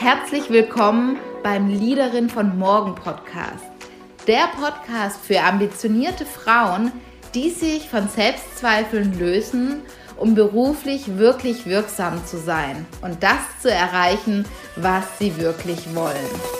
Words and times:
Herzlich 0.00 0.48
willkommen 0.48 1.18
beim 1.42 1.68
Leaderin 1.68 2.30
von 2.30 2.58
Morgen 2.58 2.94
Podcast. 2.94 3.66
Der 4.26 4.48
Podcast 4.58 5.20
für 5.22 5.42
ambitionierte 5.42 6.24
Frauen, 6.24 6.90
die 7.34 7.50
sich 7.50 7.86
von 7.90 8.08
Selbstzweifeln 8.08 9.18
lösen, 9.18 9.82
um 10.16 10.34
beruflich 10.34 11.18
wirklich 11.18 11.66
wirksam 11.66 12.24
zu 12.24 12.38
sein 12.38 12.86
und 13.02 13.22
das 13.22 13.40
zu 13.60 13.70
erreichen, 13.70 14.46
was 14.76 15.04
sie 15.18 15.36
wirklich 15.36 15.94
wollen. 15.94 16.59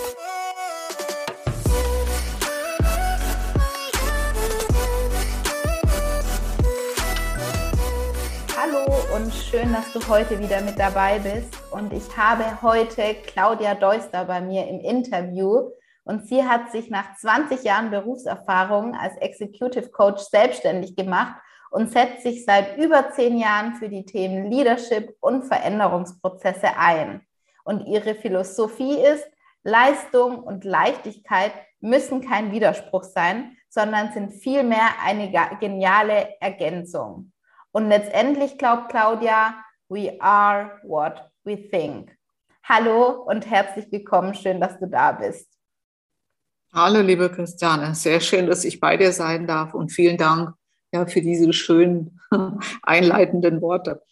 Schön, 9.51 9.73
dass 9.73 9.91
du 9.91 9.99
heute 10.07 10.39
wieder 10.39 10.61
mit 10.61 10.79
dabei 10.79 11.19
bist. 11.19 11.53
Und 11.71 11.91
ich 11.91 12.15
habe 12.15 12.61
heute 12.61 13.15
Claudia 13.25 13.75
Deuster 13.75 14.23
bei 14.23 14.39
mir 14.39 14.65
im 14.65 14.79
Interview. 14.79 15.71
Und 16.05 16.25
sie 16.25 16.45
hat 16.45 16.71
sich 16.71 16.89
nach 16.89 17.17
20 17.17 17.61
Jahren 17.63 17.91
Berufserfahrung 17.91 18.95
als 18.95 19.17
Executive 19.17 19.89
Coach 19.89 20.21
selbstständig 20.21 20.95
gemacht 20.95 21.35
und 21.69 21.91
setzt 21.91 22.23
sich 22.23 22.45
seit 22.45 22.77
über 22.77 23.11
zehn 23.11 23.37
Jahren 23.37 23.75
für 23.75 23.89
die 23.89 24.05
Themen 24.05 24.49
Leadership 24.49 25.17
und 25.19 25.43
Veränderungsprozesse 25.43 26.77
ein. 26.77 27.19
Und 27.65 27.87
ihre 27.87 28.15
Philosophie 28.15 28.99
ist, 28.99 29.25
Leistung 29.63 30.39
und 30.39 30.63
Leichtigkeit 30.63 31.51
müssen 31.81 32.21
kein 32.21 32.53
Widerspruch 32.53 33.03
sein, 33.03 33.57
sondern 33.67 34.13
sind 34.13 34.31
vielmehr 34.31 34.87
eine 35.03 35.29
geniale 35.59 36.39
Ergänzung. 36.39 37.30
Und 37.73 37.87
letztendlich 37.87 38.57
glaubt 38.57 38.89
Claudia, 38.89 39.55
we 39.87 40.17
are 40.19 40.79
what 40.83 41.31
we 41.45 41.55
think. 41.55 42.11
Hallo 42.63 43.23
und 43.23 43.49
herzlich 43.49 43.89
willkommen. 43.91 44.33
Schön, 44.33 44.59
dass 44.59 44.77
du 44.77 44.87
da 44.87 45.13
bist. 45.13 45.47
Hallo, 46.73 46.99
liebe 46.99 47.31
Christiane. 47.31 47.95
Sehr 47.95 48.19
schön, 48.19 48.47
dass 48.47 48.65
ich 48.65 48.81
bei 48.81 48.97
dir 48.97 49.13
sein 49.13 49.47
darf 49.47 49.73
und 49.73 49.89
vielen 49.89 50.17
Dank 50.17 50.53
ja, 50.91 51.05
für 51.05 51.21
diese 51.21 51.53
schönen 51.53 52.19
einleitenden 52.83 53.61
Worte. 53.61 54.03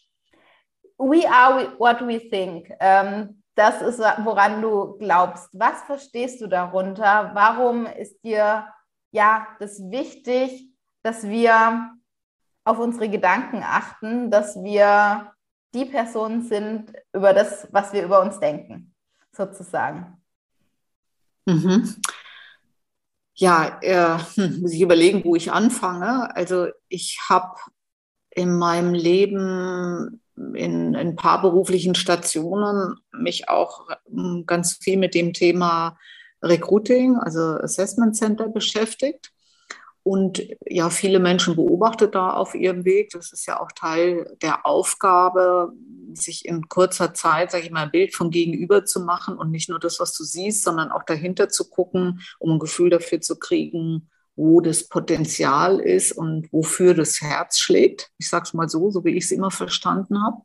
We 0.97 1.29
are 1.29 1.73
what 1.79 1.99
we 2.07 2.19
think. 2.29 2.71
Ähm, 2.79 3.43
das 3.55 3.81
ist, 3.81 3.99
woran 3.99 4.61
du 4.61 4.97
glaubst. 4.97 5.49
Was 5.51 5.81
verstehst 5.83 6.39
du 6.39 6.47
darunter? 6.47 7.31
Warum 7.33 7.85
ist 7.85 8.23
dir 8.23 8.67
ja 9.11 9.47
das 9.59 9.79
wichtig, 9.91 10.69
dass 11.03 11.27
wir 11.27 11.91
auf 12.69 12.77
unsere 12.77 13.09
Gedanken 13.09 13.63
achten, 13.63 14.29
dass 14.29 14.55
wir 14.63 15.33
die 15.73 15.85
Person 15.85 16.43
sind 16.43 16.93
über 17.13 17.33
das, 17.33 17.67
was 17.71 17.93
wir 17.93 18.03
über 18.03 18.21
uns 18.21 18.39
denken, 18.39 18.93
sozusagen. 19.31 20.21
Mhm. 21.45 21.95
Ja, 23.33 23.79
äh, 23.81 24.19
hm, 24.35 24.61
muss 24.61 24.73
ich 24.73 24.81
überlegen, 24.81 25.23
wo 25.25 25.35
ich 25.35 25.51
anfange. 25.51 26.35
Also 26.35 26.67
ich 26.89 27.19
habe 27.27 27.55
in 28.29 28.55
meinem 28.55 28.93
Leben 28.93 30.21
in, 30.35 30.53
in 30.53 30.95
ein 30.95 31.15
paar 31.15 31.41
beruflichen 31.41 31.95
Stationen 31.95 32.95
mich 33.11 33.49
auch 33.49 33.87
hm, 34.07 34.43
ganz 34.45 34.73
viel 34.73 34.97
mit 34.97 35.15
dem 35.15 35.33
Thema 35.33 35.97
Recruiting, 36.43 37.17
also 37.17 37.41
Assessment 37.41 38.15
Center 38.15 38.47
beschäftigt 38.47 39.31
und 40.09 40.41
ja, 40.65 40.89
viele 40.89 41.19
Menschen 41.19 41.55
beobachtet 41.55 42.15
da 42.15 42.31
auf 42.31 42.55
ihrem 42.55 42.83
Weg. 42.83 43.11
Das 43.11 43.31
ist 43.31 43.45
ja 43.45 43.59
auch 43.59 43.71
Teil 43.71 44.35
der 44.41 44.65
Aufgabe, 44.65 45.71
sich 46.13 46.45
in 46.45 46.67
kurzer 46.67 47.13
Zeit, 47.13 47.51
sage 47.51 47.65
ich 47.65 47.69
mal, 47.69 47.83
ein 47.83 47.91
Bild 47.91 48.15
vom 48.15 48.31
Gegenüber 48.31 48.85
zu 48.85 49.01
machen 49.01 49.37
und 49.37 49.51
nicht 49.51 49.69
nur 49.69 49.77
das, 49.77 49.99
was 49.99 50.17
du 50.17 50.23
siehst, 50.23 50.63
sondern 50.63 50.91
auch 50.91 51.03
dahinter 51.03 51.49
zu 51.49 51.69
gucken, 51.69 52.21
um 52.39 52.53
ein 52.53 52.59
Gefühl 52.59 52.89
dafür 52.89 53.21
zu 53.21 53.37
kriegen, 53.37 54.09
wo 54.35 54.61
das 54.61 54.89
Potenzial 54.89 55.79
ist 55.79 56.13
und 56.13 56.51
wofür 56.51 56.95
das 56.95 57.21
Herz 57.21 57.59
schlägt. 57.59 58.09
Ich 58.17 58.29
sage 58.29 58.45
es 58.45 58.55
mal 58.55 58.67
so, 58.67 58.89
so 58.89 59.05
wie 59.05 59.15
ich 59.15 59.25
es 59.25 59.31
immer 59.31 59.51
verstanden 59.51 60.23
habe. 60.23 60.37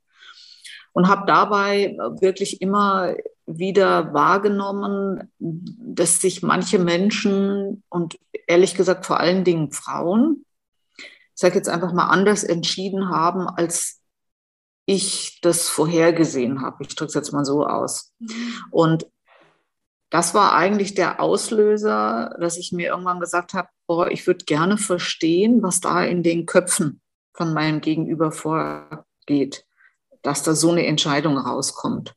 Und 0.92 1.08
habe 1.08 1.24
dabei 1.26 1.96
wirklich 2.20 2.60
immer 2.60 3.14
wieder 3.46 4.14
wahrgenommen, 4.14 5.30
dass 5.38 6.20
sich 6.20 6.42
manche 6.42 6.78
Menschen 6.78 7.82
und 7.88 8.18
ehrlich 8.46 8.74
gesagt 8.74 9.06
vor 9.06 9.20
allen 9.20 9.44
Dingen 9.44 9.70
Frauen, 9.70 10.44
ich 10.98 11.40
sage 11.40 11.56
jetzt 11.56 11.68
einfach 11.68 11.92
mal 11.92 12.08
anders 12.08 12.44
entschieden 12.44 13.08
haben, 13.10 13.48
als 13.48 14.00
ich 14.86 15.40
das 15.42 15.68
vorhergesehen 15.68 16.60
habe. 16.60 16.84
Ich 16.84 16.94
drücke 16.94 17.08
es 17.08 17.14
jetzt 17.14 17.32
mal 17.32 17.44
so 17.44 17.66
aus. 17.66 18.12
Mhm. 18.18 18.54
Und 18.70 19.06
das 20.10 20.34
war 20.34 20.54
eigentlich 20.54 20.94
der 20.94 21.20
Auslöser, 21.20 22.36
dass 22.38 22.56
ich 22.56 22.70
mir 22.70 22.90
irgendwann 22.90 23.18
gesagt 23.18 23.54
habe, 23.54 23.68
boah, 23.86 24.10
ich 24.10 24.26
würde 24.26 24.44
gerne 24.44 24.78
verstehen, 24.78 25.62
was 25.62 25.80
da 25.80 26.04
in 26.04 26.22
den 26.22 26.46
Köpfen 26.46 27.00
von 27.32 27.52
meinem 27.52 27.80
Gegenüber 27.80 28.30
vorgeht, 28.30 29.66
dass 30.22 30.42
da 30.42 30.54
so 30.54 30.70
eine 30.70 30.86
Entscheidung 30.86 31.36
rauskommt. 31.36 32.14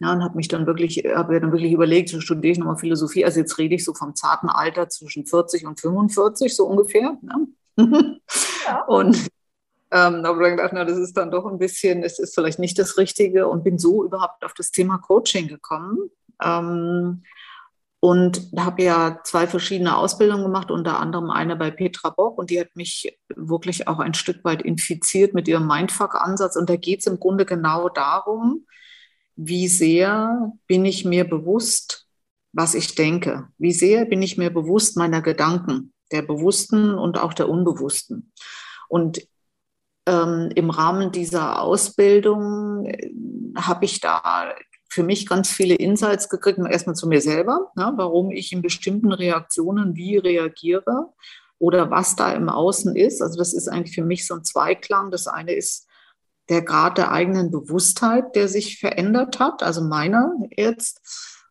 Ja, 0.00 0.12
und 0.12 0.22
habe 0.22 0.36
mich 0.36 0.48
dann 0.48 0.66
wirklich, 0.66 1.04
habe 1.12 1.32
mir 1.32 1.40
dann 1.40 1.52
wirklich 1.52 1.72
überlegt, 1.72 2.08
so 2.08 2.20
studiere 2.20 2.52
ich 2.52 2.58
nochmal 2.58 2.76
Philosophie. 2.78 3.24
Also 3.24 3.40
jetzt 3.40 3.58
rede 3.58 3.74
ich 3.74 3.84
so 3.84 3.94
vom 3.94 4.14
zarten 4.14 4.48
Alter 4.48 4.88
zwischen 4.88 5.26
40 5.26 5.66
und 5.66 5.80
45, 5.80 6.54
so 6.54 6.66
ungefähr. 6.66 7.18
Ne? 7.22 7.48
Ja. 8.66 8.82
Und 8.86 9.16
ähm, 9.90 10.22
da 10.22 10.28
habe 10.28 10.44
ich 10.44 10.56
gedacht, 10.56 10.72
na, 10.74 10.84
das 10.84 10.98
ist 10.98 11.16
dann 11.16 11.30
doch 11.30 11.46
ein 11.46 11.58
bisschen, 11.58 12.02
es 12.02 12.18
ist 12.18 12.34
vielleicht 12.34 12.58
nicht 12.58 12.78
das 12.78 12.98
Richtige 12.98 13.48
und 13.48 13.64
bin 13.64 13.78
so 13.78 14.04
überhaupt 14.04 14.44
auf 14.44 14.52
das 14.52 14.70
Thema 14.70 14.98
Coaching 14.98 15.48
gekommen. 15.48 16.10
Ähm, 16.42 17.22
und 18.00 18.50
habe 18.56 18.82
ja 18.82 19.20
zwei 19.24 19.48
verschiedene 19.48 19.96
Ausbildungen 19.96 20.44
gemacht, 20.44 20.70
unter 20.70 21.00
anderem 21.00 21.30
eine 21.30 21.56
bei 21.56 21.72
Petra 21.72 22.10
Bock 22.10 22.38
und 22.38 22.50
die 22.50 22.60
hat 22.60 22.76
mich 22.76 23.18
wirklich 23.34 23.88
auch 23.88 23.98
ein 23.98 24.14
Stück 24.14 24.44
weit 24.44 24.62
infiziert 24.62 25.34
mit 25.34 25.48
ihrem 25.48 25.66
Mindfuck-Ansatz. 25.66 26.54
Und 26.56 26.70
da 26.70 26.76
geht 26.76 27.00
es 27.00 27.06
im 27.06 27.18
Grunde 27.18 27.44
genau 27.44 27.88
darum, 27.88 28.66
wie 29.38 29.68
sehr 29.68 30.52
bin 30.66 30.84
ich 30.84 31.04
mir 31.04 31.24
bewusst, 31.24 32.08
was 32.52 32.74
ich 32.74 32.96
denke? 32.96 33.46
Wie 33.56 33.72
sehr 33.72 34.04
bin 34.04 34.20
ich 34.20 34.36
mir 34.36 34.50
bewusst 34.50 34.96
meiner 34.96 35.22
Gedanken, 35.22 35.94
der 36.10 36.22
bewussten 36.22 36.94
und 36.94 37.18
auch 37.18 37.32
der 37.32 37.48
unbewussten? 37.48 38.32
Und 38.88 39.22
ähm, 40.06 40.50
im 40.56 40.70
Rahmen 40.70 41.12
dieser 41.12 41.62
Ausbildung 41.62 42.86
äh, 42.86 43.10
habe 43.56 43.84
ich 43.84 44.00
da 44.00 44.54
für 44.90 45.04
mich 45.04 45.28
ganz 45.28 45.50
viele 45.50 45.76
Insights 45.76 46.28
gekriegt, 46.28 46.58
erstmal 46.58 46.96
zu 46.96 47.06
mir 47.06 47.20
selber, 47.20 47.70
ne, 47.76 47.92
warum 47.94 48.32
ich 48.32 48.52
in 48.52 48.62
bestimmten 48.62 49.12
Reaktionen 49.12 49.94
wie 49.94 50.16
reagiere 50.16 51.12
oder 51.60 51.92
was 51.92 52.16
da 52.16 52.32
im 52.32 52.48
Außen 52.48 52.96
ist. 52.96 53.22
Also 53.22 53.38
das 53.38 53.52
ist 53.54 53.68
eigentlich 53.68 53.94
für 53.94 54.04
mich 54.04 54.26
so 54.26 54.34
ein 54.34 54.42
Zweiklang. 54.42 55.12
Das 55.12 55.28
eine 55.28 55.52
ist 55.52 55.87
der 56.48 56.62
Grad 56.62 56.98
der 56.98 57.12
eigenen 57.12 57.50
Bewusstheit, 57.50 58.34
der 58.34 58.48
sich 58.48 58.78
verändert 58.78 59.38
hat, 59.38 59.62
also 59.62 59.82
meiner 59.82 60.32
jetzt, 60.56 61.00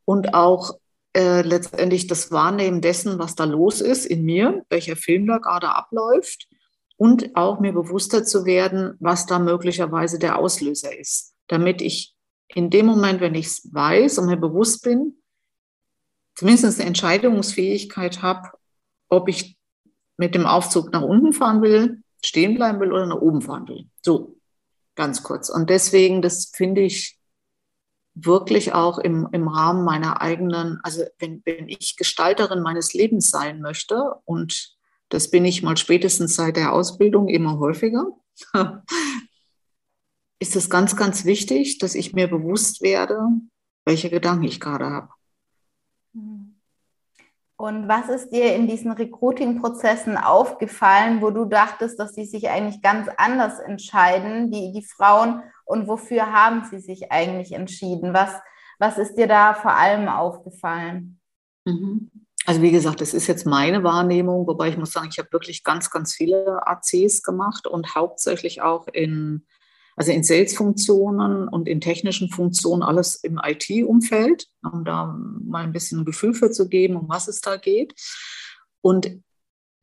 und 0.05 0.33
auch 0.33 0.77
äh, 1.15 1.41
letztendlich 1.41 2.07
das 2.07 2.31
Wahrnehmen 2.31 2.81
dessen, 2.81 3.19
was 3.19 3.35
da 3.35 3.43
los 3.43 3.81
ist 3.81 4.05
in 4.05 4.23
mir, 4.23 4.65
welcher 4.69 4.95
Film 4.95 5.27
da 5.27 5.37
gerade 5.37 5.69
abläuft, 5.69 6.47
und 6.97 7.35
auch 7.35 7.59
mir 7.59 7.73
bewusster 7.73 8.23
zu 8.23 8.45
werden, 8.45 8.95
was 8.99 9.27
da 9.27 9.37
möglicherweise 9.37 10.17
der 10.17 10.39
Auslöser 10.39 10.97
ist, 10.97 11.35
damit 11.47 11.81
ich 11.81 12.15
in 12.53 12.69
dem 12.69 12.87
Moment, 12.87 13.21
wenn 13.21 13.35
ich 13.35 13.45
es 13.47 13.69
weiß 13.71 14.17
und 14.17 14.27
mir 14.27 14.37
bewusst 14.37 14.83
bin, 14.83 15.21
zumindest 16.35 16.79
eine 16.79 16.87
Entscheidungsfähigkeit 16.87 18.21
habe, 18.21 18.49
ob 19.09 19.29
ich 19.29 19.57
mit 20.17 20.33
dem 20.33 20.45
Aufzug 20.45 20.91
nach 20.91 21.03
unten 21.03 21.33
fahren 21.33 21.61
will, 21.61 22.01
stehen 22.23 22.55
bleiben 22.55 22.79
will 22.79 22.91
oder 22.91 23.05
nach 23.05 23.21
oben 23.21 23.41
fahren 23.41 23.67
will. 23.67 23.87
So, 24.01 24.36
ganz 24.97 25.23
kurz. 25.23 25.49
Und 25.49 25.69
deswegen, 25.69 26.21
das 26.21 26.51
finde 26.53 26.81
ich 26.81 27.17
wirklich 28.13 28.73
auch 28.73 28.97
im, 28.97 29.29
im 29.31 29.47
Rahmen 29.47 29.85
meiner 29.85 30.21
eigenen, 30.21 30.79
also 30.83 31.03
wenn, 31.19 31.41
wenn 31.45 31.69
ich 31.69 31.95
Gestalterin 31.95 32.61
meines 32.61 32.93
Lebens 32.93 33.29
sein 33.29 33.61
möchte, 33.61 34.15
und 34.25 34.75
das 35.09 35.29
bin 35.29 35.45
ich 35.45 35.63
mal 35.63 35.77
spätestens 35.77 36.35
seit 36.35 36.57
der 36.57 36.73
Ausbildung 36.73 37.29
immer 37.29 37.59
häufiger, 37.59 38.07
ist 40.39 40.55
es 40.55 40.69
ganz, 40.69 40.95
ganz 40.95 41.25
wichtig, 41.25 41.77
dass 41.77 41.95
ich 41.95 42.13
mir 42.13 42.27
bewusst 42.27 42.81
werde, 42.81 43.19
welche 43.85 44.09
Gedanken 44.09 44.43
ich 44.43 44.59
gerade 44.59 44.89
habe. 44.89 45.09
Und 47.59 47.87
was 47.87 48.07
ist 48.07 48.29
dir 48.29 48.55
in 48.55 48.67
diesen 48.67 48.91
Recruiting-Prozessen 48.91 50.15
aufgefallen, 50.15 51.23
wo 51.23 51.31
du 51.31 51.45
dachtest, 51.45 51.99
dass 51.99 52.13
sie 52.13 52.25
sich 52.25 52.49
eigentlich 52.49 52.83
ganz 52.83 53.09
anders 53.17 53.59
entscheiden, 53.59 54.51
die, 54.51 54.71
die 54.71 54.83
Frauen, 54.83 55.41
und 55.65 55.87
wofür 55.87 56.31
haben 56.31 56.63
sie 56.69 56.79
sich 56.79 57.11
eigentlich 57.11 57.51
entschieden? 57.51 58.13
Was, 58.13 58.31
was 58.79 58.97
ist 58.97 59.15
dir 59.15 59.27
da 59.27 59.53
vor 59.53 59.73
allem 59.73 60.07
aufgefallen? 60.07 61.19
Mhm. 61.65 62.09
Also 62.45 62.61
wie 62.61 62.71
gesagt, 62.71 63.01
das 63.01 63.13
ist 63.13 63.27
jetzt 63.27 63.45
meine 63.45 63.83
Wahrnehmung, 63.83 64.47
wobei 64.47 64.69
ich 64.69 64.77
muss 64.77 64.93
sagen, 64.93 65.09
ich 65.11 65.17
habe 65.17 65.33
wirklich 65.33 65.65
ganz, 65.65 65.91
ganz 65.91 66.13
viele 66.13 66.65
ACs 66.65 67.21
gemacht 67.23 67.67
und 67.67 67.95
hauptsächlich 67.95 68.61
auch 68.61 68.87
in 68.87 69.45
also 69.97 70.11
in 70.11 70.23
Sales-Funktionen 70.23 71.47
und 71.47 71.67
in 71.67 71.81
technischen 71.81 72.29
Funktionen, 72.29 72.83
alles 72.83 73.15
im 73.15 73.41
IT-Umfeld, 73.43 74.45
um 74.61 74.85
da 74.85 75.17
mal 75.43 75.63
ein 75.63 75.73
bisschen 75.73 75.99
ein 75.99 76.05
Gefühl 76.05 76.35
für 76.35 76.51
zu 76.51 76.69
geben, 76.69 76.95
um 76.95 77.09
was 77.09 77.27
es 77.27 77.41
da 77.41 77.57
geht. 77.57 77.95
Und 78.81 79.23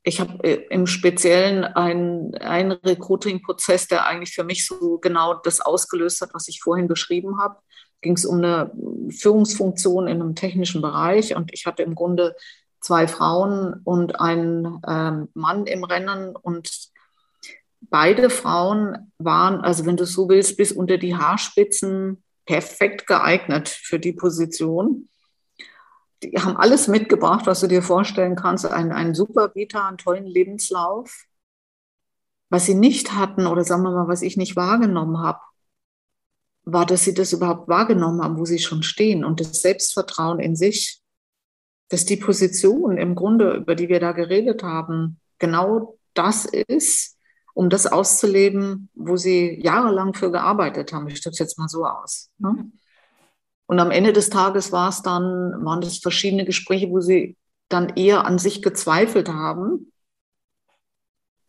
ich 0.04 0.20
habe 0.20 0.42
äh, 0.44 0.66
im 0.70 0.86
Speziellen 0.86 1.64
einen, 1.64 2.32
einen 2.36 2.72
Recruiting-Prozess, 2.72 3.88
der 3.88 4.06
eigentlich 4.06 4.34
für 4.34 4.44
mich 4.44 4.66
so 4.66 4.98
genau 4.98 5.34
das 5.34 5.60
ausgelöst 5.60 6.20
hat, 6.20 6.32
was 6.32 6.46
ich 6.46 6.60
vorhin 6.62 6.86
beschrieben 6.86 7.40
habe. 7.40 7.56
Ging 8.00 8.12
es 8.12 8.24
um 8.24 8.38
eine 8.38 8.70
Führungsfunktion 9.10 10.06
in 10.06 10.20
einem 10.20 10.36
technischen 10.36 10.80
Bereich 10.80 11.34
und 11.34 11.52
ich 11.52 11.66
hatte 11.66 11.82
im 11.82 11.96
Grunde 11.96 12.36
zwei 12.80 13.08
Frauen 13.08 13.80
und 13.82 14.20
einen 14.20 14.80
ähm, 14.86 15.28
Mann 15.34 15.66
im 15.66 15.82
Rennen 15.82 16.36
und 16.36 16.92
beide 17.90 18.30
Frauen 18.30 19.12
waren, 19.18 19.60
also 19.60 19.86
wenn 19.86 19.96
du 19.96 20.06
so 20.06 20.28
willst, 20.28 20.56
bis 20.56 20.72
unter 20.72 20.98
die 20.98 21.16
Haarspitzen 21.16 22.22
perfekt 22.46 23.06
geeignet 23.06 23.68
für 23.68 23.98
die 23.98 24.12
Position. 24.12 25.08
Die 26.22 26.32
haben 26.32 26.56
alles 26.56 26.88
mitgebracht, 26.88 27.46
was 27.46 27.60
du 27.60 27.66
dir 27.66 27.82
vorstellen 27.82 28.36
kannst. 28.36 28.66
Einen, 28.66 28.92
einen 28.92 29.14
super 29.14 29.54
Vita, 29.54 29.88
einen 29.88 29.98
tollen 29.98 30.26
Lebenslauf. 30.26 31.26
Was 32.50 32.66
sie 32.66 32.74
nicht 32.74 33.14
hatten, 33.14 33.46
oder 33.46 33.64
sagen 33.64 33.82
wir 33.82 33.90
mal, 33.90 34.08
was 34.08 34.22
ich 34.22 34.36
nicht 34.36 34.56
wahrgenommen 34.56 35.18
habe, 35.18 35.40
war, 36.64 36.86
dass 36.86 37.04
sie 37.04 37.14
das 37.14 37.32
überhaupt 37.32 37.68
wahrgenommen 37.68 38.22
haben, 38.22 38.38
wo 38.38 38.44
sie 38.44 38.58
schon 38.58 38.82
stehen 38.82 39.24
und 39.24 39.40
das 39.40 39.60
Selbstvertrauen 39.60 40.40
in 40.40 40.56
sich, 40.56 41.02
dass 41.88 42.06
die 42.06 42.16
Position 42.16 42.96
im 42.96 43.14
Grunde, 43.14 43.54
über 43.54 43.74
die 43.74 43.88
wir 43.88 44.00
da 44.00 44.12
geredet 44.12 44.62
haben, 44.62 45.20
genau 45.38 45.98
das 46.14 46.46
ist, 46.46 47.13
um 47.54 47.70
das 47.70 47.86
auszuleben, 47.86 48.90
wo 48.94 49.16
sie 49.16 49.60
jahrelang 49.62 50.12
für 50.12 50.30
gearbeitet 50.30 50.92
haben. 50.92 51.08
Ich 51.08 51.22
drücke 51.22 51.34
es 51.34 51.38
jetzt 51.38 51.58
mal 51.58 51.68
so 51.68 51.86
aus. 51.86 52.30
Ne? 52.38 52.70
Und 53.66 53.78
am 53.78 53.90
Ende 53.90 54.12
des 54.12 54.28
Tages 54.28 54.72
war 54.72 54.90
es 54.90 55.02
dann, 55.02 55.64
waren 55.64 55.80
das 55.80 55.98
verschiedene 55.98 56.44
Gespräche, 56.44 56.90
wo 56.90 57.00
sie 57.00 57.36
dann 57.68 57.90
eher 57.96 58.26
an 58.26 58.38
sich 58.38 58.60
gezweifelt 58.60 59.28
haben 59.28 59.92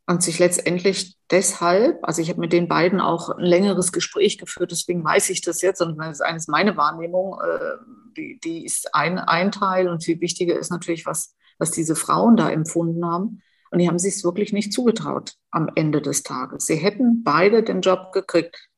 und 0.05 0.23
sich 0.23 0.39
letztendlich 0.39 1.17
deshalb, 1.31 1.99
also 2.03 2.21
ich 2.21 2.29
habe 2.29 2.39
mit 2.39 2.53
den 2.53 2.67
beiden 2.67 3.01
auch 3.01 3.29
ein 3.29 3.43
längeres 3.43 3.91
Gespräch 3.91 4.37
geführt, 4.37 4.71
deswegen 4.71 5.03
weiß 5.03 5.29
ich 5.31 5.41
das 5.41 5.61
jetzt 5.61 5.81
und 5.81 5.97
das 5.97 6.19
ist 6.19 6.21
eines 6.21 6.47
meine 6.47 6.77
Wahrnehmung, 6.77 7.39
äh, 7.41 7.77
die, 8.15 8.39
die 8.43 8.63
ist 8.63 8.93
ein, 8.93 9.17
ein 9.19 9.51
Teil 9.51 9.89
und 9.89 10.03
viel 10.03 10.21
wichtiger 10.21 10.57
ist 10.57 10.69
natürlich, 10.69 11.05
was, 11.05 11.35
was 11.57 11.71
diese 11.71 11.95
Frauen 11.95 12.37
da 12.37 12.49
empfunden 12.49 13.05
haben. 13.05 13.41
Und 13.75 13.80
die 13.80 13.89
haben 13.89 14.00
sich 14.00 14.16
es 14.16 14.24
wirklich 14.24 14.54
nicht 14.54 14.72
zugetraut 14.72 15.33
am 15.51 15.69
Ende 15.75 16.01
des 16.01 16.24
Tages. 16.24 16.66
Sie 16.66 16.77
hätten 16.77 17.25
beide 17.25 17.62
den 17.62 17.81
Job 17.81 18.13
gekriegt. 18.13 18.69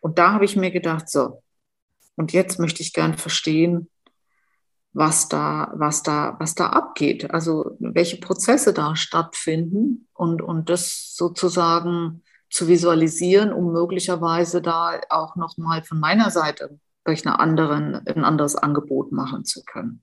Und 0.00 0.18
da 0.18 0.32
habe 0.32 0.44
ich 0.44 0.56
mir 0.56 0.72
gedacht, 0.72 1.08
so, 1.08 1.40
und 2.16 2.32
jetzt 2.32 2.58
möchte 2.58 2.82
ich 2.82 2.92
gern 2.92 3.16
verstehen, 3.16 3.88
was 4.92 5.28
da, 5.28 5.72
was 5.76 6.02
da, 6.02 6.34
was 6.40 6.56
da 6.56 6.70
abgeht. 6.70 7.30
Also 7.30 7.76
welche 7.78 8.16
Prozesse 8.16 8.74
da 8.74 8.96
stattfinden 8.96 10.08
und, 10.14 10.42
und 10.42 10.68
das 10.68 11.14
sozusagen 11.14 12.24
zu 12.50 12.66
visualisieren, 12.66 13.52
um 13.52 13.72
möglicherweise 13.72 14.60
da 14.60 15.00
auch 15.10 15.36
nochmal 15.36 15.84
von 15.84 16.00
meiner 16.00 16.30
Seite 16.30 16.80
durch 17.04 17.24
eine 17.24 17.38
anderen, 17.38 18.04
ein 18.04 18.24
anderes 18.24 18.56
Angebot 18.56 19.12
machen 19.12 19.44
zu 19.44 19.62
können. 19.64 20.02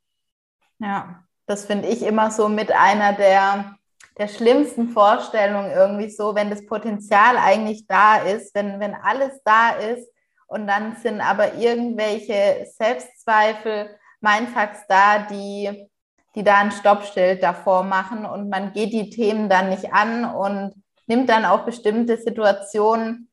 Ja, 0.80 1.26
das 1.48 1.66
finde 1.66 1.90
ich 1.90 2.02
immer 2.02 2.32
so 2.32 2.48
mit 2.48 2.72
einer 2.72 3.12
der, 3.12 3.76
der 4.18 4.28
schlimmsten 4.28 4.90
Vorstellungen 4.90 5.72
irgendwie 5.72 6.10
so, 6.10 6.36
wenn 6.36 6.50
das 6.50 6.66
Potenzial 6.66 7.38
eigentlich 7.38 7.88
da 7.88 8.18
ist, 8.18 8.54
wenn, 8.54 8.80
wenn 8.80 8.94
alles 8.94 9.42
da 9.44 9.72
ist 9.72 10.08
und 10.48 10.68
dann 10.68 10.98
sind 10.98 11.22
aber 11.22 11.56
irgendwelche 11.56 12.68
Selbstzweifel, 12.78 13.96
Mindfucks 14.20 14.86
da, 14.88 15.20
die, 15.20 15.90
die 16.36 16.44
da 16.44 16.58
ein 16.58 16.72
Stoppschild 16.72 17.42
davor 17.42 17.84
machen 17.84 18.26
und 18.26 18.50
man 18.50 18.74
geht 18.74 18.94
die 18.94 19.10
Themen 19.10 19.50
dann 19.50 19.70
nicht 19.70 19.94
an 19.94 20.26
und 20.26 20.74
nimmt 21.08 21.30
dann 21.30 21.46
auch 21.46 21.66
bestimmte 21.66 22.18
Situationen 22.18 23.30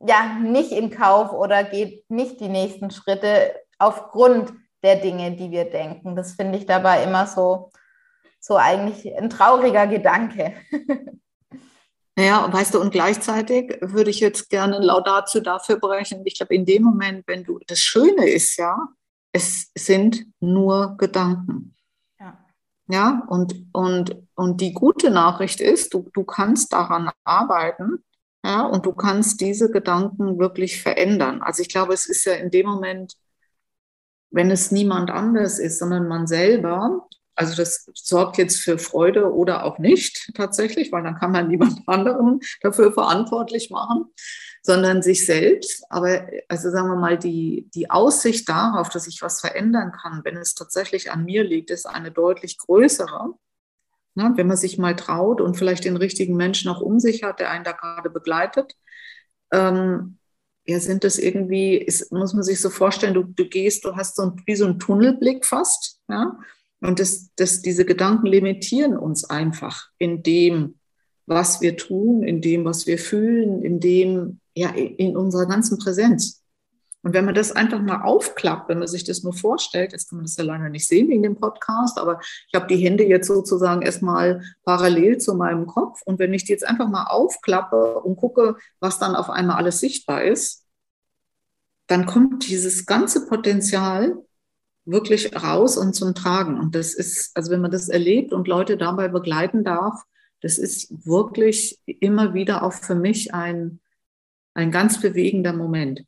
ja 0.00 0.38
nicht 0.40 0.72
in 0.72 0.90
Kauf 0.90 1.32
oder 1.32 1.64
geht 1.64 2.08
nicht 2.10 2.40
die 2.40 2.48
nächsten 2.48 2.90
Schritte 2.90 3.54
aufgrund 3.78 4.52
der 4.82 4.96
Dinge, 4.96 5.32
die 5.32 5.50
wir 5.50 5.68
denken. 5.68 6.16
Das 6.16 6.32
finde 6.32 6.58
ich 6.58 6.66
dabei 6.66 7.02
immer 7.02 7.26
so, 7.26 7.70
so 8.46 8.56
eigentlich 8.56 9.12
ein 9.16 9.28
trauriger 9.28 9.88
Gedanke. 9.88 10.54
Naja, 12.18 12.50
weißt 12.50 12.72
du, 12.72 12.80
und 12.80 12.92
gleichzeitig 12.92 13.76
würde 13.82 14.08
ich 14.08 14.20
jetzt 14.20 14.48
gerne 14.48 14.78
Laudatio 14.78 15.40
dafür 15.40 15.78
brechen. 15.78 16.22
Ich 16.24 16.36
glaube, 16.36 16.54
in 16.54 16.64
dem 16.64 16.84
Moment, 16.84 17.24
wenn 17.26 17.44
du, 17.44 17.58
das 17.66 17.80
Schöne 17.80 18.26
ist 18.26 18.56
ja, 18.56 18.88
es 19.32 19.70
sind 19.76 20.24
nur 20.40 20.96
Gedanken. 20.96 21.74
Ja, 22.18 22.38
ja 22.88 23.22
und, 23.28 23.66
und, 23.72 24.16
und 24.34 24.60
die 24.62 24.72
gute 24.72 25.10
Nachricht 25.10 25.60
ist, 25.60 25.92
du, 25.92 26.08
du 26.14 26.24
kannst 26.24 26.72
daran 26.72 27.10
arbeiten, 27.24 28.02
ja, 28.44 28.64
und 28.64 28.86
du 28.86 28.92
kannst 28.92 29.40
diese 29.40 29.70
Gedanken 29.70 30.38
wirklich 30.38 30.80
verändern. 30.80 31.42
Also 31.42 31.62
ich 31.62 31.68
glaube, 31.68 31.92
es 31.92 32.06
ist 32.06 32.24
ja 32.24 32.34
in 32.34 32.50
dem 32.50 32.66
Moment, 32.66 33.14
wenn 34.30 34.52
es 34.52 34.70
niemand 34.70 35.10
anders 35.10 35.58
ist, 35.58 35.80
sondern 35.80 36.06
man 36.06 36.28
selber, 36.28 37.08
also 37.36 37.54
das 37.54 37.88
sorgt 37.94 38.38
jetzt 38.38 38.60
für 38.62 38.78
Freude 38.78 39.32
oder 39.32 39.64
auch 39.64 39.78
nicht 39.78 40.32
tatsächlich, 40.34 40.90
weil 40.90 41.04
dann 41.04 41.16
kann 41.16 41.32
man 41.32 41.48
niemand 41.48 41.86
anderen 41.86 42.40
dafür 42.62 42.92
verantwortlich 42.92 43.70
machen, 43.70 44.06
sondern 44.62 45.02
sich 45.02 45.24
selbst. 45.26 45.84
Aber 45.90 46.26
also 46.48 46.70
sagen 46.70 46.88
wir 46.88 46.96
mal, 46.96 47.18
die, 47.18 47.70
die 47.74 47.90
Aussicht 47.90 48.48
darauf, 48.48 48.88
dass 48.88 49.06
ich 49.06 49.22
was 49.22 49.40
verändern 49.40 49.92
kann, 49.92 50.22
wenn 50.24 50.36
es 50.36 50.54
tatsächlich 50.54 51.10
an 51.12 51.24
mir 51.24 51.44
liegt, 51.44 51.70
ist 51.70 51.86
eine 51.86 52.10
deutlich 52.10 52.58
größere. 52.58 53.34
Ja, 54.18 54.32
wenn 54.34 54.46
man 54.46 54.56
sich 54.56 54.78
mal 54.78 54.96
traut 54.96 55.42
und 55.42 55.58
vielleicht 55.58 55.84
den 55.84 55.98
richtigen 55.98 56.36
Menschen 56.36 56.70
auch 56.70 56.80
um 56.80 56.98
sich 56.98 57.22
hat, 57.22 57.38
der 57.38 57.50
einen 57.50 57.64
da 57.64 57.72
gerade 57.72 58.08
begleitet. 58.08 58.74
Ähm, 59.52 60.16
ja, 60.64 60.80
sind 60.80 61.04
das 61.04 61.18
irgendwie, 61.18 61.76
ist, 61.76 62.10
muss 62.12 62.32
man 62.32 62.42
sich 62.42 62.60
so 62.60 62.70
vorstellen, 62.70 63.12
du, 63.12 63.24
du 63.24 63.46
gehst, 63.46 63.84
du 63.84 63.94
hast 63.94 64.16
so 64.16 64.22
ein, 64.22 64.42
wie 64.46 64.56
so 64.56 64.64
einen 64.64 64.78
Tunnelblick 64.78 65.44
fast, 65.44 66.00
ja, 66.08 66.36
und 66.86 67.00
das, 67.00 67.30
das, 67.36 67.62
diese 67.62 67.84
Gedanken 67.84 68.26
limitieren 68.26 68.96
uns 68.96 69.24
einfach 69.24 69.88
in 69.98 70.22
dem, 70.22 70.78
was 71.26 71.60
wir 71.60 71.76
tun, 71.76 72.22
in 72.22 72.40
dem, 72.40 72.64
was 72.64 72.86
wir 72.86 72.98
fühlen, 72.98 73.62
in 73.62 73.80
dem, 73.80 74.40
ja, 74.54 74.70
in 74.70 75.16
unserer 75.16 75.46
ganzen 75.46 75.78
Präsenz. 75.78 76.42
Und 77.02 77.12
wenn 77.12 77.24
man 77.24 77.34
das 77.34 77.52
einfach 77.52 77.80
mal 77.80 78.02
aufklappt, 78.02 78.68
wenn 78.68 78.78
man 78.78 78.88
sich 78.88 79.04
das 79.04 79.22
nur 79.22 79.32
vorstellt, 79.32 79.92
jetzt 79.92 80.08
kann 80.08 80.18
man 80.18 80.24
das 80.24 80.36
ja 80.36 80.44
leider 80.44 80.68
nicht 80.68 80.88
sehen 80.88 81.08
wegen 81.08 81.22
dem 81.22 81.36
Podcast, 81.36 81.98
aber 81.98 82.20
ich 82.20 82.54
habe 82.54 82.66
die 82.66 82.82
Hände 82.82 83.04
jetzt 83.04 83.28
sozusagen 83.28 83.82
erstmal 83.82 84.42
parallel 84.64 85.18
zu 85.18 85.34
meinem 85.34 85.66
Kopf. 85.66 86.00
Und 86.04 86.18
wenn 86.18 86.34
ich 86.34 86.44
die 86.44 86.52
jetzt 86.52 86.66
einfach 86.66 86.88
mal 86.88 87.04
aufklappe 87.04 88.00
und 88.00 88.16
gucke, 88.16 88.56
was 88.80 88.98
dann 88.98 89.14
auf 89.14 89.30
einmal 89.30 89.56
alles 89.56 89.78
sichtbar 89.78 90.24
ist, 90.24 90.64
dann 91.86 92.06
kommt 92.06 92.48
dieses 92.48 92.86
ganze 92.86 93.26
Potenzial 93.26 94.25
wirklich 94.86 95.34
raus 95.34 95.76
und 95.76 95.94
zum 95.94 96.14
Tragen. 96.14 96.58
Und 96.58 96.74
das 96.74 96.94
ist, 96.94 97.36
also 97.36 97.50
wenn 97.50 97.60
man 97.60 97.70
das 97.70 97.88
erlebt 97.88 98.32
und 98.32 98.48
Leute 98.48 98.76
dabei 98.76 99.08
begleiten 99.08 99.64
darf, 99.64 100.02
das 100.40 100.58
ist 100.58 101.06
wirklich 101.06 101.80
immer 101.86 102.32
wieder 102.34 102.62
auch 102.62 102.72
für 102.72 102.94
mich 102.94 103.34
ein, 103.34 103.80
ein 104.54 104.70
ganz 104.70 105.00
bewegender 105.00 105.52
Moment. 105.52 106.04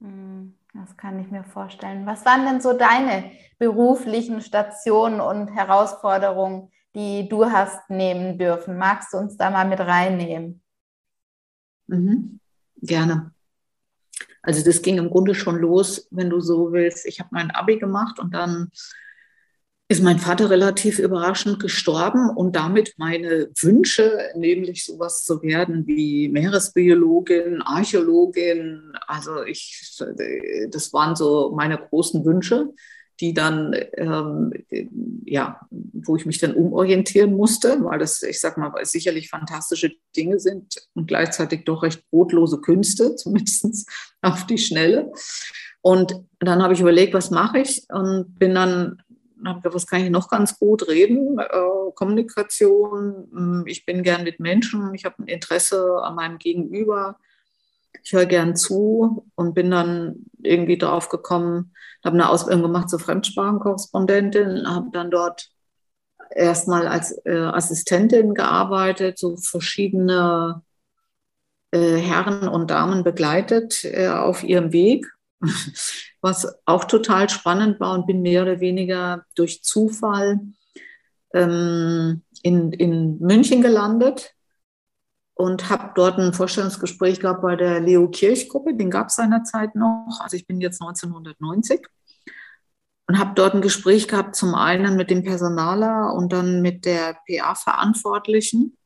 Hm, 0.00 0.54
das 0.72 0.96
kann 0.96 1.18
ich 1.18 1.30
mir 1.30 1.44
vorstellen. 1.44 2.06
Was 2.06 2.24
waren 2.24 2.44
denn 2.44 2.60
so 2.60 2.72
deine 2.74 3.32
beruflichen 3.58 4.40
Stationen 4.40 5.20
und 5.20 5.48
Herausforderungen, 5.48 6.70
die 6.94 7.28
du 7.28 7.46
hast 7.46 7.90
nehmen 7.90 8.38
dürfen? 8.38 8.78
Magst 8.78 9.12
du 9.12 9.18
uns 9.18 9.36
da 9.36 9.50
mal 9.50 9.66
mit 9.66 9.80
reinnehmen? 9.80 10.62
Mhm. 11.88 12.40
Gerne. 12.76 13.32
Also 14.46 14.64
das 14.64 14.80
ging 14.80 14.96
im 14.96 15.10
Grunde 15.10 15.34
schon 15.34 15.56
los, 15.56 16.06
wenn 16.12 16.30
du 16.30 16.40
so 16.40 16.72
willst. 16.72 17.04
Ich 17.04 17.18
habe 17.18 17.30
mein 17.32 17.50
Abi 17.50 17.78
gemacht 17.78 18.20
und 18.20 18.32
dann 18.32 18.70
ist 19.88 20.04
mein 20.04 20.20
Vater 20.20 20.50
relativ 20.50 21.00
überraschend 21.00 21.58
gestorben 21.58 22.30
und 22.30 22.54
damit 22.54 22.94
meine 22.96 23.50
Wünsche, 23.60 24.30
nämlich 24.36 24.84
sowas 24.84 25.24
zu 25.24 25.42
werden 25.42 25.86
wie 25.88 26.28
Meeresbiologin, 26.28 27.60
Archäologin, 27.62 28.92
also 29.08 29.42
ich, 29.42 29.96
das 30.70 30.92
waren 30.92 31.16
so 31.16 31.52
meine 31.56 31.78
großen 31.78 32.24
Wünsche 32.24 32.72
die 33.20 33.34
dann, 33.34 33.74
ähm, 33.94 34.52
ja, 35.24 35.60
wo 35.70 36.16
ich 36.16 36.26
mich 36.26 36.38
dann 36.38 36.54
umorientieren 36.54 37.34
musste, 37.34 37.82
weil 37.84 37.98
das, 37.98 38.22
ich 38.22 38.40
sag 38.40 38.58
mal, 38.58 38.72
sicherlich 38.84 39.30
fantastische 39.30 39.92
Dinge 40.16 40.38
sind 40.38 40.76
und 40.94 41.08
gleichzeitig 41.08 41.64
doch 41.64 41.82
recht 41.82 42.02
brotlose 42.10 42.60
Künste, 42.60 43.16
zumindest 43.16 43.88
auf 44.22 44.46
die 44.46 44.58
Schnelle. 44.58 45.12
Und 45.80 46.14
dann 46.40 46.62
habe 46.62 46.74
ich 46.74 46.80
überlegt, 46.80 47.14
was 47.14 47.30
mache 47.30 47.60
ich 47.60 47.84
und 47.90 48.38
bin 48.38 48.54
dann 48.54 49.02
habe 49.44 49.60
gedacht, 49.60 49.74
was 49.74 49.86
kann 49.86 50.02
ich 50.02 50.10
noch 50.10 50.28
ganz 50.28 50.58
gut 50.58 50.88
reden? 50.88 51.38
Äh, 51.38 51.92
Kommunikation, 51.94 53.28
hm, 53.32 53.64
ich 53.66 53.84
bin 53.84 54.02
gern 54.02 54.24
mit 54.24 54.40
Menschen, 54.40 54.94
ich 54.94 55.04
habe 55.04 55.22
ein 55.22 55.28
Interesse 55.28 56.00
an 56.02 56.14
meinem 56.14 56.38
Gegenüber. 56.38 57.18
Ich 58.02 58.12
höre 58.12 58.26
gern 58.26 58.56
zu 58.56 59.26
und 59.34 59.54
bin 59.54 59.70
dann 59.70 60.26
irgendwie 60.42 60.78
drauf 60.78 61.08
gekommen, 61.08 61.72
habe 62.04 62.14
eine 62.14 62.28
Ausbildung 62.28 62.62
gemacht 62.62 62.90
zur 62.90 63.00
Fremdsprachenkorrespondentin, 63.00 64.66
habe 64.68 64.90
dann 64.92 65.10
dort 65.10 65.50
erstmal 66.30 66.86
als 66.86 67.18
äh, 67.24 67.36
Assistentin 67.36 68.34
gearbeitet, 68.34 69.18
so 69.18 69.36
verschiedene 69.36 70.62
äh, 71.72 71.96
Herren 71.96 72.48
und 72.48 72.70
Damen 72.70 73.04
begleitet 73.04 73.84
äh, 73.84 74.08
auf 74.08 74.44
ihrem 74.44 74.72
Weg, 74.72 75.06
was 76.20 76.58
auch 76.64 76.84
total 76.84 77.28
spannend 77.28 77.80
war 77.80 77.94
und 77.94 78.06
bin 78.06 78.22
mehr 78.22 78.42
oder 78.42 78.60
weniger 78.60 79.24
durch 79.34 79.62
Zufall 79.62 80.40
ähm, 81.34 82.22
in, 82.42 82.72
in 82.72 83.18
München 83.18 83.62
gelandet 83.62 84.35
und 85.36 85.68
habe 85.68 85.92
dort 85.94 86.18
ein 86.18 86.32
Vorstellungsgespräch 86.32 87.20
gehabt 87.20 87.42
bei 87.42 87.56
der 87.56 87.78
Leo 87.78 88.08
Kirch 88.08 88.48
Gruppe, 88.48 88.74
den 88.74 88.90
gab 88.90 89.08
es 89.08 89.16
seinerzeit 89.16 89.74
noch, 89.74 90.18
also 90.20 90.34
ich 90.34 90.46
bin 90.46 90.62
jetzt 90.62 90.80
1990 90.80 91.86
und 93.06 93.18
habe 93.18 93.34
dort 93.34 93.54
ein 93.54 93.60
Gespräch 93.60 94.08
gehabt, 94.08 94.34
zum 94.34 94.54
einen 94.54 94.96
mit 94.96 95.10
dem 95.10 95.22
Personaler 95.22 96.14
und 96.14 96.32
dann 96.32 96.62
mit 96.62 96.86
der 96.86 97.18
PA-Verantwortlichen. 97.28 98.78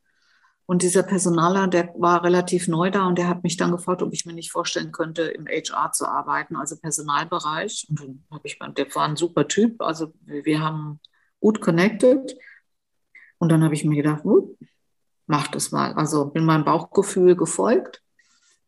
Und 0.66 0.82
dieser 0.82 1.04
Personaler, 1.04 1.68
der 1.68 1.92
war 1.96 2.24
relativ 2.24 2.68
neu 2.68 2.90
da 2.90 3.06
und 3.06 3.16
der 3.16 3.28
hat 3.28 3.44
mich 3.44 3.56
dann 3.56 3.72
gefragt, 3.72 4.02
ob 4.02 4.12
ich 4.12 4.26
mir 4.26 4.34
nicht 4.34 4.52
vorstellen 4.52 4.92
könnte, 4.92 5.22
im 5.22 5.46
HR 5.46 5.92
zu 5.92 6.06
arbeiten, 6.06 6.56
also 6.56 6.76
Personalbereich. 6.76 7.86
Und 7.88 8.00
dann 8.00 8.24
habe 8.30 8.46
ich, 8.46 8.58
der 8.58 8.94
war 8.94 9.08
ein 9.08 9.16
super 9.16 9.46
Typ, 9.48 9.80
also 9.80 10.12
wir 10.24 10.60
haben 10.60 11.00
gut 11.40 11.60
connected. 11.60 12.36
Und 13.38 13.50
dann 13.50 13.64
habe 13.64 13.74
ich 13.74 13.84
mir 13.84 13.96
gedacht, 14.02 14.22
mach 15.30 15.48
das 15.48 15.70
mal. 15.70 15.94
Also 15.94 16.26
bin 16.26 16.44
meinem 16.44 16.64
Bauchgefühl 16.64 17.36
gefolgt. 17.36 18.02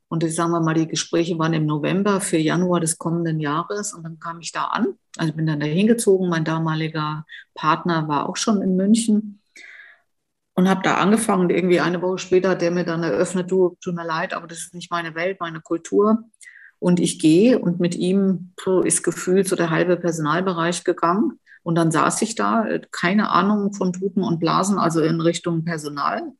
Und 0.08 0.22
ich 0.24 0.34
sagen 0.34 0.52
wir 0.52 0.60
mal, 0.60 0.74
die 0.74 0.86
Gespräche 0.86 1.38
waren 1.38 1.54
im 1.54 1.66
November 1.66 2.20
für 2.20 2.36
Januar 2.36 2.80
des 2.80 2.98
kommenden 2.98 3.40
Jahres. 3.40 3.92
Und 3.92 4.04
dann 4.04 4.18
kam 4.18 4.40
ich 4.40 4.52
da 4.52 4.64
an. 4.64 4.94
Also 5.16 5.32
bin 5.32 5.46
dann 5.46 5.60
da 5.60 5.66
hingezogen. 5.66 6.28
Mein 6.28 6.44
damaliger 6.44 7.26
Partner 7.54 8.08
war 8.08 8.28
auch 8.28 8.36
schon 8.36 8.62
in 8.62 8.76
München 8.76 9.40
und 10.54 10.68
habe 10.68 10.82
da 10.82 10.94
angefangen. 10.98 11.50
Irgendwie 11.50 11.80
eine 11.80 12.00
Woche 12.00 12.18
später 12.18 12.50
hat 12.50 12.62
der 12.62 12.70
mir 12.70 12.84
dann 12.84 13.02
eröffnet, 13.02 13.50
du, 13.50 13.76
tut 13.80 13.94
mir 13.94 14.06
leid, 14.06 14.34
aber 14.34 14.46
das 14.46 14.58
ist 14.58 14.74
nicht 14.74 14.90
meine 14.90 15.14
Welt, 15.14 15.40
meine 15.40 15.60
Kultur. 15.60 16.24
Und 16.78 17.00
ich 17.00 17.18
gehe 17.18 17.58
und 17.58 17.80
mit 17.80 17.94
ihm 17.94 18.52
ist 18.84 19.02
gefühlt 19.02 19.48
so 19.48 19.56
der 19.56 19.70
halbe 19.70 19.96
Personalbereich 19.96 20.84
gegangen. 20.84 21.38
Und 21.62 21.76
dann 21.76 21.90
saß 21.90 22.22
ich 22.22 22.34
da, 22.34 22.66
keine 22.90 23.30
Ahnung 23.30 23.72
von 23.72 23.92
Tuten 23.92 24.22
und 24.22 24.40
Blasen, 24.40 24.78
also 24.78 25.00
in 25.00 25.20
Richtung 25.20 25.64
Personal. 25.64 26.32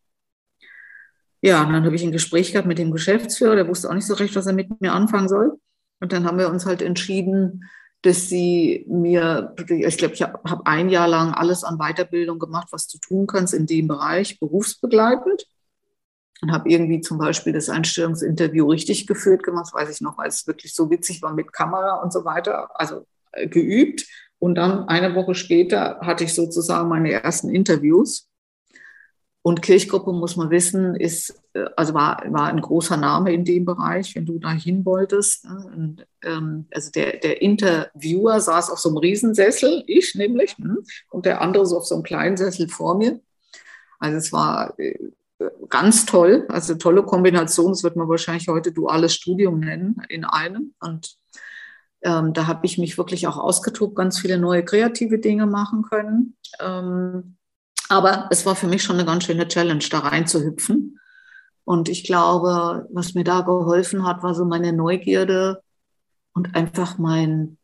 Ja, 1.43 1.65
und 1.65 1.73
dann 1.73 1.85
habe 1.85 1.97
ich 1.97 2.05
ein 2.05 2.13
Gespräch 2.13 2.53
gehabt 2.53 2.69
mit 2.69 2.79
dem 2.79 2.93
Geschäftsführer, 2.93 3.57
der 3.57 3.69
wusste 3.69 3.91
auch 3.91 3.95
nicht 3.95 4.07
so 4.07 4.15
recht, 4.15 4.37
was 4.37 4.47
er 4.47 4.53
mit 4.53 4.81
mir 4.81 4.93
anfangen 4.93 5.29
soll. 5.29 5.59
Und 6.01 6.13
dann 6.13 6.25
haben 6.25 6.39
wir 6.39 6.49
uns 6.49 6.67
halt 6.67 6.83
entschieden, 6.83 7.65
dass 8.03 8.29
sie 8.29 8.85
mir, 8.89 9.55
ich 9.69 9.99
glaube, 9.99 10.15
ich 10.15 10.23
habe 10.23 10.39
hab 10.49 10.67
ein 10.67 10.89
Jahr 10.89 11.09
lang 11.09 11.35
alles 11.35 11.65
an 11.65 11.79
Weiterbildung 11.79 12.39
gemacht, 12.39 12.69
was 12.71 12.87
du 12.87 12.99
tun 12.99 13.27
kannst 13.27 13.55
in 13.55 13.67
dem 13.67 13.89
Bereich, 13.89 14.39
berufsbegleitend. 14.41 15.47
Und 16.43 16.51
habe 16.51 16.69
irgendwie 16.69 17.01
zum 17.01 17.19
Beispiel 17.19 17.53
das 17.53 17.69
Einstellungsinterview 17.69 18.69
richtig 18.69 19.07
geführt 19.07 19.45
gemacht, 19.45 19.73
weiß 19.73 19.91
ich 19.95 20.01
noch, 20.01 20.19
weil 20.19 20.29
es 20.29 20.47
wirklich 20.49 20.75
so 20.75 20.91
witzig 20.91 21.23
war 21.23 21.35
mit 21.35 21.53
Kamera 21.53 22.03
und 22.03 22.13
so 22.13 22.25
weiter, 22.25 22.71
also 22.75 23.07
äh, 23.33 23.47
geübt. 23.47 24.07
Und 24.41 24.57
dann 24.57 24.89
eine 24.89 25.15
Woche 25.15 25.37
später 25.37 26.01
hatte 26.03 26.25
ich 26.25 26.35
sozusagen 26.35 26.89
meine 26.89 27.13
ersten 27.13 27.49
Interviews. 27.49 28.29
Und 29.45 29.61
Kirchgruppe, 29.61 30.13
muss 30.13 30.37
man 30.37 30.51
wissen, 30.51 30.95
ist, 30.95 31.35
äh, 31.55 31.65
also 31.77 31.95
war, 31.95 32.23
war 32.29 32.47
ein 32.47 32.61
großer 32.61 32.97
Name 32.97 33.33
in 33.33 33.45
dem 33.45 33.65
Bereich, 33.65 34.15
wenn 34.15 34.25
du 34.25 34.39
da 34.39 34.53
hin 34.53 34.85
wolltest. 34.85 35.45
Ne? 35.45 35.73
Und, 35.75 36.07
ähm, 36.23 36.67
also 36.73 36.93
der, 36.93 37.19
der 37.19 37.43
Interviewer 37.43 38.41
saß 38.41 38.71
auf 38.71 38.79
so 38.79 38.91
einem 38.91 38.99
Riesensessel, 38.99 39.83
ich 39.89 40.15
nämlich, 40.15 40.57
hm, 40.59 40.85
und 41.11 41.27
der 41.27 41.41
andere 41.41 41.67
so 41.67 41.79
auf 41.79 41.87
so 41.87 41.97
einem 41.97 42.05
kleinen 42.05 42.37
Sessel 42.37 42.69
vor 42.69 42.97
mir. 42.97 43.21
Also 43.99 44.19
es 44.19 44.33
war 44.33 44.79
äh, 44.79 44.97
ganz 45.69 46.07
toll, 46.07 46.47
also 46.49 46.77
tolle 46.77 47.03
Kombination. 47.03 47.73
Das 47.73 47.83
wird 47.83 47.97
man 47.97 48.09
wahrscheinlich 48.09 48.47
heute 48.49 48.71
duales 48.71 49.15
Studium 49.15 49.59
nennen 49.59 50.03
in 50.09 50.25
einem. 50.25 50.75
Und 50.79 51.17
ähm, 52.03 52.33
da 52.33 52.47
habe 52.47 52.65
ich 52.67 52.79
mich 52.79 52.97
wirklich 52.97 53.27
auch 53.27 53.39
ausgetobt, 53.39 53.97
ganz 53.97 54.21
viele 54.21 54.39
neue 54.39 54.65
kreative 54.65 55.19
Dinge 55.19 55.47
machen 55.47 55.83
können. 55.83 56.37
Ähm, 56.61 57.37
aber 57.93 58.27
es 58.31 58.47
war 58.47 58.57
für 58.57 58.69
mich 58.69 58.83
schon 58.83 58.97
eine 58.97 59.05
ganz 59.05 59.25
schöne 59.25 59.47
Challenge, 59.47 59.85
da 59.91 59.99
reinzuhüpfen. 59.99 60.99
Und 61.65 61.91
ich 61.91 62.05
glaube, 62.05 62.89
was 62.91 63.13
mir 63.13 63.23
da 63.23 63.43
geholfen 63.43 64.07
hat, 64.07 64.23
war 64.23 64.35
so 64.35 64.47
meine 64.47 64.73
Neugierde 64.73 65.63
und 66.33 66.55
einfach 66.55 66.97
mein, 66.97 67.59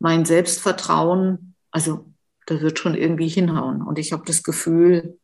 mein 0.00 0.24
Selbstvertrauen. 0.24 1.54
Also, 1.70 2.12
da 2.46 2.60
wird 2.60 2.80
schon 2.80 2.96
irgendwie 2.96 3.28
hinhauen. 3.28 3.80
Und 3.80 4.00
ich 4.00 4.12
habe 4.12 4.24
das 4.26 4.42
Gefühl, 4.42 5.20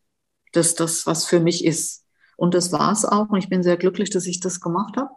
dass 0.52 0.76
das 0.76 1.08
was 1.08 1.26
für 1.26 1.40
mich 1.40 1.64
ist. 1.64 2.06
Und 2.36 2.54
das 2.54 2.70
war 2.70 2.92
es 2.92 3.04
auch. 3.04 3.30
Und 3.30 3.38
ich 3.38 3.48
bin 3.48 3.64
sehr 3.64 3.76
glücklich, 3.76 4.10
dass 4.10 4.26
ich 4.26 4.38
das 4.38 4.60
gemacht 4.60 4.96
habe. 4.96 5.10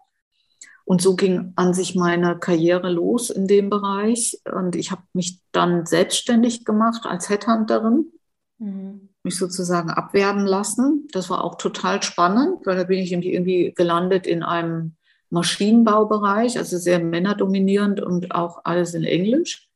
Und 0.85 1.03
so 1.03 1.15
ging 1.15 1.53
an 1.55 1.75
sich 1.75 1.93
meine 1.93 2.39
Karriere 2.39 2.89
los 2.89 3.29
in 3.29 3.45
dem 3.47 3.69
Bereich. 3.69 4.41
Und 4.51 4.75
ich 4.75 4.89
habe 4.89 5.03
mich 5.13 5.39
dann 5.51 5.85
selbstständig 5.85 6.65
gemacht 6.65 7.05
als 7.05 7.29
Headhunterin 7.29 8.11
Mhm. 8.59 9.09
Mich 9.23 9.37
sozusagen 9.37 9.89
abwerben 9.89 10.45
lassen. 10.45 11.07
Das 11.11 11.29
war 11.29 11.43
auch 11.43 11.55
total 11.55 12.01
spannend, 12.03 12.65
weil 12.65 12.77
da 12.77 12.83
bin 12.83 12.99
ich 12.99 13.11
irgendwie 13.11 13.73
gelandet 13.75 14.25
in 14.25 14.43
einem 14.43 14.95
Maschinenbaubereich, 15.29 16.57
also 16.57 16.77
sehr 16.77 16.99
männerdominierend 16.99 18.01
und 18.01 18.33
auch 18.33 18.61
alles 18.63 18.93
in 18.93 19.03
Englisch. 19.03 19.67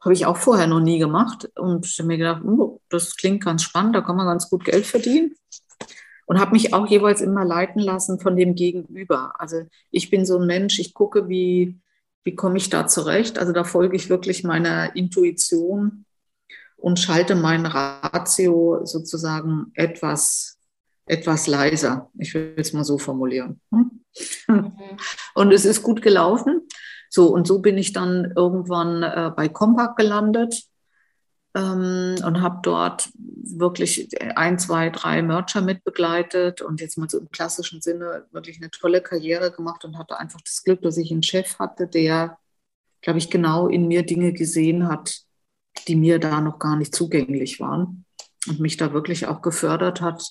Habe 0.00 0.14
ich 0.14 0.26
auch 0.26 0.36
vorher 0.36 0.66
noch 0.66 0.80
nie 0.80 0.98
gemacht 0.98 1.48
und 1.56 1.98
mir 2.04 2.18
gedacht, 2.18 2.42
oh, 2.44 2.80
das 2.88 3.16
klingt 3.16 3.44
ganz 3.44 3.62
spannend, 3.62 3.94
da 3.94 4.00
kann 4.00 4.16
man 4.16 4.26
ganz 4.26 4.50
gut 4.50 4.64
Geld 4.64 4.86
verdienen. 4.86 5.34
Und 6.26 6.40
habe 6.40 6.52
mich 6.52 6.74
auch 6.74 6.88
jeweils 6.88 7.20
immer 7.20 7.44
leiten 7.44 7.80
lassen 7.80 8.18
von 8.18 8.36
dem 8.36 8.56
Gegenüber. 8.56 9.34
Also 9.38 9.62
ich 9.92 10.10
bin 10.10 10.26
so 10.26 10.38
ein 10.38 10.46
Mensch, 10.46 10.80
ich 10.80 10.92
gucke, 10.92 11.28
wie, 11.28 11.78
wie 12.24 12.34
komme 12.34 12.56
ich 12.56 12.68
da 12.68 12.88
zurecht. 12.88 13.38
Also 13.38 13.52
da 13.52 13.62
folge 13.62 13.94
ich 13.94 14.08
wirklich 14.08 14.42
meiner 14.42 14.96
Intuition 14.96 16.05
und 16.86 17.00
schalte 17.00 17.34
mein 17.34 17.66
Ratio 17.66 18.84
sozusagen 18.84 19.72
etwas, 19.74 20.56
etwas 21.04 21.48
leiser. 21.48 22.12
Ich 22.16 22.32
will 22.32 22.54
es 22.58 22.72
mal 22.72 22.84
so 22.84 22.96
formulieren. 22.96 23.60
Mhm. 23.72 24.02
Und 25.34 25.52
es 25.52 25.64
ist 25.64 25.82
gut 25.82 26.00
gelaufen. 26.00 26.68
So, 27.10 27.26
und 27.34 27.48
so 27.48 27.58
bin 27.58 27.76
ich 27.76 27.92
dann 27.92 28.32
irgendwann 28.36 29.02
äh, 29.02 29.32
bei 29.34 29.48
Compaq 29.48 29.96
gelandet 29.96 30.62
ähm, 31.56 32.14
und 32.24 32.40
habe 32.40 32.60
dort 32.62 33.10
wirklich 33.16 34.08
ein, 34.36 34.56
zwei, 34.60 34.90
drei 34.90 35.22
Mercher 35.22 35.62
mitbegleitet 35.62 36.62
und 36.62 36.80
jetzt 36.80 36.98
mal 36.98 37.10
so 37.10 37.18
im 37.18 37.32
klassischen 37.32 37.80
Sinne 37.80 38.26
wirklich 38.30 38.58
eine 38.58 38.70
tolle 38.70 39.00
Karriere 39.02 39.50
gemacht 39.50 39.84
und 39.84 39.98
hatte 39.98 40.20
einfach 40.20 40.40
das 40.40 40.62
Glück, 40.62 40.82
dass 40.82 40.98
ich 40.98 41.10
einen 41.10 41.24
Chef 41.24 41.58
hatte, 41.58 41.88
der, 41.88 42.38
glaube 43.00 43.18
ich, 43.18 43.28
genau 43.28 43.66
in 43.66 43.88
mir 43.88 44.06
Dinge 44.06 44.32
gesehen 44.32 44.86
hat, 44.86 45.25
die 45.88 45.96
mir 45.96 46.18
da 46.18 46.40
noch 46.40 46.58
gar 46.58 46.76
nicht 46.76 46.94
zugänglich 46.94 47.60
waren 47.60 48.04
und 48.48 48.60
mich 48.60 48.76
da 48.76 48.92
wirklich 48.92 49.26
auch 49.26 49.42
gefördert 49.42 50.00
hat. 50.00 50.22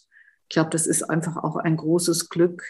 Ich 0.43 0.49
glaube, 0.49 0.69
das 0.69 0.87
ist 0.87 1.03
einfach 1.03 1.37
auch 1.37 1.55
ein 1.55 1.77
großes 1.77 2.29
Glück, 2.29 2.63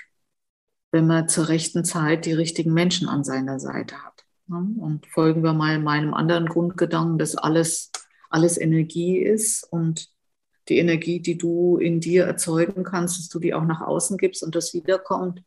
wenn 0.91 1.07
man 1.07 1.27
zur 1.27 1.49
rechten 1.49 1.83
Zeit 1.83 2.25
die 2.25 2.33
richtigen 2.33 2.73
Menschen 2.73 3.09
an 3.09 3.23
seiner 3.23 3.59
Seite 3.59 4.03
hat. 4.03 4.23
Und 4.47 5.05
folgen 5.07 5.43
wir 5.43 5.53
mal 5.53 5.79
meinem 5.79 6.13
anderen 6.13 6.45
Grundgedanken, 6.45 7.17
dass 7.17 7.35
alles, 7.35 7.91
alles 8.29 8.59
Energie 8.59 9.17
ist 9.17 9.63
und 9.71 10.09
die 10.69 10.77
Energie, 10.77 11.19
die 11.19 11.37
du 11.37 11.77
in 11.77 11.99
dir 11.99 12.25
erzeugen 12.25 12.83
kannst, 12.83 13.19
dass 13.19 13.29
du 13.29 13.39
die 13.39 13.53
auch 13.53 13.65
nach 13.65 13.81
außen 13.81 14.17
gibst 14.17 14.43
und 14.43 14.55
das 14.55 14.73
wiederkommt, 14.73 15.43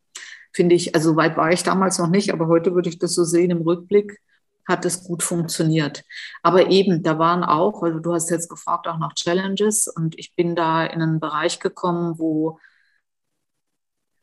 finde 0.52 0.74
ich, 0.74 0.94
also 0.94 1.16
weit 1.16 1.36
war 1.36 1.52
ich 1.52 1.62
damals 1.62 1.98
noch 1.98 2.08
nicht, 2.08 2.32
aber 2.32 2.48
heute 2.48 2.74
würde 2.74 2.88
ich 2.88 2.98
das 2.98 3.14
so 3.14 3.24
sehen 3.24 3.50
im 3.50 3.62
Rückblick, 3.62 4.20
hat 4.68 4.84
es 4.84 5.02
gut 5.02 5.22
funktioniert. 5.22 6.04
Aber 6.42 6.68
eben, 6.70 7.02
da 7.02 7.18
waren 7.18 7.42
auch, 7.42 7.82
also 7.82 7.98
du 7.98 8.12
hast 8.12 8.30
jetzt 8.30 8.50
gefragt 8.50 8.86
auch 8.86 8.98
nach 8.98 9.14
Challenges 9.14 9.88
und 9.88 10.18
ich 10.18 10.34
bin 10.36 10.54
da 10.54 10.84
in 10.84 11.00
einen 11.00 11.20
Bereich 11.20 11.58
gekommen, 11.58 12.18
wo 12.18 12.60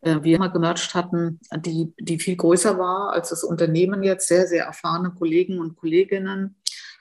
äh, 0.01 0.21
wir 0.21 0.35
immer 0.35 0.49
gemercht 0.49 0.93
hatten, 0.93 1.39
die, 1.57 1.93
die 1.99 2.19
viel 2.19 2.35
größer 2.35 2.77
war 2.77 3.11
als 3.11 3.29
das 3.29 3.43
Unternehmen 3.43 4.03
jetzt, 4.03 4.27
sehr, 4.27 4.47
sehr 4.47 4.65
erfahrene 4.65 5.11
Kollegen 5.11 5.59
und 5.59 5.75
Kolleginnen. 5.75 6.55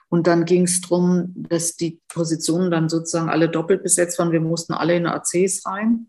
Und 0.09 0.27
dann 0.27 0.45
ging 0.45 0.63
es 0.63 0.81
darum, 0.81 1.33
dass 1.35 1.75
die 1.75 2.01
Positionen 2.07 2.71
dann 2.71 2.89
sozusagen 2.89 3.29
alle 3.29 3.49
doppelt 3.49 3.83
besetzt 3.83 4.17
waren. 4.17 4.31
Wir 4.31 4.41
mussten 4.41 4.73
alle 4.73 4.95
in 4.95 5.05
ACs 5.07 5.65
rein. 5.65 6.07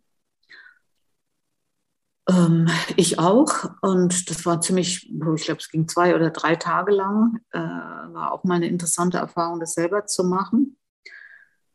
Ähm, 2.28 2.68
ich 2.96 3.18
auch. 3.18 3.70
Und 3.82 4.30
das 4.30 4.44
war 4.46 4.60
ziemlich, 4.60 5.10
ich 5.10 5.44
glaube, 5.44 5.60
es 5.60 5.70
ging 5.70 5.88
zwei 5.88 6.14
oder 6.14 6.30
drei 6.30 6.56
Tage 6.56 6.92
lang. 6.92 7.38
Äh, 7.52 7.58
war 7.58 8.32
auch 8.32 8.44
mal 8.44 8.54
eine 8.54 8.68
interessante 8.68 9.18
Erfahrung, 9.18 9.60
das 9.60 9.74
selber 9.74 10.06
zu 10.06 10.24
machen. 10.24 10.76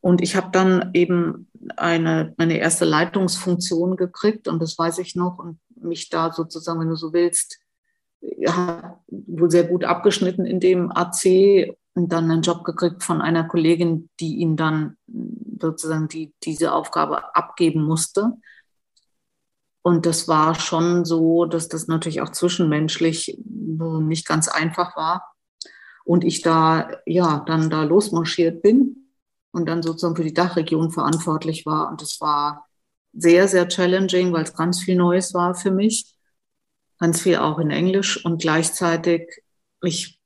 Und 0.01 0.22
ich 0.22 0.36
habe 0.36 0.50
dann 0.51 0.91
eben 0.93 1.48
eine, 1.77 2.34
meine 2.38 2.58
erste 2.58 2.86
Leitungsfunktion 2.86 3.96
gekriegt 3.96 4.48
und 4.48 4.60
das 4.60 4.77
weiß 4.77 4.98
ich 4.98 5.15
noch 5.15 5.38
und 5.38 5.60
mich 5.75 6.10
da 6.10 6.31
sozusagen, 6.34 6.79
wenn 6.79 6.89
du 6.89 6.96
so 6.96 7.13
willst, 7.13 7.60
ja, 8.20 9.00
wohl 9.08 9.51
sehr 9.51 9.63
gut 9.63 9.84
abgeschnitten 9.84 10.46
in 10.46 10.60
dem 10.60 10.91
AC 10.91 11.75
und 11.93 12.12
dann 12.12 12.31
einen 12.31 12.41
Job 12.41 12.63
gekriegt 12.63 13.03
von 13.03 13.22
einer 13.22 13.43
Kollegin, 13.43 14.10
die 14.20 14.38
ihn 14.38 14.58
dann 14.58 14.98
sozusagen 15.60 16.08
die, 16.08 16.34
diese 16.43 16.74
Aufgabe 16.74 17.36
abgeben 17.36 17.84
musste. 17.84 18.34
Und 19.84 20.06
das 20.06 20.28
war 20.28 20.56
schon 20.56 21.06
so, 21.06 21.46
dass 21.46 21.68
das 21.68 21.88
natürlich 21.88 22.22
auch 22.22 22.30
zwischenmenschlich 22.30 23.38
nicht 23.46 24.28
ganz 24.28 24.48
einfach 24.48 24.96
war. 24.96 25.34
Und 26.04 26.24
ich 26.24 26.42
da, 26.42 26.90
ja, 27.06 27.44
dann 27.48 27.70
da 27.70 27.84
losmarschiert 27.84 28.62
bin 28.62 29.10
und 29.52 29.68
dann 29.68 29.82
sozusagen 29.82 30.16
für 30.16 30.24
die 30.24 30.34
Dachregion 30.34 30.92
verantwortlich 30.92 31.66
war. 31.66 31.90
Und 31.90 32.02
das 32.02 32.22
war 32.22 32.68
sehr, 33.14 33.48
sehr 33.48 33.68
challenging, 33.68 34.32
weil 34.34 34.44
es 34.44 34.56
ganz 34.56 34.82
viel 34.82 34.96
Neues 34.96 35.34
war 35.34 35.56
für 35.56 35.72
mich. 35.72 36.16
Ganz 37.00 37.22
viel 37.22 37.38
auch 37.38 37.58
in 37.58 37.72
Englisch 37.72 38.24
und 38.24 38.42
gleichzeitig 38.42 39.44
ich 39.82 40.20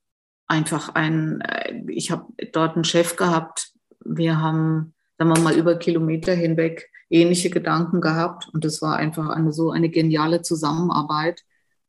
einfach 0.48 0.90
ein, 0.90 1.42
äh, 1.42 1.82
ich 1.88 2.12
habe 2.12 2.26
dort 2.52 2.76
einen 2.76 2.84
Chef 2.84 3.16
gehabt. 3.16 3.72
Wir 4.04 4.40
haben, 4.42 4.94
sagen 5.18 5.34
wir 5.34 5.42
mal, 5.42 5.56
über 5.56 5.78
Kilometer 5.78 6.34
hinweg 6.34 6.90
ähnliche 7.10 7.50
Gedanken 7.50 8.02
gehabt. 8.02 8.50
Und 8.54 8.66
das 8.66 8.82
war 8.82 8.98
einfach 8.98 9.30
eine 9.30 9.54
so 9.54 9.72
eine 9.72 9.90
geniale 9.90 10.42
Zusammenarbeit. 10.42 11.44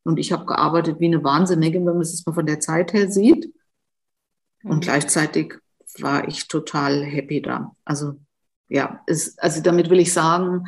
Und 0.04 0.18
ich 0.18 0.32
habe 0.32 0.46
gearbeitet 0.46 1.00
wie 1.00 1.06
eine 1.06 1.25
Wahnsinnige, 1.25 1.78
wenn 1.78 1.85
man 1.85 2.00
es 2.00 2.25
mal 2.26 2.32
von 2.32 2.46
der 2.46 2.61
Zeit 2.61 2.92
her 2.92 3.11
sieht. 3.11 3.52
Und 4.62 4.76
mhm. 4.76 4.80
gleichzeitig 4.80 5.54
war 5.99 6.28
ich 6.28 6.49
total 6.49 7.02
happy 7.02 7.42
da. 7.42 7.75
Also 7.85 8.14
ja, 8.68 9.00
es, 9.06 9.38
also 9.38 9.62
damit 9.62 9.90
will 9.90 10.00
ich 10.00 10.12
sagen, 10.12 10.66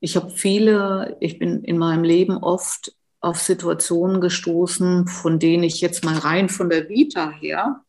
ich 0.00 0.16
habe 0.16 0.30
viele, 0.30 1.16
ich 1.20 1.38
bin 1.38 1.62
in 1.62 1.78
meinem 1.78 2.04
Leben 2.04 2.38
oft 2.38 2.94
auf 3.20 3.40
Situationen 3.40 4.20
gestoßen, 4.20 5.06
von 5.06 5.38
denen 5.38 5.62
ich 5.62 5.80
jetzt 5.80 6.04
mal 6.04 6.16
rein 6.16 6.48
von 6.48 6.70
der 6.70 6.88
Vita 6.88 7.30
her 7.30 7.84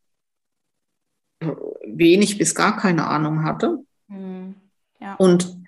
wenig 1.85 2.37
bis 2.37 2.53
gar 2.55 2.77
keine 2.77 3.07
Ahnung 3.07 3.43
hatte. 3.43 3.79
Mhm. 4.07 4.55
Ja. 4.99 5.15
Und 5.15 5.60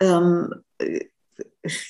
ähm, 0.00 0.54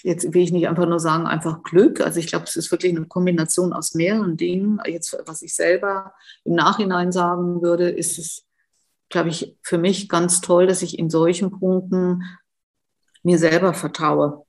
jetzt 0.02 0.34
will 0.34 0.42
ich 0.42 0.52
nicht 0.52 0.68
einfach 0.68 0.86
nur 0.86 1.00
sagen, 1.00 1.26
einfach 1.26 1.62
Glück. 1.62 2.00
Also 2.00 2.18
ich 2.18 2.26
glaube, 2.26 2.44
es 2.44 2.56
ist 2.56 2.70
wirklich 2.70 2.94
eine 2.94 3.06
Kombination 3.06 3.72
aus 3.72 3.94
mehreren 3.94 4.36
Dingen. 4.36 4.80
Jetzt, 4.86 5.16
was 5.26 5.42
ich 5.42 5.54
selber 5.54 6.12
im 6.44 6.54
Nachhinein 6.54 7.12
sagen 7.12 7.62
würde, 7.62 7.88
ist 7.88 8.18
es, 8.18 8.44
glaube 9.08 9.28
ich, 9.28 9.56
für 9.62 9.78
mich 9.78 10.08
ganz 10.08 10.40
toll, 10.40 10.66
dass 10.66 10.82
ich 10.82 10.98
in 10.98 11.10
solchen 11.10 11.50
Punkten 11.50 12.22
mir 13.22 13.38
selber 13.38 13.74
vertraue. 13.74 14.44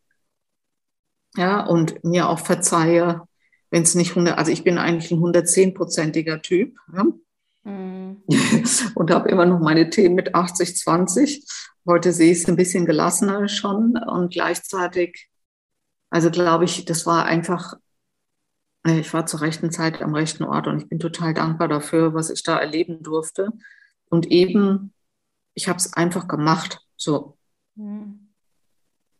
Ja, 1.36 1.66
und 1.66 2.04
mir 2.04 2.28
auch 2.28 2.40
verzeihe, 2.40 3.22
wenn 3.70 3.84
es 3.84 3.96
nicht 3.96 4.12
100, 4.12 4.38
also 4.38 4.52
ich 4.52 4.64
bin 4.64 4.78
eigentlich 4.78 5.12
ein 5.12 5.20
110-prozentiger 5.20 6.42
Typ. 6.42 6.78
Ja? 6.94 7.06
Mhm. 7.64 8.24
und 8.96 9.12
habe 9.12 9.30
immer 9.30 9.46
noch 9.46 9.60
meine 9.60 9.90
Themen 9.90 10.16
mit 10.16 10.36
80, 10.36 10.78
20. 10.78 11.46
Heute 11.88 12.12
sehe 12.14 12.32
ich 12.32 12.40
es 12.40 12.48
ein 12.48 12.56
bisschen 12.56 12.86
gelassener 12.86 13.48
schon 13.48 13.98
und 13.98 14.34
gleichzeitig, 14.34 15.30
also 16.10 16.30
glaube 16.30 16.66
ich, 16.66 16.86
das 16.86 17.06
war 17.06 17.26
einfach, 17.26 17.76
äh, 18.86 19.00
ich 19.00 19.14
war 19.14 19.26
zur 19.26 19.42
rechten 19.42 19.72
Zeit 19.72 20.02
am 20.02 20.14
rechten 20.14 20.44
Ort 20.44 20.68
und 20.68 20.82
ich 20.82 20.90
bin 20.90 21.00
total 21.00 21.34
dankbar 21.34 21.68
dafür, 21.68 22.14
was 22.14 22.30
ich 22.30 22.44
da 22.44 22.58
erleben 22.58 23.04
durfte. 23.04 23.52
Und 24.10 24.28
eben, 24.28 24.94
ich 25.54 25.68
habe 25.68 25.78
es 25.78 25.94
einfach 25.94 26.28
gemacht. 26.28 26.86
So. 26.98 27.38
Hm. 27.76 28.32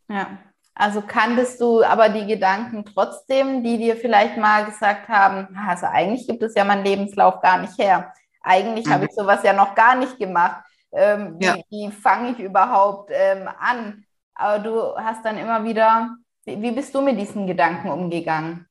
Ja. 0.08 0.38
Also 0.74 1.02
kanntest 1.02 1.60
du 1.60 1.82
aber 1.82 2.08
die 2.08 2.26
Gedanken 2.26 2.84
trotzdem, 2.86 3.62
die 3.62 3.76
dir 3.76 3.94
vielleicht 3.96 4.38
mal 4.38 4.64
gesagt 4.64 5.08
haben, 5.08 5.54
also 5.68 5.86
eigentlich 5.86 6.26
gibt 6.26 6.42
es 6.42 6.54
ja 6.54 6.64
meinen 6.64 6.84
Lebenslauf 6.84 7.42
gar 7.42 7.60
nicht 7.60 7.78
her. 7.78 8.12
Eigentlich 8.42 8.86
mhm. 8.86 8.90
habe 8.90 9.04
ich 9.06 9.12
sowas 9.12 9.42
ja 9.42 9.52
noch 9.52 9.74
gar 9.74 9.94
nicht 9.94 10.18
gemacht 10.18 10.62
ähm, 10.92 11.36
wie, 11.38 11.44
ja. 11.44 11.56
wie 11.70 11.90
fange 11.90 12.32
ich 12.32 12.38
überhaupt 12.38 13.10
ähm, 13.12 13.48
an? 13.58 14.04
Aber 14.34 14.62
du 14.62 14.96
hast 14.96 15.24
dann 15.24 15.38
immer 15.38 15.64
wieder, 15.64 16.16
wie, 16.44 16.60
wie 16.60 16.72
bist 16.72 16.94
du 16.94 17.00
mit 17.00 17.18
diesen 17.18 17.46
Gedanken 17.46 17.88
umgegangen? 17.88 18.66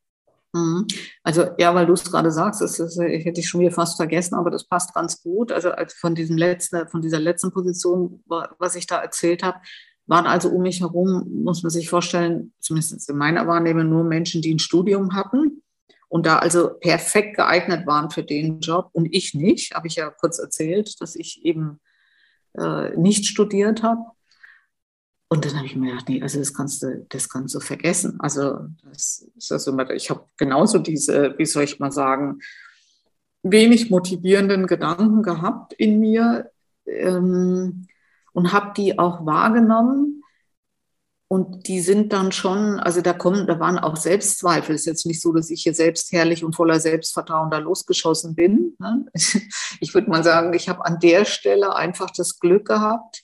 Mhm. 0.53 0.85
Also 1.23 1.47
ja, 1.57 1.73
weil 1.73 1.85
du 1.85 1.93
es 1.93 2.03
gerade 2.03 2.31
sagst, 2.31 2.61
das 2.61 2.79
ist, 2.79 2.99
ich 2.99 3.25
hätte 3.25 3.39
ich 3.39 3.49
schon 3.49 3.61
wieder 3.61 3.71
fast 3.71 3.97
vergessen, 3.97 4.35
aber 4.35 4.51
das 4.51 4.67
passt 4.67 4.93
ganz 4.93 5.21
gut. 5.23 5.51
Also 5.51 5.71
von 5.99 6.13
diesem 6.13 6.37
letzten, 6.37 6.87
von 6.87 7.01
dieser 7.01 7.19
letzten 7.19 7.51
Position, 7.51 8.23
was 8.27 8.75
ich 8.75 8.85
da 8.85 9.01
erzählt 9.01 9.43
habe, 9.43 9.59
waren 10.07 10.27
also 10.27 10.49
um 10.49 10.63
mich 10.63 10.81
herum, 10.81 11.43
muss 11.43 11.63
man 11.63 11.69
sich 11.69 11.89
vorstellen, 11.89 12.53
zumindest 12.59 13.09
in 13.09 13.17
meiner 13.17 13.47
Wahrnehmung, 13.47 13.87
nur 13.87 14.03
Menschen, 14.03 14.41
die 14.41 14.53
ein 14.53 14.59
Studium 14.59 15.15
hatten 15.15 15.60
und 16.11 16.25
da 16.25 16.39
also 16.39 16.71
perfekt 16.73 17.37
geeignet 17.37 17.87
waren 17.87 18.11
für 18.11 18.21
den 18.21 18.59
Job 18.59 18.89
und 18.91 19.07
ich 19.15 19.33
nicht, 19.33 19.73
habe 19.73 19.87
ich 19.87 19.95
ja 19.95 20.09
kurz 20.09 20.39
erzählt, 20.39 20.99
dass 20.99 21.15
ich 21.15 21.45
eben 21.45 21.79
äh, 22.57 22.89
nicht 22.97 23.25
studiert 23.25 23.81
habe. 23.81 24.01
Und 25.29 25.45
dann 25.45 25.55
habe 25.55 25.67
ich 25.67 25.75
mir 25.77 25.91
gedacht, 25.91 26.09
nee, 26.09 26.21
also 26.21 26.37
das 26.37 26.53
kannst 26.53 26.83
du, 26.83 27.05
das 27.07 27.29
kannst 27.29 27.55
du 27.55 27.61
vergessen. 27.61 28.19
Also 28.19 28.57
das 28.83 29.25
ist 29.37 29.53
also 29.53 29.71
immer, 29.71 29.89
ich 29.91 30.09
habe 30.09 30.25
genauso 30.35 30.79
diese, 30.79 31.33
wie 31.37 31.45
soll 31.45 31.63
ich 31.63 31.79
mal 31.79 31.93
sagen, 31.93 32.39
wenig 33.41 33.89
motivierenden 33.89 34.67
Gedanken 34.67 35.23
gehabt 35.23 35.71
in 35.71 36.01
mir 36.01 36.51
ähm, 36.85 37.87
und 38.33 38.51
habe 38.51 38.73
die 38.75 38.99
auch 38.99 39.25
wahrgenommen 39.25 40.20
und 41.31 41.69
die 41.69 41.79
sind 41.79 42.11
dann 42.11 42.33
schon, 42.33 42.77
also 42.81 42.99
da 42.99 43.13
kommen, 43.13 43.47
da 43.47 43.57
waren 43.57 43.79
auch 43.79 43.95
Selbstzweifel. 43.95 44.75
Es 44.75 44.81
ist 44.81 44.87
jetzt 44.87 45.05
nicht 45.05 45.21
so, 45.21 45.31
dass 45.31 45.49
ich 45.49 45.63
hier 45.63 45.73
selbstherrlich 45.73 46.43
und 46.43 46.57
voller 46.57 46.77
Selbstvertrauen 46.81 47.49
da 47.49 47.59
losgeschossen 47.59 48.35
bin. 48.35 48.75
Ne? 48.79 49.05
Ich 49.79 49.93
würde 49.93 50.09
mal 50.09 50.25
sagen, 50.25 50.53
ich 50.53 50.67
habe 50.67 50.85
an 50.85 50.99
der 50.99 51.23
Stelle 51.23 51.73
einfach 51.73 52.11
das 52.11 52.37
Glück 52.37 52.67
gehabt, 52.67 53.23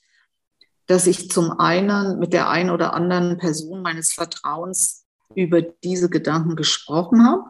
dass 0.86 1.06
ich 1.06 1.30
zum 1.30 1.60
einen 1.60 2.18
mit 2.18 2.32
der 2.32 2.48
einen 2.48 2.70
oder 2.70 2.94
anderen 2.94 3.40
Person 3.40 3.82
meines 3.82 4.14
Vertrauens 4.14 5.06
über 5.36 5.62
diese 5.62 6.10
Gedanken 6.10 6.56
gesprochen 6.56 7.28
habe, 7.28 7.44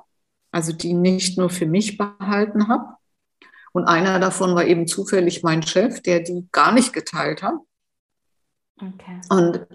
also 0.52 0.74
die 0.74 0.94
nicht 0.94 1.38
nur 1.38 1.52
für 1.52 1.68
mich 1.68 2.00
behalten 2.00 2.68
habe. 2.68 2.96
Und 3.74 3.86
einer 3.86 4.20
davon 4.20 4.56
war 4.56 4.66
eben 4.66 4.88
zufällig 4.88 5.44
mein 5.44 5.62
Chef, 5.62 6.02
der 6.02 6.22
die 6.22 6.48
gar 6.52 6.72
nicht 6.72 6.94
geteilt 6.94 7.44
hat. 7.44 7.60
Okay. 8.82 9.22
Und 9.30 9.68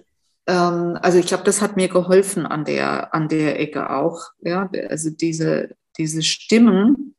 ähm, 0.47 0.99
also 1.01 1.19
ich 1.19 1.27
glaube, 1.27 1.45
das 1.45 1.61
hat 1.61 1.77
mir 1.77 1.89
geholfen 1.89 2.47
an 2.47 2.65
der, 2.65 3.15
an 3.15 3.29
der 3.29 3.61
Ecke 3.61 3.91
auch. 3.91 4.31
Ja? 4.41 4.71
Also 4.89 5.11
diese, 5.11 5.77
diese 5.99 6.23
Stimmen, 6.23 7.15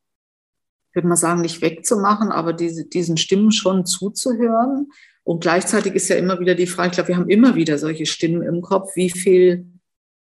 würde 0.94 1.08
man 1.08 1.18
sagen, 1.18 1.42
nicht 1.42 1.62
wegzumachen, 1.62 2.32
aber 2.32 2.54
diese, 2.54 2.86
diesen 2.86 3.18
Stimmen 3.18 3.52
schon 3.52 3.86
zuzuhören. 3.86 4.92
Und 5.24 5.42
gleichzeitig 5.42 5.96
ist 5.96 6.10
ja 6.10 6.18
immer 6.18 6.40
wieder 6.40 6.56
die 6.56 6.68
Frage, 6.68 6.90
ich 6.90 6.94
glaube, 6.96 7.10
wir 7.10 7.18
haben 7.18 7.30
immer 7.30 7.56
wieder 7.56 7.78
solche 7.78 8.06
Stimmen 8.06 8.42
im 8.42 8.62
Kopf, 8.62 8.96
wie 8.96 9.10
viel 9.10 9.68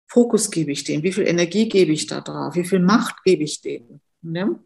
Fokus 0.06 0.50
gebe 0.50 0.70
ich 0.70 0.84
denen, 0.84 1.02
wie 1.02 1.12
viel 1.12 1.26
Energie 1.26 1.68
gebe 1.68 1.92
ich 1.92 2.06
da 2.06 2.20
drauf, 2.20 2.54
wie 2.54 2.64
viel 2.64 2.80
Macht 2.80 3.24
gebe 3.24 3.42
ich 3.42 3.62
denen. 3.62 4.02
Ne? 4.20 4.60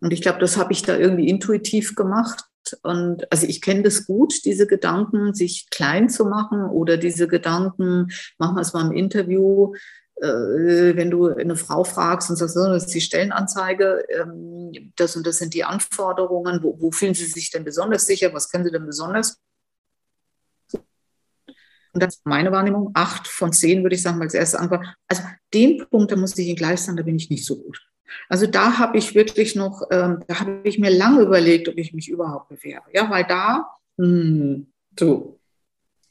Und 0.00 0.12
ich 0.12 0.22
glaube, 0.22 0.38
das 0.38 0.56
habe 0.56 0.72
ich 0.72 0.82
da 0.82 0.96
irgendwie 0.96 1.28
intuitiv 1.28 1.94
gemacht. 1.94 2.44
Und 2.82 3.30
also 3.32 3.46
ich 3.46 3.60
kenne 3.60 3.82
das 3.82 4.06
gut, 4.06 4.44
diese 4.44 4.66
Gedanken, 4.66 5.34
sich 5.34 5.68
klein 5.70 6.08
zu 6.08 6.24
machen 6.24 6.64
oder 6.64 6.96
diese 6.96 7.28
Gedanken, 7.28 8.08
machen 8.38 8.56
wir 8.56 8.62
es 8.62 8.72
mal 8.72 8.86
im 8.86 8.92
Interview, 8.92 9.74
äh, 10.16 10.96
wenn 10.96 11.10
du 11.10 11.28
eine 11.28 11.56
Frau 11.56 11.84
fragst 11.84 12.30
und 12.30 12.36
sagst, 12.36 12.56
das 12.56 12.86
ist 12.86 12.94
die 12.94 13.00
Stellenanzeige, 13.00 14.04
ähm, 14.08 14.92
das 14.96 15.16
und 15.16 15.26
das 15.26 15.38
sind 15.38 15.54
die 15.54 15.64
Anforderungen, 15.64 16.62
wo, 16.62 16.80
wo 16.80 16.90
fühlen 16.90 17.14
Sie 17.14 17.26
sich 17.26 17.50
denn 17.50 17.64
besonders 17.64 18.06
sicher, 18.06 18.32
was 18.32 18.50
können 18.50 18.64
Sie 18.64 18.72
denn 18.72 18.86
besonders 18.86 19.38
und 21.96 22.02
das 22.02 22.16
ist 22.16 22.26
meine 22.26 22.52
Wahrnehmung. 22.52 22.90
Acht 22.92 23.26
von 23.26 23.54
zehn 23.54 23.82
würde 23.82 23.96
ich 23.96 24.02
sagen, 24.02 24.20
als 24.20 24.34
erste 24.34 24.58
Antwort. 24.58 24.84
Also 25.08 25.22
den 25.54 25.82
Punkt, 25.88 26.12
da 26.12 26.16
muss 26.16 26.36
ich 26.36 26.46
Ihnen 26.46 26.56
gleich 26.56 26.82
sagen, 26.82 26.98
da 26.98 27.02
bin 27.02 27.16
ich 27.16 27.30
nicht 27.30 27.46
so 27.46 27.56
gut. 27.56 27.80
Also 28.28 28.46
da 28.46 28.78
habe 28.78 28.98
ich 28.98 29.14
wirklich 29.14 29.54
noch, 29.56 29.82
ähm, 29.90 30.22
da 30.26 30.40
habe 30.40 30.60
ich 30.64 30.78
mir 30.78 30.90
lange 30.90 31.22
überlegt, 31.22 31.68
ob 31.68 31.76
ich 31.76 31.92
mich 31.92 32.08
überhaupt 32.08 32.48
bewerbe. 32.48 32.86
Ja, 32.92 33.10
weil 33.10 33.24
da, 33.24 33.68
mh, 33.96 34.06
hm, 34.06 34.66
so. 34.98 35.38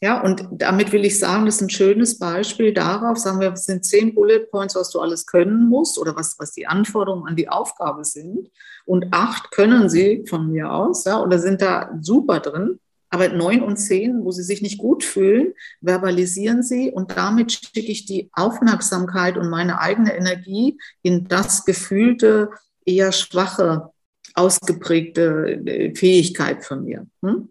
Ja, 0.02 0.22
und 0.22 0.48
damit 0.52 0.92
will 0.92 1.06
ich 1.06 1.18
sagen, 1.18 1.46
das 1.46 1.56
ist 1.56 1.62
ein 1.62 1.70
schönes 1.70 2.20
Beispiel 2.20 2.74
darauf, 2.74 3.18
sagen 3.18 3.40
wir, 3.40 3.54
es 3.54 3.66
sind 3.66 3.86
zehn 3.86 4.14
Bullet 4.14 4.46
Points, 4.52 4.76
was 4.76 4.92
du 4.92 5.00
alles 5.00 5.26
können 5.26 5.68
musst 5.70 5.98
oder 5.98 6.16
was, 6.16 6.38
was 6.38 6.52
die 6.52 6.68
Anforderungen 6.68 7.28
an 7.28 7.36
die 7.36 7.50
Aufgabe 7.50 8.04
sind. 8.04 8.52
Und 8.86 9.08
acht 9.12 9.52
können 9.52 9.90
sie 9.90 10.26
von 10.28 10.52
mir 10.52 10.72
aus, 10.72 11.06
ja, 11.06 11.22
oder 11.22 11.40
sind 11.40 11.62
da 11.62 11.98
super 12.02 12.40
drin. 12.40 12.80
Aber 13.10 13.30
neun 13.30 13.62
und 13.62 13.78
zehn, 13.78 14.24
wo 14.24 14.32
sie 14.32 14.44
sich 14.44 14.62
nicht 14.62 14.78
gut 14.78 15.04
fühlen, 15.04 15.54
verbalisieren 15.82 16.64
sie 16.64 16.92
und 16.92 17.16
damit 17.16 17.52
schicke 17.52 17.92
ich 17.92 18.06
die 18.06 18.30
Aufmerksamkeit 18.34 19.38
und 19.38 19.50
meine 19.50 19.80
eigene 19.80 20.16
Energie 20.16 20.78
in 21.02 21.28
das 21.28 21.66
gefühlte, 21.66 22.50
eher 22.86 23.12
schwache, 23.12 23.92
ausgeprägte 24.36 25.62
äh, 25.66 25.96
Fähigkeit 25.96 26.64
von 26.64 26.84
mir. 26.84 27.08
Hm? 27.22 27.50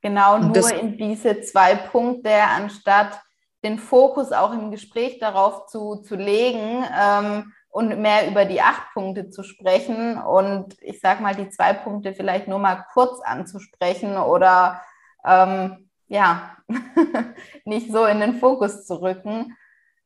Genau, 0.00 0.36
und 0.36 0.56
nur 0.56 0.74
in 0.74 0.96
diese 0.96 1.40
zwei 1.42 1.76
Punkte, 1.76 2.32
anstatt 2.32 3.20
den 3.62 3.78
Fokus 3.78 4.32
auch 4.32 4.52
im 4.52 4.72
Gespräch 4.72 5.18
darauf 5.20 5.66
zu, 5.66 6.02
zu 6.02 6.16
legen 6.16 6.84
ähm, 7.00 7.52
und 7.72 7.98
mehr 8.00 8.28
über 8.28 8.44
die 8.44 8.60
acht 8.60 8.92
Punkte 8.92 9.30
zu 9.30 9.42
sprechen 9.42 10.18
und 10.18 10.76
ich 10.82 11.00
sage 11.00 11.22
mal, 11.22 11.34
die 11.34 11.48
zwei 11.48 11.72
Punkte 11.72 12.12
vielleicht 12.12 12.46
nur 12.46 12.58
mal 12.58 12.84
kurz 12.92 13.20
anzusprechen 13.22 14.18
oder 14.18 14.82
ähm, 15.24 15.88
ja, 16.06 16.58
nicht 17.64 17.90
so 17.90 18.04
in 18.04 18.20
den 18.20 18.34
Fokus 18.34 18.86
zu 18.86 19.00
rücken. 19.00 19.56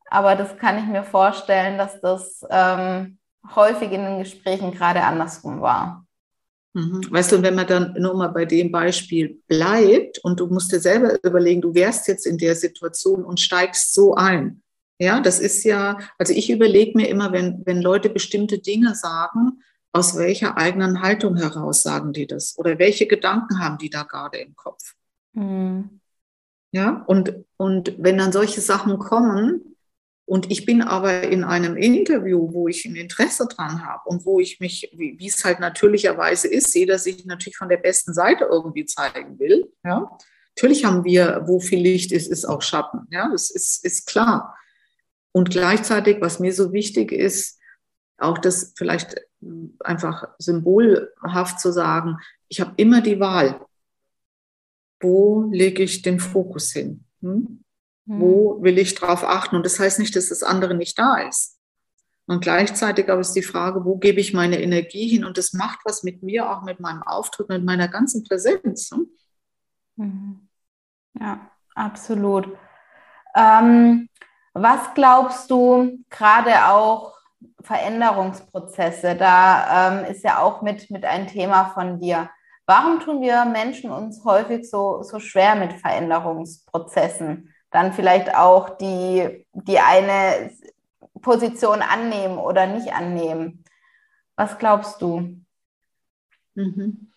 Aber 0.09 0.35
das 0.35 0.57
kann 0.57 0.77
ich 0.77 0.85
mir 0.85 1.03
vorstellen, 1.03 1.77
dass 1.77 1.99
das 1.99 2.45
ähm, 2.49 3.17
häufig 3.53 3.91
in 3.91 4.05
den 4.05 4.19
Gesprächen 4.19 4.71
gerade 4.71 5.03
andersrum 5.03 5.59
war. 5.59 6.05
Mhm. 6.73 7.01
Weißt 7.11 7.33
du, 7.33 7.41
wenn 7.41 7.55
man 7.55 7.67
dann 7.67 7.95
nur 7.99 8.13
mal 8.13 8.29
bei 8.29 8.45
dem 8.45 8.71
Beispiel 8.71 9.41
bleibt 9.49 10.19
und 10.19 10.39
du 10.39 10.47
musst 10.47 10.71
dir 10.71 10.79
selber 10.79 11.21
überlegen, 11.21 11.59
du 11.59 11.73
wärst 11.73 12.07
jetzt 12.07 12.25
in 12.25 12.37
der 12.37 12.55
Situation 12.55 13.25
und 13.25 13.41
steigst 13.41 13.93
so 13.93 14.15
ein. 14.15 14.63
Ja, 14.99 15.19
das 15.19 15.39
ist 15.39 15.63
ja, 15.63 15.99
also 16.17 16.33
ich 16.33 16.49
überlege 16.49 16.97
mir 16.97 17.07
immer, 17.07 17.31
wenn, 17.31 17.61
wenn 17.65 17.81
Leute 17.81 18.09
bestimmte 18.09 18.59
Dinge 18.59 18.95
sagen, 18.95 19.61
aus 19.93 20.17
welcher 20.17 20.57
eigenen 20.57 21.01
Haltung 21.01 21.35
heraus 21.37 21.83
sagen 21.83 22.13
die 22.13 22.27
das? 22.27 22.57
Oder 22.57 22.79
welche 22.79 23.07
Gedanken 23.07 23.59
haben 23.59 23.77
die 23.77 23.89
da 23.89 24.03
gerade 24.03 24.37
im 24.39 24.55
Kopf? 24.55 24.95
Mhm. 25.33 26.01
Ja, 26.71 27.03
und, 27.07 27.33
und 27.57 27.95
wenn 27.97 28.17
dann 28.17 28.31
solche 28.31 28.61
Sachen 28.61 28.99
kommen, 28.99 29.75
und 30.29 30.51
ich 30.51 30.65
bin 30.65 30.81
aber 30.81 31.23
in 31.23 31.45
einem 31.45 31.77
Interview, 31.77 32.51
wo 32.51 32.67
ich 32.67 32.83
ein 32.83 32.97
Interesse 32.97 33.47
dran 33.47 33.85
habe 33.85 34.09
und 34.09 34.25
wo 34.25 34.41
ich 34.41 34.59
mich, 34.59 34.91
wie, 34.93 35.17
wie 35.17 35.27
es 35.27 35.45
halt 35.45 35.61
natürlicherweise 35.61 36.49
ist, 36.49 36.73
sehe, 36.73 36.85
dass 36.85 37.05
ich 37.05 37.25
natürlich 37.25 37.55
von 37.55 37.69
der 37.69 37.77
besten 37.77 38.13
Seite 38.13 38.43
irgendwie 38.43 38.85
zeigen 38.85 39.39
will. 39.39 39.71
Ja? 39.85 40.17
Natürlich 40.53 40.83
haben 40.83 41.05
wir, 41.05 41.43
wo 41.45 41.61
viel 41.61 41.79
Licht 41.79 42.11
ist, 42.11 42.27
ist 42.27 42.43
auch 42.43 42.61
Schatten. 42.61 43.07
Ja, 43.09 43.29
das 43.31 43.49
ist, 43.49 43.85
ist 43.85 44.05
klar. 44.05 44.57
Und 45.37 45.51
gleichzeitig, 45.51 46.19
was 46.19 46.39
mir 46.39 46.51
so 46.51 46.73
wichtig 46.73 47.11
ist, 47.11 47.59
auch 48.17 48.39
das 48.39 48.73
vielleicht 48.75 49.21
einfach 49.81 50.29
symbolhaft 50.39 51.59
zu 51.59 51.71
sagen, 51.71 52.17
ich 52.47 52.59
habe 52.59 52.73
immer 52.77 53.01
die 53.01 53.19
Wahl. 53.19 53.63
Wo 54.99 55.47
lege 55.51 55.83
ich 55.83 56.01
den 56.01 56.19
Fokus 56.19 56.71
hin? 56.71 57.03
Hm? 57.21 57.63
Wo 58.05 58.55
hm. 58.55 58.63
will 58.63 58.79
ich 58.79 58.95
drauf 58.95 59.23
achten? 59.23 59.55
Und 59.55 59.63
das 59.63 59.79
heißt 59.79 59.99
nicht, 59.99 60.15
dass 60.15 60.29
das 60.29 60.41
andere 60.41 60.73
nicht 60.73 60.97
da 60.97 61.17
ist. 61.17 61.59
Und 62.25 62.41
gleichzeitig 62.41 63.07
aber 63.07 63.21
ist 63.21 63.33
die 63.33 63.43
Frage, 63.43 63.85
wo 63.85 63.97
gebe 63.97 64.19
ich 64.19 64.33
meine 64.33 64.59
Energie 64.59 65.07
hin? 65.07 65.23
Und 65.23 65.37
das 65.37 65.53
macht 65.53 65.81
was 65.85 66.01
mit 66.01 66.23
mir, 66.23 66.49
auch 66.49 66.63
mit 66.63 66.79
meinem 66.79 67.03
Auftritt, 67.03 67.49
mit 67.49 67.63
meiner 67.63 67.89
ganzen 67.89 68.23
Präsenz. 68.23 68.89
Ne? 68.89 69.05
Mhm. 69.97 70.49
Ja, 71.19 71.51
absolut. 71.75 72.49
Ähm, 73.35 74.09
was 74.61 74.93
glaubst 74.93 75.49
du, 75.51 75.99
gerade 76.09 76.67
auch 76.69 77.13
Veränderungsprozesse, 77.61 79.15
da 79.15 79.89
ähm, 79.89 80.05
ist 80.05 80.23
ja 80.23 80.39
auch 80.39 80.61
mit, 80.61 80.89
mit 80.89 81.05
ein 81.05 81.27
Thema 81.27 81.71
von 81.73 81.99
dir. 81.99 82.29
Warum 82.65 82.99
tun 82.99 83.21
wir 83.21 83.45
Menschen 83.45 83.91
uns 83.91 84.23
häufig 84.25 84.69
so, 84.69 85.01
so 85.03 85.19
schwer 85.19 85.55
mit 85.55 85.73
Veränderungsprozessen? 85.73 87.53
dann 87.71 87.93
vielleicht 87.93 88.33
auch 88.33 88.77
die, 88.77 89.45
die 89.53 89.79
eine 89.79 90.51
Position 91.21 91.81
annehmen 91.81 92.37
oder 92.37 92.67
nicht 92.67 92.93
annehmen. 92.93 93.63
Was 94.35 94.57
glaubst 94.57 95.01
du? 95.01 95.41
Mhm. 96.55 97.11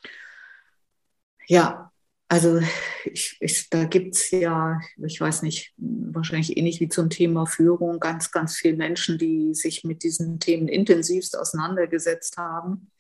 Ja, 1.46 1.89
also 2.31 2.61
ich, 3.05 3.37
ich, 3.40 3.69
da 3.71 3.85
gibt 3.85 4.14
es 4.14 4.31
ja, 4.31 4.81
ich 5.05 5.21
weiß 5.21 5.43
nicht, 5.43 5.75
wahrscheinlich 5.77 6.57
ähnlich 6.57 6.79
wie 6.79 6.88
zum 6.88 7.11
Thema 7.11 7.45
Führung, 7.45 7.99
ganz, 7.99 8.31
ganz 8.31 8.55
viele 8.55 8.77
Menschen, 8.77 9.19
die 9.19 9.53
sich 9.53 9.83
mit 9.83 10.05
diesen 10.05 10.38
Themen 10.38 10.69
intensivst 10.69 11.37
auseinandergesetzt 11.37 12.37
haben. 12.37 12.93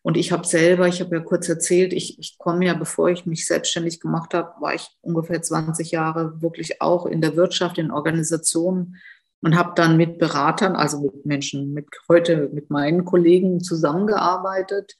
Und 0.00 0.16
ich 0.16 0.32
habe 0.32 0.46
selber, 0.46 0.88
ich 0.88 1.02
habe 1.02 1.16
ja 1.16 1.22
kurz 1.22 1.46
erzählt, 1.46 1.92
ich, 1.92 2.18
ich 2.18 2.38
komme 2.38 2.64
ja, 2.64 2.72
bevor 2.72 3.10
ich 3.10 3.26
mich 3.26 3.46
selbstständig 3.46 4.00
gemacht 4.00 4.32
habe, 4.32 4.58
war 4.62 4.74
ich 4.74 4.88
ungefähr 5.02 5.42
20 5.42 5.90
Jahre 5.90 6.40
wirklich 6.40 6.80
auch 6.80 7.04
in 7.04 7.20
der 7.20 7.36
Wirtschaft, 7.36 7.76
in 7.76 7.90
Organisationen 7.90 8.96
und 9.42 9.56
habe 9.56 9.72
dann 9.76 9.98
mit 9.98 10.18
Beratern, 10.18 10.74
also 10.74 11.02
mit 11.02 11.26
Menschen, 11.26 11.74
mit 11.74 11.88
heute 12.08 12.48
mit 12.50 12.70
meinen 12.70 13.04
Kollegen 13.04 13.60
zusammengearbeitet. 13.60 14.96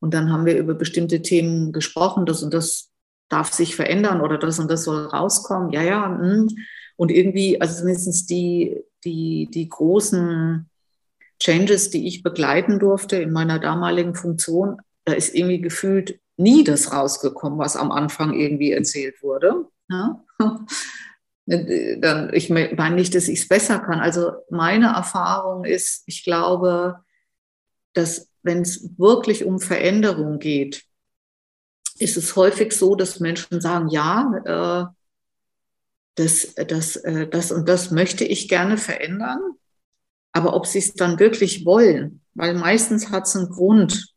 Und 0.00 0.14
dann 0.14 0.32
haben 0.32 0.46
wir 0.46 0.56
über 0.56 0.72
bestimmte 0.72 1.20
Themen 1.20 1.70
gesprochen, 1.70 2.24
das 2.24 2.42
und 2.42 2.54
das 2.54 2.93
darf 3.28 3.52
sich 3.52 3.76
verändern 3.76 4.20
oder 4.20 4.38
das 4.38 4.58
und 4.58 4.70
das 4.70 4.84
soll 4.84 5.06
rauskommen. 5.06 5.70
Ja, 5.70 5.82
ja. 5.82 6.06
Hm. 6.06 6.48
Und 6.96 7.10
irgendwie, 7.10 7.60
also 7.60 7.80
zumindest 7.80 8.30
die, 8.30 8.80
die, 9.04 9.48
die 9.52 9.68
großen 9.68 10.68
Changes, 11.40 11.90
die 11.90 12.06
ich 12.06 12.22
begleiten 12.22 12.78
durfte 12.78 13.16
in 13.16 13.32
meiner 13.32 13.58
damaligen 13.58 14.14
Funktion, 14.14 14.80
da 15.04 15.12
ist 15.12 15.34
irgendwie 15.34 15.60
gefühlt 15.60 16.20
nie 16.36 16.64
das 16.64 16.92
rausgekommen, 16.92 17.58
was 17.58 17.76
am 17.76 17.90
Anfang 17.90 18.34
irgendwie 18.34 18.72
erzählt 18.72 19.22
wurde. 19.22 19.66
Ja? 19.90 20.24
Dann, 21.46 22.32
ich 22.32 22.48
meine 22.48 22.94
nicht, 22.94 23.14
dass 23.14 23.28
ich 23.28 23.40
es 23.40 23.48
besser 23.48 23.80
kann. 23.80 24.00
Also 24.00 24.32
meine 24.48 24.94
Erfahrung 24.94 25.66
ist, 25.66 26.04
ich 26.06 26.24
glaube, 26.24 27.00
dass 27.92 28.30
wenn 28.42 28.62
es 28.62 28.98
wirklich 28.98 29.44
um 29.44 29.60
Veränderung 29.60 30.38
geht, 30.38 30.84
ist 32.04 32.16
es 32.16 32.36
häufig 32.36 32.72
so, 32.72 32.94
dass 32.94 33.20
Menschen 33.20 33.60
sagen, 33.60 33.88
ja, 33.88 34.42
äh, 34.44 34.94
das, 36.14 36.54
das, 36.54 36.96
äh, 36.96 37.26
das 37.26 37.50
und 37.50 37.68
das 37.68 37.90
möchte 37.90 38.24
ich 38.24 38.48
gerne 38.48 38.76
verändern. 38.76 39.40
Aber 40.32 40.54
ob 40.54 40.66
sie 40.66 40.78
es 40.78 40.94
dann 40.94 41.18
wirklich 41.18 41.64
wollen, 41.64 42.20
weil 42.34 42.54
meistens 42.54 43.10
hat 43.10 43.26
es 43.26 43.36
einen 43.36 43.48
Grund, 43.48 44.14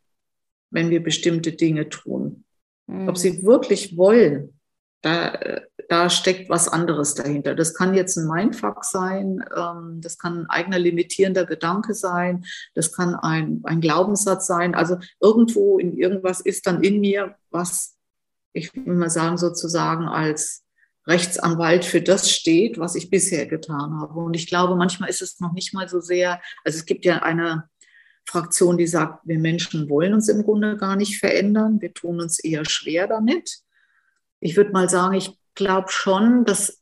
wenn 0.71 0.89
wir 0.89 1.02
bestimmte 1.02 1.54
Dinge 1.54 1.89
tun. 1.89 2.43
Mhm. 2.88 3.08
Ob 3.08 3.17
sie 3.17 3.43
wirklich 3.43 3.97
wollen, 3.97 4.60
da, 5.02 5.62
da 5.89 6.10
steckt 6.10 6.50
was 6.50 6.67
anderes 6.67 7.15
dahinter. 7.15 7.56
Das 7.56 7.73
kann 7.73 7.93
jetzt 7.93 8.17
ein 8.17 8.28
Mindfuck 8.28 8.84
sein, 8.84 9.43
ähm, 9.56 10.02
das 10.02 10.17
kann 10.17 10.41
ein 10.41 10.50
eigener 10.50 10.80
limitierender 10.80 11.45
Gedanke 11.45 11.93
sein, 11.93 12.45
das 12.76 12.91
kann 12.91 13.15
ein, 13.15 13.62
ein 13.63 13.82
Glaubenssatz 13.82 14.47
sein. 14.47 14.76
Also 14.76 14.97
irgendwo 15.19 15.80
in 15.80 15.97
irgendwas 15.97 16.41
ist 16.41 16.67
dann 16.67 16.84
in 16.84 17.00
mir, 17.00 17.36
was 17.52 17.97
ich 18.54 18.76
will 18.76 18.95
mal 18.95 19.10
sagen, 19.10 19.38
sozusagen 19.38 20.08
als 20.08 20.63
Rechtsanwalt 21.06 21.86
für 21.86 22.02
das 22.02 22.30
steht, 22.30 22.78
was 22.78 22.95
ich 22.95 23.10
bisher 23.10 23.45
getan 23.45 24.00
habe. 24.00 24.19
Und 24.19 24.36
ich 24.36 24.47
glaube, 24.47 24.76
manchmal 24.76 25.10
ist 25.10 25.21
es 25.21 25.39
noch 25.39 25.54
nicht 25.54 25.73
mal 25.73 25.88
so 25.88 26.02
sehr, 26.02 26.41
also 26.65 26.78
es 26.78 26.86
gibt 26.86 27.06
ja 27.06 27.19
eine 27.19 27.69
Fraktion, 28.26 28.78
die 28.78 28.88
sagt, 28.88 29.26
wir 29.26 29.39
Menschen 29.39 29.89
wollen 29.89 30.13
uns 30.13 30.28
im 30.28 30.43
Grunde 30.43 30.76
gar 30.76 30.97
nicht 30.97 31.17
verändern, 31.17 31.80
wir 31.80 31.93
tun 31.93 32.19
uns 32.19 32.39
eher 32.39 32.65
schwer 32.65 33.08
damit. 33.08 33.60
Ich 34.41 34.58
würde 34.58 34.71
mal 34.71 34.89
sagen, 34.89 35.15
ich 35.15 35.38
glaube 35.58 35.91
schon, 35.91 36.46
dass 36.46 36.82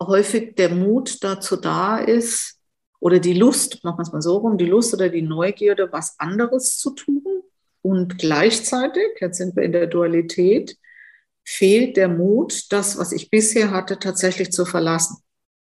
häufig 0.00 0.54
der 0.54 0.68
Mut 0.68 1.24
dazu 1.24 1.56
da 1.56 1.98
ist, 1.98 2.60
oder 3.02 3.18
die 3.18 3.34
Lust, 3.34 3.82
machen 3.82 3.98
wir 3.98 4.02
es 4.02 4.12
mal 4.12 4.22
so 4.22 4.36
rum, 4.36 4.56
die 4.56 4.66
Lust 4.66 4.94
oder 4.94 5.08
die 5.08 5.22
Neugierde, 5.22 5.88
was 5.90 6.20
anderes 6.20 6.78
zu 6.78 6.90
tun. 6.90 7.42
Und 7.82 8.16
gleichzeitig, 8.16 9.18
jetzt 9.20 9.38
sind 9.38 9.56
wir 9.56 9.64
in 9.64 9.72
der 9.72 9.88
Dualität, 9.88 10.76
fehlt 11.44 11.96
der 11.96 12.06
Mut, 12.06 12.70
das, 12.70 12.98
was 12.98 13.10
ich 13.10 13.28
bisher 13.28 13.72
hatte, 13.72 13.98
tatsächlich 13.98 14.52
zu 14.52 14.64
verlassen. 14.64 15.16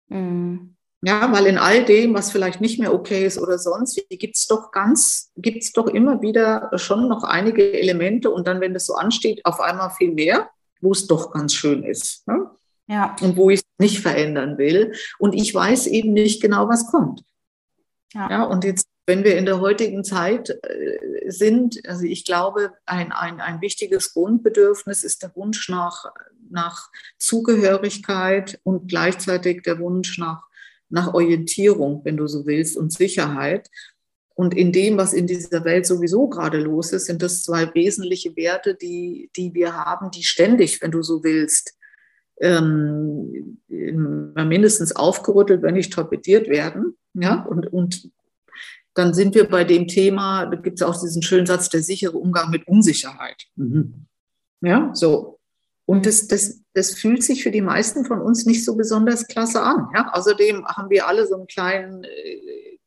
Mhm. 0.08 0.74
Ja, 1.02 1.32
weil 1.32 1.46
in 1.46 1.56
all 1.56 1.84
dem, 1.84 2.14
was 2.14 2.32
vielleicht 2.32 2.60
nicht 2.60 2.80
mehr 2.80 2.92
okay 2.92 3.24
ist 3.24 3.38
oder 3.38 3.58
sonst, 3.58 4.02
gibt 4.10 4.36
es 4.36 4.48
doch 4.48 4.72
ganz, 4.72 5.30
gibt 5.36 5.62
es 5.62 5.72
doch 5.72 5.86
immer 5.86 6.20
wieder 6.22 6.68
schon 6.74 7.08
noch 7.08 7.22
einige 7.22 7.72
Elemente 7.72 8.30
und 8.30 8.48
dann, 8.48 8.60
wenn 8.60 8.74
das 8.74 8.86
so 8.86 8.94
ansteht, 8.94 9.44
auf 9.44 9.60
einmal 9.60 9.90
viel 9.90 10.12
mehr, 10.12 10.50
wo 10.80 10.92
es 10.92 11.06
doch 11.06 11.32
ganz 11.32 11.54
schön 11.54 11.82
ist. 11.82 12.26
Ne? 12.26 12.50
Ja. 12.86 13.16
Und 13.20 13.36
wo 13.36 13.50
ich 13.50 13.60
es 13.60 13.64
nicht 13.78 14.00
verändern 14.00 14.58
will. 14.58 14.92
Und 15.18 15.34
ich 15.34 15.54
weiß 15.54 15.86
eben 15.86 16.12
nicht 16.12 16.42
genau, 16.42 16.68
was 16.68 16.86
kommt. 16.86 17.22
Ja. 18.12 18.28
ja, 18.28 18.42
und 18.44 18.64
jetzt 18.64 18.86
wenn 19.10 19.24
wir 19.24 19.36
in 19.36 19.44
der 19.44 19.60
heutigen 19.60 20.04
Zeit 20.04 20.50
äh, 20.50 21.30
sind, 21.30 21.80
also 21.88 22.04
ich 22.04 22.24
glaube, 22.24 22.72
ein, 22.86 23.10
ein, 23.10 23.40
ein 23.40 23.60
wichtiges 23.60 24.14
Grundbedürfnis 24.14 25.02
ist 25.02 25.24
der 25.24 25.34
Wunsch 25.34 25.68
nach, 25.68 26.04
nach 26.48 26.88
Zugehörigkeit 27.18 28.60
und 28.62 28.86
gleichzeitig 28.86 29.62
der 29.62 29.80
Wunsch 29.80 30.16
nach, 30.18 30.44
nach 30.90 31.12
Orientierung, 31.12 32.04
wenn 32.04 32.16
du 32.16 32.28
so 32.28 32.46
willst, 32.46 32.76
und 32.76 32.92
Sicherheit. 32.92 33.68
Und 34.34 34.54
in 34.56 34.72
dem, 34.72 34.96
was 34.96 35.12
in 35.12 35.26
dieser 35.26 35.64
Welt 35.64 35.86
sowieso 35.86 36.28
gerade 36.28 36.58
los 36.58 36.92
ist, 36.92 37.06
sind 37.06 37.22
das 37.22 37.42
zwei 37.42 37.72
wesentliche 37.74 38.34
Werte, 38.36 38.74
die, 38.74 39.30
die 39.36 39.52
wir 39.54 39.74
haben, 39.74 40.10
die 40.10 40.24
ständig, 40.24 40.80
wenn 40.80 40.90
du 40.90 41.02
so 41.02 41.22
willst, 41.22 41.76
ähm, 42.40 43.58
mindestens 43.68 44.96
aufgerüttelt, 44.96 45.62
wenn 45.62 45.74
nicht 45.74 45.92
torpediert 45.92 46.48
werden. 46.48 46.96
Ja, 47.14 47.44
und, 47.44 47.72
und 47.72 48.10
dann 48.94 49.14
sind 49.14 49.34
wir 49.34 49.48
bei 49.48 49.64
dem 49.64 49.86
Thema, 49.86 50.46
da 50.46 50.56
gibt 50.56 50.80
es 50.80 50.86
auch 50.86 50.98
diesen 51.00 51.22
schönen 51.22 51.46
Satz, 51.46 51.68
der 51.68 51.82
sichere 51.82 52.16
Umgang 52.16 52.50
mit 52.50 52.66
Unsicherheit. 52.66 53.44
Mhm. 53.56 54.06
Ja, 54.62 54.90
so. 54.94 55.38
Und 55.86 56.06
das, 56.06 56.28
das, 56.28 56.60
das 56.72 56.94
fühlt 56.94 57.22
sich 57.22 57.42
für 57.42 57.50
die 57.50 57.62
meisten 57.62 58.04
von 58.04 58.20
uns 58.20 58.46
nicht 58.46 58.64
so 58.64 58.76
besonders 58.76 59.26
klasse 59.26 59.60
an. 59.60 59.88
Ja? 59.94 60.12
Außerdem 60.12 60.64
haben 60.66 60.88
wir 60.88 61.08
alle 61.08 61.26
so 61.26 61.34
einen 61.34 61.46
kleinen 61.46 62.04
äh, 62.04 62.78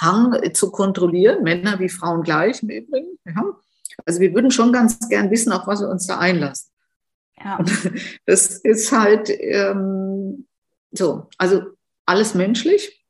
Hang 0.00 0.54
zu 0.54 0.70
kontrollieren, 0.70 1.42
Männer 1.42 1.78
wie 1.80 1.88
Frauen 1.88 2.22
gleich 2.22 2.62
im 2.62 2.70
Übrigen. 2.70 3.18
Ja? 3.24 3.42
Also 4.06 4.20
wir 4.20 4.32
würden 4.34 4.50
schon 4.50 4.72
ganz 4.72 5.08
gern 5.08 5.30
wissen, 5.30 5.52
auf 5.52 5.66
was 5.66 5.80
wir 5.80 5.88
uns 5.88 6.06
da 6.06 6.18
einlassen. 6.18 6.70
Ja. 7.38 7.58
Das 8.26 8.58
ist 8.58 8.92
halt 8.92 9.30
ähm, 9.30 10.46
so, 10.92 11.26
also 11.36 11.62
alles 12.06 12.34
menschlich 12.34 13.04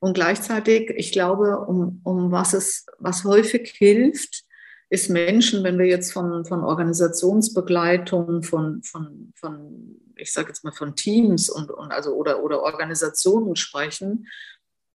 und 0.00 0.14
gleichzeitig, 0.14 0.90
ich 0.96 1.12
glaube, 1.12 1.60
um, 1.60 2.00
um 2.04 2.30
was 2.30 2.52
es, 2.52 2.86
was 2.98 3.24
häufig 3.24 3.70
hilft, 3.70 4.44
ist 4.90 5.08
Menschen, 5.08 5.64
wenn 5.64 5.78
wir 5.78 5.86
jetzt 5.86 6.12
von, 6.12 6.44
von 6.44 6.62
Organisationsbegleitung, 6.62 8.42
von, 8.42 8.82
von, 8.82 9.32
von 9.34 10.00
ich 10.16 10.32
sage 10.32 10.48
jetzt 10.48 10.62
mal 10.62 10.72
von 10.72 10.94
Teams 10.94 11.48
und, 11.48 11.70
und 11.70 11.90
also 11.90 12.14
oder, 12.14 12.42
oder 12.42 12.62
Organisationen 12.62 13.56
sprechen, 13.56 14.28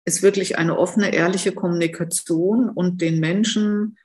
ist 0.06 0.22
wirklich 0.22 0.58
eine 0.58 0.78
offene, 0.78 1.14
ehrliche 1.14 1.52
Kommunikation 1.52 2.70
und 2.70 3.02
den 3.02 3.20
Menschen 3.20 3.98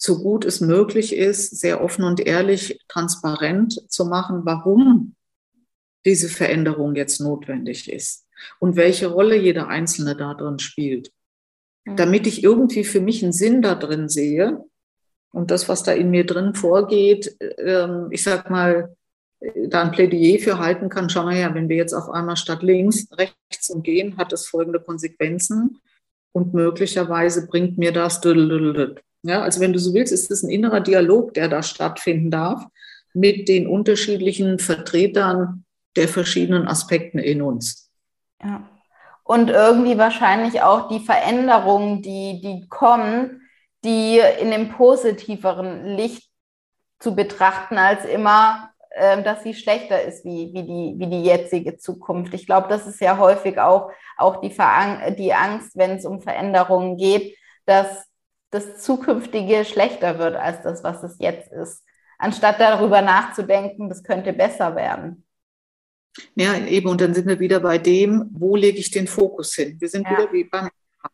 so 0.00 0.22
gut 0.22 0.44
es 0.44 0.60
möglich 0.60 1.14
ist, 1.14 1.58
sehr 1.58 1.82
offen 1.82 2.04
und 2.04 2.20
ehrlich, 2.20 2.80
transparent 2.86 3.90
zu 3.90 4.06
machen, 4.06 4.42
warum 4.44 5.16
diese 6.04 6.28
Veränderung 6.28 6.94
jetzt 6.94 7.20
notwendig 7.20 7.90
ist 7.92 8.26
und 8.60 8.76
welche 8.76 9.08
Rolle 9.08 9.36
jeder 9.36 9.66
Einzelne 9.66 10.16
da 10.16 10.34
drin 10.34 10.60
spielt. 10.60 11.12
Damit 11.84 12.26
ich 12.26 12.44
irgendwie 12.44 12.84
für 12.84 13.00
mich 13.00 13.22
einen 13.24 13.32
Sinn 13.32 13.60
da 13.60 13.74
drin 13.74 14.08
sehe 14.08 14.64
und 15.32 15.50
das, 15.50 15.68
was 15.68 15.82
da 15.82 15.92
in 15.92 16.10
mir 16.10 16.24
drin 16.24 16.54
vorgeht, 16.54 17.36
ähm, 17.58 18.08
ich 18.10 18.22
sag 18.22 18.50
mal, 18.50 18.96
da 19.68 19.82
ein 19.82 19.92
Plädoyer 19.92 20.38
für 20.38 20.58
halten 20.58 20.88
kann, 20.88 21.08
schau 21.08 21.24
mal 21.24 21.34
her, 21.34 21.54
wenn 21.54 21.68
wir 21.68 21.76
jetzt 21.76 21.94
auf 21.94 22.10
einmal 22.10 22.36
statt 22.36 22.62
links 22.62 23.06
rechts 23.16 23.70
umgehen, 23.70 24.16
hat 24.16 24.32
das 24.32 24.46
folgende 24.46 24.80
Konsequenzen 24.80 25.78
und 26.32 26.54
möglicherweise 26.54 27.46
bringt 27.46 27.78
mir 27.78 27.92
das 27.92 28.20
ja, 29.22 29.42
also 29.42 29.60
wenn 29.60 29.72
du 29.72 29.78
so 29.78 29.94
willst, 29.94 30.12
ist 30.12 30.30
es 30.30 30.42
ein 30.42 30.50
innerer 30.50 30.80
Dialog, 30.80 31.34
der 31.34 31.48
da 31.48 31.62
stattfinden 31.62 32.30
darf 32.30 32.64
mit 33.14 33.48
den 33.48 33.66
unterschiedlichen 33.66 34.58
Vertretern 34.58 35.64
der 35.96 36.08
verschiedenen 36.08 36.68
Aspekten 36.68 37.18
in 37.18 37.42
uns. 37.42 37.90
Ja. 38.42 38.62
Und 39.24 39.50
irgendwie 39.50 39.98
wahrscheinlich 39.98 40.62
auch 40.62 40.88
die 40.88 41.00
Veränderungen, 41.00 42.00
die, 42.00 42.40
die 42.40 42.66
kommen, 42.68 43.42
die 43.84 44.20
in 44.40 44.50
dem 44.50 44.70
positiveren 44.70 45.96
Licht 45.96 46.30
zu 46.98 47.14
betrachten, 47.14 47.76
als 47.76 48.04
immer, 48.04 48.70
äh, 48.77 48.77
dass 48.98 49.42
sie 49.42 49.54
schlechter 49.54 50.02
ist 50.02 50.24
wie, 50.24 50.52
wie, 50.52 50.62
die, 50.62 50.94
wie 50.98 51.06
die 51.06 51.22
jetzige 51.22 51.76
Zukunft. 51.76 52.34
Ich 52.34 52.46
glaube, 52.46 52.68
das 52.68 52.86
ist 52.86 53.00
ja 53.00 53.18
häufig 53.18 53.58
auch, 53.58 53.90
auch 54.16 54.40
die, 54.40 54.50
Verang 54.50 55.14
die 55.16 55.32
Angst, 55.32 55.76
wenn 55.76 55.92
es 55.92 56.04
um 56.04 56.20
Veränderungen 56.20 56.96
geht, 56.96 57.36
dass 57.66 58.06
das 58.50 58.78
Zukünftige 58.78 59.64
schlechter 59.64 60.18
wird 60.18 60.34
als 60.36 60.62
das, 60.62 60.82
was 60.82 61.02
es 61.02 61.16
jetzt 61.18 61.52
ist, 61.52 61.84
anstatt 62.18 62.60
darüber 62.60 63.02
nachzudenken, 63.02 63.88
das 63.88 64.02
könnte 64.02 64.32
besser 64.32 64.74
werden. 64.74 65.24
Ja, 66.34 66.56
eben, 66.56 66.88
und 66.88 67.00
dann 67.00 67.14
sind 67.14 67.28
wir 67.28 67.38
wieder 67.38 67.60
bei 67.60 67.78
dem, 67.78 68.28
wo 68.32 68.56
lege 68.56 68.78
ich 68.78 68.90
den 68.90 69.06
Fokus 69.06 69.54
hin? 69.54 69.76
Wir 69.80 69.88
sind 69.88 70.06
ja. 70.06 70.12
wieder 70.12 70.32
wie 70.32 70.44
beim, 70.44 70.68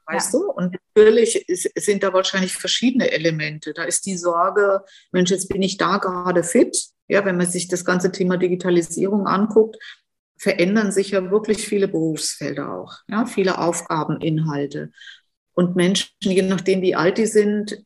weißt 0.07 0.33
ja. 0.35 0.40
du? 0.40 0.51
Und 0.53 0.77
natürlich 0.94 1.44
sind 1.47 2.03
da 2.03 2.12
wahrscheinlich 2.12 2.55
verschiedene 2.55 3.11
Elemente. 3.11 3.75
Da 3.75 3.85
ist 3.85 4.07
die 4.07 4.16
Sorge, 4.16 4.83
Mensch, 5.12 5.31
jetzt 5.31 5.49
bin 5.49 5.62
ich 5.62 5.77
da 5.77 5.99
gerade 5.99 6.42
fit. 6.42 6.93
Ja, 7.09 7.25
wenn 7.25 7.37
man 7.37 7.47
sich 7.47 7.69
das 7.69 7.85
ganze 7.85 8.12
Thema 8.12 8.37
Digitalisierung 8.37 9.27
anguckt, 9.27 9.77
verändern 10.37 10.93
sich 10.93 11.11
ja 11.11 11.31
wirklich 11.31 11.67
viele 11.67 11.88
Berufsfelder 11.88 12.73
auch, 12.73 12.95
ja, 13.09 13.27
viele 13.27 13.59
Aufgabeninhalte. 13.59 14.90
Und 15.55 15.77
Menschen, 15.77 16.11
je 16.21 16.43
nachdem, 16.43 16.83
wie 16.83 16.97
alt 16.97 17.19
die 17.19 17.27
sind, 17.27 17.85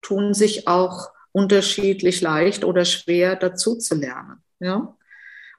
tun 0.00 0.34
sich 0.34 0.66
auch 0.66 1.10
unterschiedlich 1.32 2.20
leicht 2.20 2.64
oder 2.64 2.84
schwer 2.84 3.36
dazu 3.36 3.76
zu 3.76 3.94
lernen. 3.94 4.42
Ja? 4.60 4.96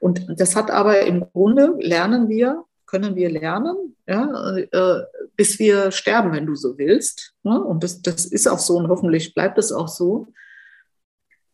Und 0.00 0.26
das 0.28 0.56
hat 0.56 0.70
aber 0.70 1.02
im 1.02 1.20
Grunde, 1.32 1.74
lernen 1.78 2.28
wir, 2.28 2.64
können 2.86 3.16
wir 3.16 3.30
lernen, 3.30 3.96
ja, 4.06 4.56
äh, 4.56 5.02
bis 5.36 5.58
wir 5.58 5.90
sterben, 5.90 6.32
wenn 6.32 6.46
du 6.46 6.54
so 6.54 6.78
willst. 6.78 7.34
Ne? 7.42 7.60
Und 7.60 7.82
das, 7.82 8.02
das 8.02 8.26
ist 8.26 8.46
auch 8.46 8.58
so 8.58 8.76
und 8.76 8.88
hoffentlich 8.88 9.34
bleibt 9.34 9.58
es 9.58 9.72
auch 9.72 9.88
so. 9.88 10.28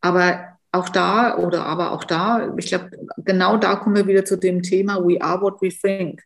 Aber 0.01 0.59
auch 0.73 0.89
da 0.89 1.37
oder 1.37 1.67
aber 1.67 1.93
auch 1.93 2.05
da, 2.05 2.55
ich 2.57 2.67
glaube, 2.67 2.91
genau 3.19 3.57
da 3.57 3.77
kommen 3.77 3.97
wir 3.97 4.07
wieder 4.07 4.25
zu 4.25 4.37
dem 4.37 4.63
Thema, 4.63 4.99
we 5.05 5.21
are 5.21 5.41
what 5.41 5.61
we 5.61 5.69
think 5.71 6.23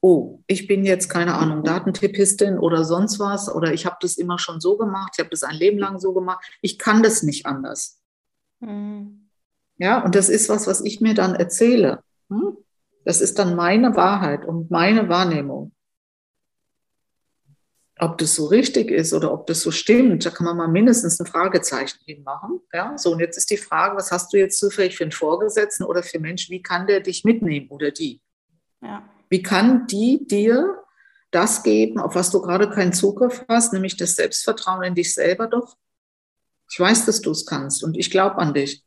oh, 0.00 0.42
ich 0.46 0.66
bin 0.66 0.84
jetzt 0.84 1.08
keine 1.08 1.34
Ahnung, 1.34 1.62
Datentippistin 1.62 2.58
oder 2.58 2.84
sonst 2.84 3.18
was 3.18 3.54
oder 3.54 3.72
ich 3.72 3.86
habe 3.86 3.96
das 4.00 4.16
immer 4.16 4.38
schon 4.38 4.60
so 4.60 4.76
gemacht, 4.76 5.12
ich 5.14 5.20
habe 5.20 5.30
das 5.30 5.42
ein 5.42 5.54
Leben 5.54 5.78
lang 5.78 5.98
so 5.98 6.12
gemacht, 6.12 6.44
ich 6.62 6.78
kann 6.78 7.02
das 7.02 7.22
nicht 7.22 7.46
anders. 7.46 8.00
Mhm. 8.60 9.28
Ja, 9.76 10.02
und 10.04 10.14
das 10.14 10.28
ist 10.28 10.48
was, 10.48 10.66
was 10.66 10.82
ich 10.82 11.00
mir 11.00 11.14
dann 11.14 11.34
erzähle. 11.34 12.02
Hm? 12.28 12.56
Das 13.04 13.20
ist 13.22 13.38
dann 13.38 13.56
meine 13.56 13.96
Wahrheit 13.96 14.44
und 14.44 14.70
meine 14.70 15.08
Wahrnehmung. 15.08 15.72
Ob 18.02 18.16
das 18.16 18.34
so 18.34 18.46
richtig 18.46 18.90
ist 18.90 19.12
oder 19.12 19.30
ob 19.30 19.46
das 19.46 19.60
so 19.60 19.70
stimmt, 19.70 20.24
da 20.24 20.30
kann 20.30 20.46
man 20.46 20.56
mal 20.56 20.68
mindestens 20.68 21.20
ein 21.20 21.26
Fragezeichen 21.26 21.98
hinmachen. 22.06 22.60
Ja, 22.72 22.96
so 22.96 23.12
und 23.12 23.20
jetzt 23.20 23.36
ist 23.36 23.50
die 23.50 23.58
Frage, 23.58 23.96
was 23.96 24.10
hast 24.10 24.32
du 24.32 24.38
jetzt 24.38 24.58
zufällig 24.58 24.96
für 24.96 25.04
einen 25.04 25.12
Vorgesetzten 25.12 25.84
oder 25.84 26.02
für 26.02 26.18
Menschen, 26.18 26.52
wie 26.52 26.62
kann 26.62 26.86
der 26.86 27.00
dich 27.00 27.24
mitnehmen 27.24 27.68
oder 27.68 27.90
die? 27.90 28.22
Ja. 28.80 29.02
Wie 29.28 29.42
kann 29.42 29.86
die 29.86 30.26
dir 30.26 30.82
das 31.30 31.62
geben, 31.62 32.00
auf 32.00 32.14
was 32.14 32.30
du 32.30 32.40
gerade 32.40 32.70
keinen 32.70 32.94
Zugriff 32.94 33.44
hast, 33.48 33.74
nämlich 33.74 33.96
das 33.96 34.14
Selbstvertrauen 34.14 34.82
in 34.82 34.94
dich 34.94 35.12
selber 35.12 35.46
doch? 35.46 35.76
Ich 36.70 36.80
weiß, 36.80 37.04
dass 37.04 37.20
du 37.20 37.32
es 37.32 37.44
kannst 37.44 37.84
und 37.84 37.98
ich 37.98 38.10
glaube 38.10 38.38
an 38.38 38.54
dich. 38.54 38.82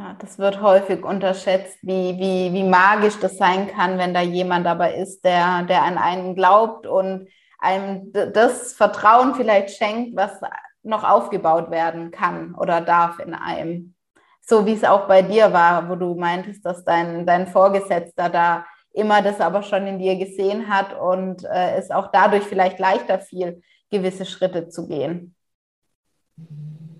Ja. 0.00 0.16
das 0.18 0.38
wird 0.38 0.62
häufig 0.62 1.04
unterschätzt, 1.04 1.78
wie, 1.82 2.18
wie, 2.18 2.52
wie 2.54 2.64
magisch 2.64 3.18
das 3.20 3.36
sein 3.36 3.68
kann, 3.68 3.98
wenn 3.98 4.14
da 4.14 4.22
jemand 4.22 4.64
dabei 4.64 4.94
ist, 4.94 5.24
der, 5.24 5.64
der 5.64 5.82
an 5.82 5.98
einen 5.98 6.34
glaubt 6.34 6.86
und 6.86 7.28
einem 7.58 8.10
das 8.12 8.72
Vertrauen 8.72 9.34
vielleicht 9.34 9.76
schenkt, 9.76 10.16
was 10.16 10.40
noch 10.82 11.04
aufgebaut 11.04 11.70
werden 11.70 12.10
kann 12.10 12.54
oder 12.54 12.80
darf 12.80 13.18
in 13.18 13.34
einem 13.34 13.94
so 14.40 14.66
wie 14.66 14.72
es 14.72 14.84
auch 14.84 15.06
bei 15.06 15.22
dir 15.22 15.52
war, 15.52 15.88
wo 15.88 15.94
du 15.94 16.14
meintest, 16.14 16.64
dass 16.64 16.84
dein, 16.84 17.24
dein 17.26 17.46
Vorgesetzter 17.46 18.28
da 18.28 18.66
immer 18.92 19.22
das 19.22 19.40
aber 19.40 19.62
schon 19.62 19.86
in 19.86 19.98
dir 19.98 20.16
gesehen 20.16 20.68
hat 20.68 20.98
und 20.98 21.44
äh, 21.44 21.76
es 21.76 21.90
auch 21.90 22.10
dadurch 22.10 22.42
vielleicht 22.42 22.78
leichter 22.80 23.20
fiel, 23.20 23.62
gewisse 23.90 24.24
Schritte 24.24 24.68
zu 24.68 24.88
gehen. 24.88 25.36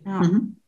Ja. 0.04 0.20
Mhm. 0.20 0.59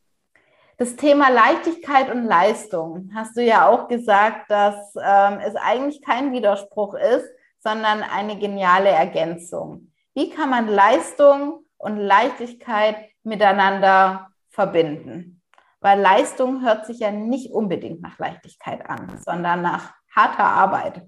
Das 0.82 0.96
Thema 0.96 1.30
Leichtigkeit 1.30 2.10
und 2.10 2.24
Leistung 2.24 3.12
hast 3.14 3.36
du 3.36 3.40
ja 3.40 3.68
auch 3.68 3.86
gesagt, 3.86 4.50
dass 4.50 4.74
ähm, 4.96 5.38
es 5.38 5.54
eigentlich 5.54 6.02
kein 6.02 6.32
Widerspruch 6.32 6.94
ist, 6.94 7.24
sondern 7.60 8.02
eine 8.02 8.36
geniale 8.36 8.88
Ergänzung. 8.88 9.92
Wie 10.12 10.30
kann 10.30 10.50
man 10.50 10.66
Leistung 10.66 11.64
und 11.78 11.98
Leichtigkeit 11.98 12.96
miteinander 13.22 14.32
verbinden? 14.48 15.40
Weil 15.78 16.00
Leistung 16.00 16.62
hört 16.62 16.84
sich 16.84 16.98
ja 16.98 17.12
nicht 17.12 17.52
unbedingt 17.52 18.02
nach 18.02 18.18
Leichtigkeit 18.18 18.84
an, 18.84 19.20
sondern 19.24 19.62
nach 19.62 19.94
harter 20.12 20.46
Arbeit. 20.46 21.06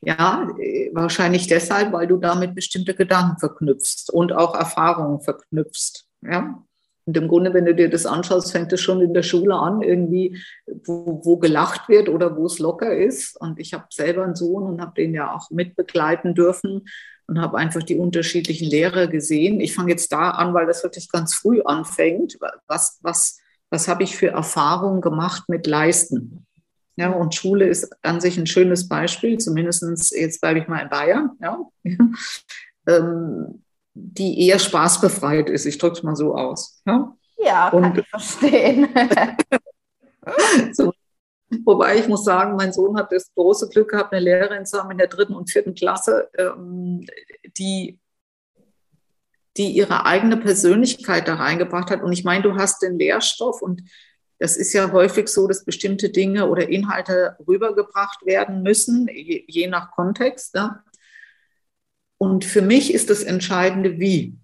Ja, 0.05 0.47
wahrscheinlich 0.93 1.47
deshalb, 1.47 1.91
weil 1.91 2.05
du 2.05 2.17
damit 2.17 2.53
bestimmte 2.53 2.93
Gedanken 2.93 3.39
verknüpfst 3.39 4.11
und 4.11 4.33
auch 4.33 4.53
Erfahrungen 4.53 5.19
verknüpfst. 5.19 6.05
Ja? 6.21 6.63
Und 7.05 7.17
im 7.17 7.27
Grunde, 7.27 7.53
wenn 7.53 7.65
du 7.65 7.73
dir 7.73 7.89
das 7.89 8.05
anschaust, 8.05 8.51
fängt 8.51 8.71
es 8.73 8.81
schon 8.81 9.01
in 9.01 9.13
der 9.13 9.23
Schule 9.23 9.55
an, 9.55 9.81
irgendwie, 9.81 10.41
wo, 10.85 11.21
wo 11.23 11.37
gelacht 11.37 11.89
wird 11.89 12.09
oder 12.09 12.35
wo 12.35 12.45
es 12.45 12.59
locker 12.59 12.95
ist. 12.95 13.39
Und 13.39 13.59
ich 13.59 13.73
habe 13.73 13.85
selber 13.89 14.23
einen 14.23 14.35
Sohn 14.35 14.63
und 14.63 14.81
habe 14.81 14.93
den 14.95 15.13
ja 15.13 15.33
auch 15.33 15.49
mitbegleiten 15.51 16.35
dürfen 16.35 16.87
und 17.27 17.41
habe 17.41 17.57
einfach 17.57 17.83
die 17.83 17.97
unterschiedlichen 17.97 18.69
Lehrer 18.69 19.07
gesehen. 19.07 19.59
Ich 19.59 19.73
fange 19.73 19.91
jetzt 19.91 20.11
da 20.11 20.31
an, 20.31 20.53
weil 20.53 20.67
das 20.67 20.83
wirklich 20.83 21.09
ganz 21.09 21.33
früh 21.35 21.61
anfängt. 21.61 22.37
Was, 22.67 22.99
was, 23.01 23.39
was 23.69 23.87
habe 23.87 24.03
ich 24.03 24.15
für 24.15 24.29
Erfahrungen 24.29 25.01
gemacht 25.01 25.43
mit 25.47 25.67
Leisten? 25.67 26.45
Ja, 26.97 27.11
und 27.11 27.35
Schule 27.35 27.67
ist 27.67 27.93
an 28.03 28.21
sich 28.21 28.37
ein 28.37 28.47
schönes 28.47 28.87
Beispiel, 28.87 29.37
zumindest 29.37 30.13
jetzt 30.15 30.39
bleibe 30.41 30.59
ich 30.59 30.67
mal 30.67 30.79
in 30.79 30.89
Bayern, 30.89 31.31
ja, 31.41 31.59
ähm, 32.87 33.63
die 33.93 34.47
eher 34.47 34.59
spaßbefreit 34.59 35.49
ist. 35.49 35.65
Ich 35.65 35.77
drücke 35.77 35.97
es 35.97 36.03
mal 36.03 36.15
so 36.15 36.35
aus. 36.35 36.81
Ja, 36.85 37.15
ja 37.37 37.69
kann 37.69 37.83
und, 37.83 37.97
ich 37.97 38.07
verstehen. 38.07 38.89
so, 40.73 40.93
Wobei 41.63 41.99
ich 41.99 42.07
muss 42.07 42.23
sagen, 42.23 42.55
mein 42.55 42.73
Sohn 42.73 42.97
hat 42.97 43.11
das 43.11 43.31
große 43.33 43.69
Glück 43.69 43.89
gehabt, 43.89 44.11
eine 44.11 44.23
Lehrerin 44.23 44.65
zu 44.65 44.79
haben 44.79 44.91
in 44.91 44.97
der 44.97 45.07
dritten 45.07 45.35
und 45.35 45.49
vierten 45.49 45.75
Klasse, 45.75 46.29
ähm, 46.37 47.05
die 47.57 47.99
die 49.57 49.71
ihre 49.71 50.05
eigene 50.05 50.37
Persönlichkeit 50.37 51.27
da 51.27 51.35
reingebracht 51.35 51.89
hat. 51.89 52.03
Und 52.03 52.11
ich 52.11 52.23
meine, 52.23 52.43
du 52.43 52.55
hast 52.55 52.81
den 52.81 52.99
Lehrstoff 52.99 53.61
und 53.61 53.83
das 54.39 54.57
ist 54.57 54.73
ja 54.73 54.91
häufig 54.91 55.27
so, 55.27 55.47
dass 55.47 55.63
bestimmte 55.63 56.09
Dinge 56.09 56.49
oder 56.49 56.67
Inhalte 56.67 57.37
rübergebracht 57.47 58.25
werden 58.25 58.63
müssen, 58.63 59.07
je, 59.07 59.45
je 59.47 59.67
nach 59.67 59.91
Kontext. 59.91 60.55
Ne? 60.55 60.83
Und 62.17 62.43
für 62.45 62.61
mich 62.61 62.93
ist 62.93 63.09
das 63.09 63.23
Entscheidende, 63.23 63.99
wie. 63.99 64.37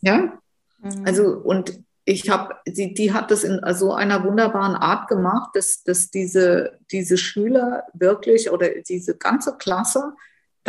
Ja, 0.00 0.40
mhm. 0.78 1.04
also 1.04 1.24
und 1.24 1.82
ich 2.04 2.30
habe, 2.30 2.54
die, 2.66 2.94
die 2.94 3.12
hat 3.12 3.30
das 3.30 3.44
in 3.44 3.60
so 3.74 3.92
einer 3.92 4.24
wunderbaren 4.24 4.76
Art 4.76 5.08
gemacht, 5.08 5.50
dass, 5.54 5.82
dass 5.82 6.10
diese, 6.10 6.78
diese 6.90 7.18
Schüler 7.18 7.84
wirklich 7.92 8.50
oder 8.50 8.80
diese 8.80 9.16
ganze 9.18 9.58
Klasse 9.58 10.14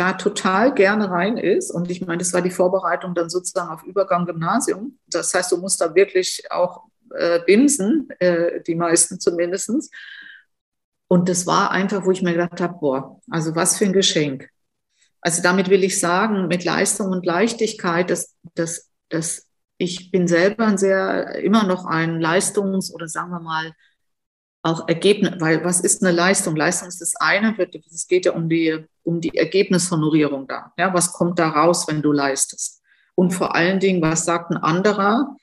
da 0.00 0.14
total 0.14 0.72
gerne 0.74 1.10
rein 1.10 1.36
ist. 1.36 1.70
Und 1.70 1.90
ich 1.90 2.00
meine, 2.00 2.18
das 2.18 2.32
war 2.32 2.40
die 2.40 2.50
Vorbereitung 2.50 3.14
dann 3.14 3.28
sozusagen 3.28 3.70
auf 3.70 3.82
Übergang 3.82 4.24
Gymnasium. 4.24 4.98
Das 5.06 5.34
heißt, 5.34 5.52
du 5.52 5.58
musst 5.58 5.80
da 5.80 5.94
wirklich 5.94 6.50
auch 6.50 6.84
äh, 7.14 7.40
bimsen, 7.44 8.08
äh, 8.18 8.62
die 8.62 8.74
meisten 8.74 9.20
zumindest. 9.20 9.92
Und 11.06 11.28
das 11.28 11.46
war 11.46 11.70
einfach, 11.70 12.06
wo 12.06 12.12
ich 12.12 12.22
mir 12.22 12.32
gedacht 12.32 12.60
habe, 12.60 12.78
boah, 12.80 13.20
also 13.30 13.54
was 13.54 13.76
für 13.76 13.84
ein 13.84 13.92
Geschenk. 13.92 14.48
Also 15.20 15.42
damit 15.42 15.68
will 15.68 15.84
ich 15.84 16.00
sagen, 16.00 16.48
mit 16.48 16.64
Leistung 16.64 17.08
und 17.08 17.26
Leichtigkeit, 17.26 18.08
dass, 18.08 18.34
dass, 18.54 18.90
dass 19.10 19.48
ich 19.76 20.10
bin 20.10 20.26
selber 20.28 20.66
ein 20.66 20.78
sehr, 20.78 21.34
immer 21.40 21.64
noch 21.64 21.84
ein 21.84 22.20
Leistungs- 22.20 22.90
oder 22.90 23.06
sagen 23.06 23.30
wir 23.32 23.40
mal 23.40 23.72
auch 24.62 24.88
Ergebnis, 24.88 25.32
weil 25.40 25.64
was 25.64 25.80
ist 25.80 26.02
eine 26.02 26.12
Leistung? 26.14 26.56
Leistung 26.56 26.88
ist 26.88 27.00
das 27.00 27.16
eine, 27.16 27.56
es 27.90 28.06
geht 28.06 28.26
ja 28.26 28.32
um 28.32 28.48
die, 28.48 28.86
um 29.10 29.20
die 29.20 29.36
Ergebnishonorierung 29.36 30.46
da. 30.46 30.72
Ja, 30.78 30.94
was 30.94 31.12
kommt 31.12 31.38
da 31.38 31.48
raus, 31.48 31.86
wenn 31.88 32.00
du 32.00 32.12
leistest? 32.12 32.80
Und 33.16 33.32
vor 33.32 33.54
allen 33.56 33.80
Dingen, 33.80 34.00
was 34.00 34.24
sagt 34.24 34.52
ein 34.52 34.56
anderer, 34.56 35.36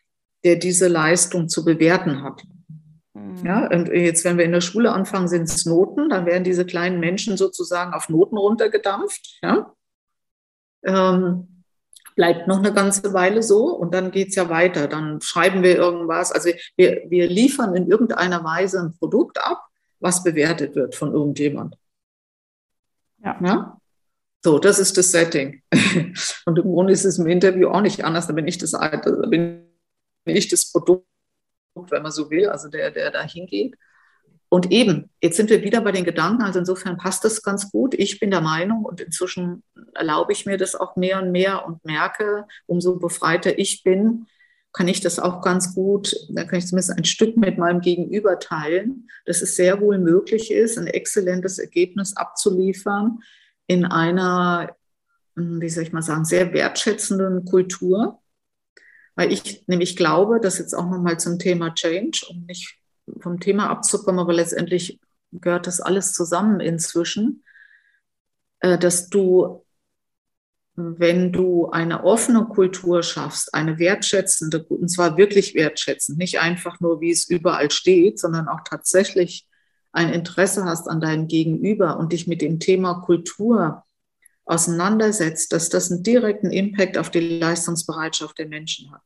der 0.45 0.55
diese 0.55 0.87
Leistung 0.87 1.49
zu 1.49 1.65
bewerten 1.65 2.23
hat? 2.23 2.43
Mhm. 3.13 3.45
Ja, 3.45 3.67
und 3.67 3.89
jetzt, 3.89 4.23
wenn 4.23 4.37
wir 4.37 4.45
in 4.45 4.53
der 4.53 4.61
Schule 4.61 4.91
anfangen, 4.93 5.27
sind 5.27 5.43
es 5.43 5.65
Noten, 5.65 6.09
dann 6.09 6.25
werden 6.25 6.45
diese 6.45 6.65
kleinen 6.65 6.99
Menschen 6.99 7.35
sozusagen 7.35 7.93
auf 7.93 8.07
Noten 8.07 8.37
runtergedampft. 8.37 9.39
Ja? 9.41 9.73
Ähm, 10.85 11.63
bleibt 12.15 12.47
noch 12.47 12.59
eine 12.59 12.73
ganze 12.73 13.13
Weile 13.13 13.43
so 13.43 13.75
und 13.75 13.93
dann 13.93 14.11
geht 14.11 14.29
es 14.29 14.35
ja 14.35 14.49
weiter. 14.49 14.87
Dann 14.87 15.19
schreiben 15.21 15.61
wir 15.61 15.75
irgendwas. 15.75 16.31
Also 16.31 16.51
wir, 16.77 17.03
wir 17.09 17.27
liefern 17.27 17.75
in 17.75 17.87
irgendeiner 17.87 18.43
Weise 18.45 18.79
ein 18.79 18.97
Produkt 18.97 19.37
ab, 19.43 19.61
was 19.99 20.23
bewertet 20.23 20.75
wird 20.75 20.95
von 20.95 21.11
irgendjemand. 21.13 21.75
Ja. 23.27 23.37
ja? 23.43 23.81
So, 24.43 24.59
das 24.59 24.79
ist 24.79 24.97
das 24.97 25.11
Setting. 25.11 25.61
Und 26.45 26.57
im 26.57 26.63
Grunde 26.63 26.93
ist 26.93 27.05
es 27.05 27.19
im 27.19 27.27
Interview 27.27 27.69
auch 27.69 27.81
nicht 27.81 28.05
anders. 28.05 28.27
Da 28.27 28.33
bin 28.33 28.47
ich 28.47 28.57
das, 28.57 28.71
da 28.71 29.01
bin 29.01 29.67
ich 30.25 30.47
das 30.47 30.71
Produkt, 30.71 31.05
wenn 31.89 32.03
man 32.03 32.11
so 32.11 32.29
will, 32.29 32.47
also 32.47 32.69
der, 32.69 32.91
der 32.91 33.11
da 33.11 33.23
hingeht. 33.23 33.75
Und 34.49 34.71
eben, 34.71 35.09
jetzt 35.21 35.35
sind 35.35 35.49
wir 35.49 35.61
wieder 35.63 35.81
bei 35.81 35.91
den 35.91 36.05
Gedanken, 36.05 36.43
also 36.43 36.59
insofern 36.59 36.95
passt 36.95 37.25
das 37.25 37.43
ganz 37.43 37.69
gut. 37.69 37.93
Ich 37.93 38.19
bin 38.19 38.31
der 38.31 38.39
Meinung 38.39 38.85
und 38.85 39.01
inzwischen 39.01 39.63
erlaube 39.93 40.31
ich 40.31 40.45
mir 40.45 40.57
das 40.57 40.73
auch 40.73 40.95
mehr 40.95 41.21
und 41.21 41.31
mehr 41.31 41.65
und 41.65 41.83
merke, 41.83 42.45
umso 42.65 42.97
befreiter 42.97 43.59
ich 43.59 43.83
bin, 43.83 44.27
kann 44.77 44.87
ich 44.87 45.01
das 45.01 45.17
auch 45.17 45.41
ganz 45.41 45.73
gut, 45.73 46.15
da 46.29 46.43
kann 46.43 46.59
ich 46.59 46.67
zumindest 46.67 46.91
ein 46.91 47.03
Stück 47.03 47.35
mit 47.35 47.57
meinem 47.57 47.81
Gegenüber 47.81 48.37
teilen, 48.37 49.09
dass 49.25 49.41
es 49.41 49.55
sehr 49.55 49.81
wohl 49.81 49.97
möglich 49.97 50.51
ist, 50.51 50.77
ein 50.77 50.85
exzellentes 50.85 51.57
Ergebnis 51.57 52.15
abzuliefern 52.15 53.17
in 53.65 53.85
einer, 53.85 54.75
hm, 55.35 55.59
wie 55.61 55.69
soll 55.69 55.81
ich 55.81 55.93
mal 55.93 56.03
sagen, 56.03 56.25
sehr 56.25 56.53
wertschätzenden 56.53 57.45
Kultur. 57.45 58.21
Weil 59.15 59.33
ich 59.33 59.63
nämlich 59.65 59.95
glaube, 59.95 60.39
dass 60.39 60.59
jetzt 60.59 60.75
auch 60.75 60.87
nochmal 60.87 61.19
zum 61.19 61.39
Thema 61.39 61.73
Change, 61.73 62.27
um 62.29 62.45
nicht 62.45 62.77
vom 63.19 63.39
Thema 63.39 63.71
abzukommen, 63.71 64.19
aber 64.19 64.33
letztendlich 64.33 64.99
gehört 65.31 65.65
das 65.65 65.81
alles 65.81 66.13
zusammen 66.13 66.59
inzwischen, 66.59 67.43
äh, 68.59 68.77
dass 68.77 69.09
du, 69.09 69.65
wenn 70.77 71.33
du 71.33 71.69
eine 71.69 72.03
offene 72.03 72.45
Kultur 72.45 73.03
schaffst, 73.03 73.53
eine 73.53 73.79
wertschätzende, 73.79 74.63
und 74.63 74.89
zwar 74.89 75.17
wirklich 75.17 75.55
wertschätzend, 75.55 76.17
nicht 76.17 76.39
einfach 76.39 76.79
nur, 76.79 77.01
wie 77.01 77.11
es 77.11 77.27
überall 77.29 77.71
steht, 77.71 78.19
sondern 78.19 78.47
auch 78.47 78.61
tatsächlich 78.63 79.47
ein 79.91 80.13
Interesse 80.13 80.65
hast 80.65 80.87
an 80.87 81.01
deinem 81.01 81.27
Gegenüber 81.27 81.97
und 81.97 82.13
dich 82.13 82.27
mit 82.27 82.41
dem 82.41 82.59
Thema 82.59 83.01
Kultur 83.01 83.83
auseinandersetzt, 84.45 85.51
dass 85.51 85.69
das 85.69 85.91
einen 85.91 86.03
direkten 86.03 86.51
Impact 86.51 86.97
auf 86.97 87.09
die 87.09 87.39
Leistungsbereitschaft 87.39 88.37
der 88.37 88.47
Menschen 88.47 88.91
hat. 88.91 89.01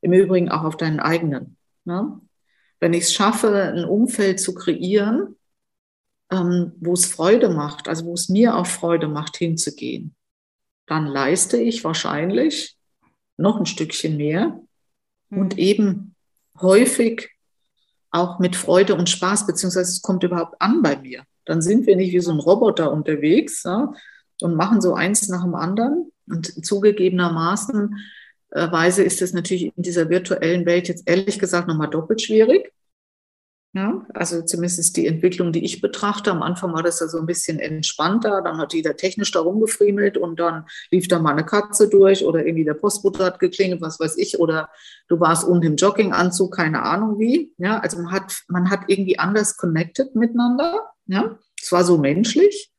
Im 0.00 0.12
Übrigen 0.12 0.48
auch 0.48 0.64
auf 0.64 0.76
deinen 0.76 0.98
eigenen. 0.98 1.56
Ne? 1.84 2.20
wenn 2.80 2.94
ich 2.94 3.04
es 3.04 3.12
schaffe, 3.12 3.54
ein 3.54 3.84
Umfeld 3.84 4.40
zu 4.40 4.54
kreieren, 4.54 5.36
ähm, 6.32 6.72
wo 6.80 6.94
es 6.94 7.06
Freude 7.06 7.50
macht, 7.50 7.88
also 7.88 8.06
wo 8.06 8.14
es 8.14 8.28
mir 8.28 8.56
auch 8.56 8.66
Freude 8.66 9.06
macht, 9.06 9.36
hinzugehen, 9.36 10.16
dann 10.90 11.06
leiste 11.06 11.56
ich 11.56 11.84
wahrscheinlich 11.84 12.76
noch 13.36 13.58
ein 13.58 13.66
Stückchen 13.66 14.16
mehr 14.16 14.60
und 15.30 15.56
eben 15.56 16.16
häufig 16.60 17.30
auch 18.10 18.40
mit 18.40 18.56
Freude 18.56 18.96
und 18.96 19.08
Spaß, 19.08 19.46
beziehungsweise 19.46 19.88
es 19.88 20.02
kommt 20.02 20.24
überhaupt 20.24 20.60
an 20.60 20.82
bei 20.82 20.96
mir. 20.96 21.22
Dann 21.44 21.62
sind 21.62 21.86
wir 21.86 21.94
nicht 21.94 22.12
wie 22.12 22.18
so 22.18 22.32
ein 22.32 22.40
Roboter 22.40 22.90
unterwegs 22.90 23.62
ja, 23.62 23.92
und 24.40 24.56
machen 24.56 24.80
so 24.80 24.94
eins 24.94 25.28
nach 25.28 25.44
dem 25.44 25.54
anderen. 25.54 26.10
Und 26.28 26.66
zugegebenermaßen 26.66 27.96
äh, 28.50 28.72
Weise 28.72 29.04
ist 29.04 29.22
es 29.22 29.32
natürlich 29.32 29.72
in 29.76 29.84
dieser 29.84 30.10
virtuellen 30.10 30.66
Welt 30.66 30.88
jetzt 30.88 31.08
ehrlich 31.08 31.38
gesagt 31.38 31.68
nochmal 31.68 31.88
doppelt 31.88 32.20
schwierig. 32.20 32.72
Ja, 33.72 34.04
also 34.14 34.42
zumindest 34.42 34.96
die 34.96 35.06
Entwicklung, 35.06 35.52
die 35.52 35.64
ich 35.64 35.80
betrachte. 35.80 36.32
Am 36.32 36.42
Anfang 36.42 36.72
war 36.72 36.82
das 36.82 36.98
ja 36.98 37.06
so 37.06 37.18
ein 37.18 37.26
bisschen 37.26 37.60
entspannter. 37.60 38.42
Dann 38.42 38.58
hat 38.58 38.74
jeder 38.74 38.96
technisch 38.96 39.30
da 39.30 39.40
rumgefriemelt 39.40 40.18
und 40.18 40.40
dann 40.40 40.66
lief 40.90 41.06
da 41.06 41.20
mal 41.20 41.30
eine 41.30 41.46
Katze 41.46 41.88
durch 41.88 42.24
oder 42.24 42.44
irgendwie 42.44 42.64
der 42.64 42.74
Postbote 42.74 43.24
hat 43.24 43.38
geklingelt, 43.38 43.80
was 43.80 44.00
weiß 44.00 44.16
ich. 44.18 44.40
Oder 44.40 44.70
du 45.06 45.20
warst 45.20 45.44
unten 45.44 45.66
im 45.66 45.76
Jogginganzug, 45.76 46.52
keine 46.56 46.82
Ahnung 46.82 47.20
wie. 47.20 47.54
Ja, 47.58 47.78
also 47.78 47.98
man 47.98 48.10
hat, 48.10 48.42
man 48.48 48.70
hat 48.70 48.80
irgendwie 48.88 49.20
anders 49.20 49.56
connected 49.56 50.16
miteinander. 50.16 50.90
Ja, 51.06 51.38
es 51.62 51.70
war 51.70 51.84
so 51.84 51.96
menschlich. 51.96 52.72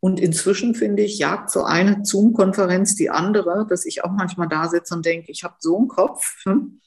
Und 0.00 0.18
inzwischen 0.18 0.74
finde 0.74 1.02
ich, 1.02 1.18
jagt 1.18 1.50
so 1.50 1.64
eine 1.64 2.04
Zoom-Konferenz 2.04 2.94
die 2.94 3.10
andere, 3.10 3.66
dass 3.68 3.84
ich 3.84 4.02
auch 4.02 4.12
manchmal 4.12 4.48
da 4.48 4.68
sitze 4.68 4.94
und 4.94 5.04
denke, 5.04 5.30
ich 5.30 5.44
habe 5.44 5.56
so 5.58 5.76
einen 5.76 5.88
Kopf 5.88 6.42
hm? 6.44 6.80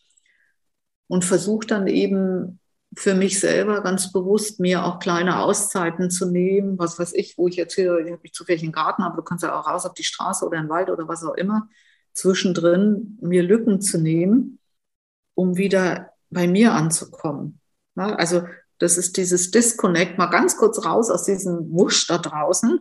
und 1.08 1.26
versuche 1.26 1.68
dann 1.68 1.86
eben 1.86 2.60
für 2.96 3.14
mich 3.14 3.40
selber 3.40 3.82
ganz 3.82 4.12
bewusst 4.12 4.60
mir 4.60 4.84
auch 4.84 5.00
kleine 5.00 5.40
Auszeiten 5.40 6.10
zu 6.10 6.26
nehmen, 6.26 6.80
was 6.80 6.98
weiß 6.98 7.14
ich, 7.14 7.38
wo 7.38 7.48
ich 7.48 7.56
jetzt 7.56 7.76
hier, 7.76 8.00
ich 8.00 8.12
habe 8.12 8.22
nicht 8.24 8.36
zufällig 8.36 8.64
einen 8.64 8.72
Garten, 8.72 9.04
aber 9.04 9.18
du 9.18 9.24
kannst 9.24 9.44
ja 9.44 9.58
auch 9.58 9.68
raus 9.68 9.86
auf 9.86 9.94
die 9.94 10.04
Straße 10.04 10.46
oder 10.46 10.58
in 10.58 10.64
den 10.64 10.70
Wald 10.70 10.90
oder 10.90 11.08
was 11.08 11.24
auch 11.24 11.36
immer, 11.36 11.70
zwischendrin 12.14 13.18
mir 13.22 13.44
Lücken 13.44 13.80
zu 13.82 14.00
nehmen, 14.00 14.60
um 15.36 15.58
wieder 15.58 16.12
bei 16.30 16.48
mir 16.48 16.74
anzukommen. 16.74 17.60
Ja, 17.96 18.16
also 18.16 18.44
das 18.80 18.98
ist 18.98 19.18
dieses 19.18 19.52
Disconnect, 19.52 20.18
mal 20.18 20.28
ganz 20.28 20.58
kurz 20.58 20.84
raus 20.84 21.10
aus 21.10 21.26
diesem 21.26 21.72
Wusch 21.72 22.08
da 22.08 22.18
draußen 22.18 22.80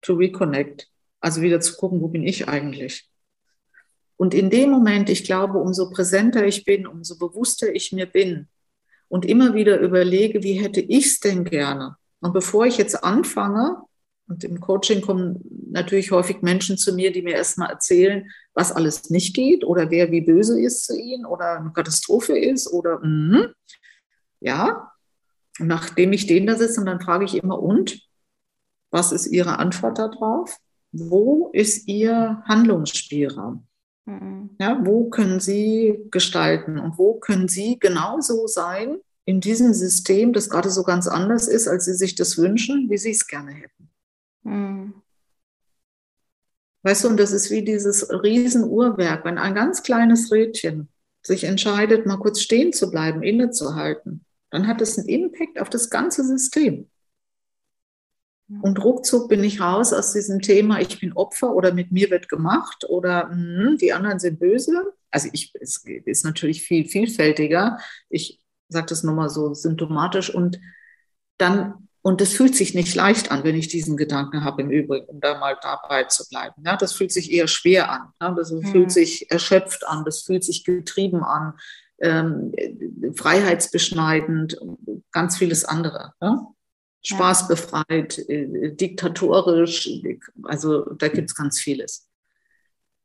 to 0.00 0.14
reconnect. 0.14 0.88
Also 1.20 1.42
wieder 1.42 1.60
zu 1.60 1.76
gucken, 1.76 2.00
wo 2.00 2.08
bin 2.08 2.24
ich 2.24 2.48
eigentlich? 2.48 3.08
Und 4.16 4.34
in 4.34 4.50
dem 4.50 4.70
Moment, 4.70 5.08
ich 5.08 5.24
glaube, 5.24 5.58
umso 5.58 5.90
präsenter 5.90 6.44
ich 6.44 6.64
bin, 6.64 6.86
umso 6.86 7.16
bewusster 7.18 7.72
ich 7.74 7.92
mir 7.92 8.06
bin 8.06 8.48
und 9.12 9.26
immer 9.26 9.52
wieder 9.52 9.78
überlege, 9.78 10.42
wie 10.42 10.54
hätte 10.54 10.80
ich 10.80 11.04
es 11.04 11.20
denn 11.20 11.44
gerne? 11.44 11.96
Und 12.20 12.32
bevor 12.32 12.64
ich 12.64 12.78
jetzt 12.78 13.04
anfange, 13.04 13.76
und 14.26 14.42
im 14.42 14.58
Coaching 14.58 15.02
kommen 15.02 15.44
natürlich 15.70 16.12
häufig 16.12 16.40
Menschen 16.40 16.78
zu 16.78 16.94
mir, 16.94 17.12
die 17.12 17.20
mir 17.20 17.34
erstmal 17.34 17.68
erzählen, 17.68 18.30
was 18.54 18.72
alles 18.72 19.10
nicht 19.10 19.36
geht 19.36 19.64
oder 19.64 19.90
wer 19.90 20.10
wie 20.10 20.22
böse 20.22 20.58
ist 20.58 20.86
zu 20.86 20.98
ihnen 20.98 21.26
oder 21.26 21.58
eine 21.58 21.72
Katastrophe 21.74 22.38
ist 22.38 22.72
oder 22.72 23.00
mm, 23.04 23.52
ja. 24.40 24.90
Und 25.60 25.66
nachdem 25.66 26.14
ich 26.14 26.26
denen 26.26 26.46
da 26.46 26.56
sitze, 26.56 26.80
und 26.80 26.86
dann 26.86 27.02
frage 27.02 27.26
ich 27.26 27.34
immer, 27.34 27.60
und 27.60 28.00
was 28.90 29.12
ist 29.12 29.26
Ihre 29.26 29.58
Antwort 29.58 29.98
darauf? 29.98 30.56
Wo 30.90 31.50
ist 31.52 31.86
Ihr 31.86 32.42
Handlungsspielraum? 32.46 33.66
Mhm. 34.04 34.50
Ja, 34.60 34.80
wo 34.84 35.08
können 35.10 35.40
Sie 35.40 36.06
gestalten 36.10 36.78
und 36.78 36.98
wo 36.98 37.14
können 37.14 37.48
Sie 37.48 37.78
genauso 37.78 38.46
sein 38.46 38.98
in 39.24 39.40
diesem 39.40 39.72
System, 39.72 40.32
das 40.32 40.50
gerade 40.50 40.70
so 40.70 40.82
ganz 40.82 41.06
anders 41.06 41.48
ist, 41.48 41.68
als 41.68 41.84
Sie 41.84 41.94
sich 41.94 42.14
das 42.14 42.38
wünschen, 42.38 42.90
wie 42.90 42.98
Sie 42.98 43.12
es 43.12 43.26
gerne 43.26 43.52
hätten? 43.52 43.90
Mhm. 44.42 44.94
Weißt 46.82 47.04
du, 47.04 47.08
und 47.08 47.16
das 47.18 47.30
ist 47.30 47.50
wie 47.50 47.62
dieses 47.64 48.10
Riesenuhrwerk, 48.10 49.24
wenn 49.24 49.38
ein 49.38 49.54
ganz 49.54 49.84
kleines 49.84 50.32
Rädchen 50.32 50.88
sich 51.22 51.44
entscheidet, 51.44 52.06
mal 52.06 52.16
kurz 52.16 52.40
stehen 52.40 52.72
zu 52.72 52.90
bleiben, 52.90 53.22
innezuhalten, 53.22 54.24
dann 54.50 54.66
hat 54.66 54.80
es 54.82 54.98
einen 54.98 55.08
Impact 55.08 55.60
auf 55.60 55.70
das 55.70 55.90
ganze 55.90 56.24
System. 56.24 56.90
Und 58.60 58.82
ruckzuck 58.84 59.28
bin 59.28 59.42
ich 59.44 59.60
raus 59.60 59.92
aus 59.92 60.12
diesem 60.12 60.40
Thema, 60.40 60.80
ich 60.80 61.00
bin 61.00 61.14
Opfer 61.14 61.54
oder 61.54 61.72
mit 61.72 61.90
mir 61.90 62.10
wird 62.10 62.28
gemacht 62.28 62.84
oder 62.88 63.28
mh, 63.28 63.76
die 63.80 63.92
anderen 63.92 64.18
sind 64.18 64.40
böse. 64.40 64.92
Also 65.10 65.28
ich, 65.32 65.54
es 65.60 65.84
ist 66.04 66.24
natürlich 66.24 66.62
viel 66.62 66.86
vielfältiger. 66.86 67.78
Ich 68.10 68.40
sage 68.68 68.86
das 68.86 69.04
nochmal 69.04 69.30
so 69.30 69.54
symptomatisch 69.54 70.34
und 70.34 70.60
dann, 71.38 71.88
und 72.02 72.20
es 72.20 72.34
fühlt 72.34 72.54
sich 72.54 72.74
nicht 72.74 72.94
leicht 72.94 73.30
an, 73.30 73.44
wenn 73.44 73.56
ich 73.56 73.68
diesen 73.68 73.96
Gedanken 73.96 74.44
habe 74.44 74.62
im 74.62 74.70
Übrigen, 74.70 75.06
um 75.06 75.20
da 75.20 75.38
mal 75.38 75.56
dabei 75.62 76.04
zu 76.04 76.28
bleiben. 76.28 76.62
Ja, 76.64 76.76
das 76.76 76.92
fühlt 76.92 77.12
sich 77.12 77.32
eher 77.32 77.46
schwer 77.48 77.90
an. 77.90 78.08
Ja, 78.20 78.32
das 78.32 78.50
mhm. 78.50 78.66
fühlt 78.66 78.90
sich 78.90 79.30
erschöpft 79.30 79.86
an, 79.86 80.04
das 80.04 80.22
fühlt 80.22 80.44
sich 80.44 80.64
getrieben 80.64 81.22
an, 81.22 81.54
ähm, 82.00 82.52
freiheitsbeschneidend, 83.14 84.58
ganz 85.12 85.36
vieles 85.38 85.64
andere. 85.64 86.12
Ja? 86.20 86.48
Spaßbefreit, 87.02 88.18
äh, 88.28 88.74
diktatorisch, 88.74 89.88
also 90.44 90.84
da 90.94 91.08
gibt 91.08 91.30
es 91.30 91.34
ganz 91.34 91.58
vieles. 91.58 92.08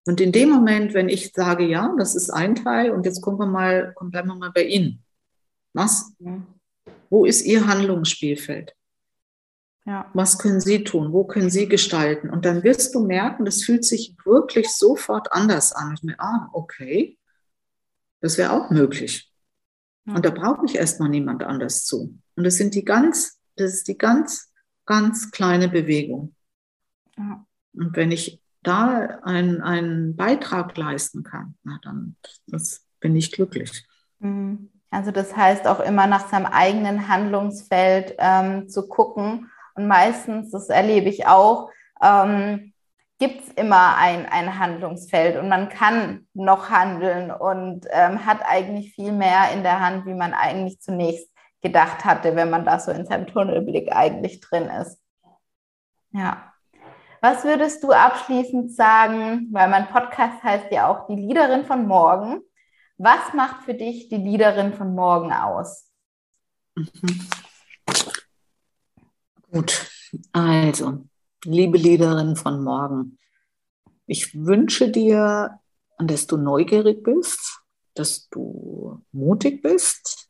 Und 0.05 0.21
in 0.21 0.31
dem 0.31 0.49
Moment, 0.49 0.93
wenn 0.93 1.09
ich 1.09 1.33
sage, 1.33 1.65
ja, 1.65 1.93
das 1.97 2.15
ist 2.15 2.29
ein 2.29 2.55
Teil 2.55 2.91
und 2.91 3.05
jetzt 3.05 3.21
gucken 3.21 3.39
wir 3.39 3.51
mal, 3.51 3.93
bleiben 3.99 4.29
wir 4.29 4.35
mal 4.35 4.51
bei 4.51 4.63
Ihnen. 4.63 5.03
Was? 5.73 6.13
Ja. 6.19 6.41
Wo 7.09 7.25
ist 7.25 7.45
Ihr 7.45 7.67
Handlungsspielfeld? 7.67 8.73
Ja. 9.85 10.09
Was 10.13 10.37
können 10.37 10.59
Sie 10.59 10.83
tun? 10.83 11.13
Wo 11.13 11.25
können 11.25 11.49
Sie 11.49 11.67
gestalten? 11.67 12.29
Und 12.29 12.45
dann 12.45 12.63
wirst 12.63 12.93
du 12.93 13.05
merken, 13.05 13.45
das 13.45 13.63
fühlt 13.63 13.85
sich 13.85 14.15
wirklich 14.25 14.69
sofort 14.69 15.31
anders 15.31 15.71
an. 15.71 15.93
Ich 15.93 16.03
mir, 16.03 16.19
ah, 16.19 16.49
okay, 16.51 17.17
das 18.21 18.37
wäre 18.37 18.51
auch 18.51 18.69
möglich. 18.69 19.31
Ja. 20.05 20.15
Und 20.15 20.25
da 20.25 20.29
brauche 20.29 20.65
ich 20.65 20.75
erstmal 20.75 21.09
niemand 21.09 21.43
anders 21.43 21.85
zu. 21.85 22.17
Und 22.35 22.43
das 22.43 22.55
sind 22.55 22.75
die 22.75 22.83
ganz, 22.83 23.36
das 23.57 23.73
ist 23.73 23.87
die 23.87 23.97
ganz, 23.97 24.51
ganz 24.85 25.31
kleine 25.31 25.67
Bewegung. 25.67 26.35
Ja. 27.17 27.45
Und 27.73 27.95
wenn 27.95 28.11
ich 28.11 28.41
da 28.63 29.19
einen, 29.23 29.61
einen 29.61 30.15
Beitrag 30.15 30.75
leisten 30.77 31.23
kann, 31.23 31.55
na 31.63 31.79
dann 31.83 32.15
das 32.47 32.85
bin 32.99 33.15
ich 33.15 33.31
glücklich. 33.31 33.85
Mhm. 34.19 34.69
Also 34.89 35.11
das 35.11 35.35
heißt 35.35 35.67
auch 35.67 35.79
immer 35.79 36.07
nach 36.07 36.29
seinem 36.29 36.45
eigenen 36.45 37.07
Handlungsfeld 37.07 38.15
ähm, 38.17 38.69
zu 38.69 38.87
gucken. 38.87 39.51
Und 39.75 39.87
meistens, 39.87 40.51
das 40.51 40.69
erlebe 40.69 41.09
ich 41.09 41.27
auch, 41.27 41.69
ähm, 42.01 42.73
gibt 43.19 43.41
es 43.43 43.53
immer 43.53 43.97
ein, 43.97 44.25
ein 44.27 44.59
Handlungsfeld 44.59 45.37
und 45.37 45.49
man 45.49 45.69
kann 45.69 46.27
noch 46.33 46.69
handeln 46.69 47.31
und 47.31 47.85
ähm, 47.89 48.25
hat 48.25 48.41
eigentlich 48.45 48.93
viel 48.93 49.11
mehr 49.11 49.51
in 49.53 49.63
der 49.63 49.79
Hand, 49.79 50.05
wie 50.05 50.13
man 50.13 50.33
eigentlich 50.33 50.79
zunächst 50.79 51.29
gedacht 51.61 52.05
hatte, 52.05 52.35
wenn 52.35 52.49
man 52.49 52.65
da 52.65 52.79
so 52.79 52.91
in 52.91 53.05
seinem 53.05 53.27
Tunnelblick 53.27 53.91
eigentlich 53.91 54.39
drin 54.41 54.69
ist. 54.69 55.01
Ja. 56.11 56.53
Was 57.21 57.43
würdest 57.43 57.83
du 57.83 57.91
abschließend 57.91 58.71
sagen, 58.71 59.47
weil 59.51 59.69
mein 59.69 59.87
Podcast 59.87 60.43
heißt 60.43 60.71
ja 60.71 60.87
auch 60.87 61.07
die 61.07 61.15
Liederin 61.15 61.65
von 61.65 61.87
morgen. 61.87 62.41
Was 62.97 63.33
macht 63.33 63.63
für 63.63 63.73
dich 63.73 64.09
die 64.09 64.17
Liederin 64.17 64.73
von 64.73 64.93
morgen 64.93 65.31
aus? 65.33 65.91
Mhm. 66.75 67.27
Gut, 69.51 69.89
also, 70.33 71.05
liebe 71.43 71.77
Liederin 71.77 72.35
von 72.35 72.63
morgen, 72.63 73.17
ich 74.05 74.35
wünsche 74.35 74.89
dir, 74.89 75.59
dass 75.97 76.27
du 76.27 76.37
neugierig 76.37 77.03
bist, 77.03 77.61
dass 77.93 78.29
du 78.29 79.01
mutig 79.11 79.61
bist, 79.61 80.26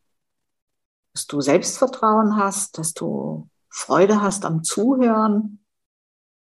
dass 1.17 1.25
du 1.25 1.41
Selbstvertrauen 1.41 2.37
hast, 2.37 2.77
dass 2.77 2.93
du 2.93 3.49
Freude 3.69 4.21
hast 4.21 4.45
am 4.45 4.63
Zuhören 4.63 5.65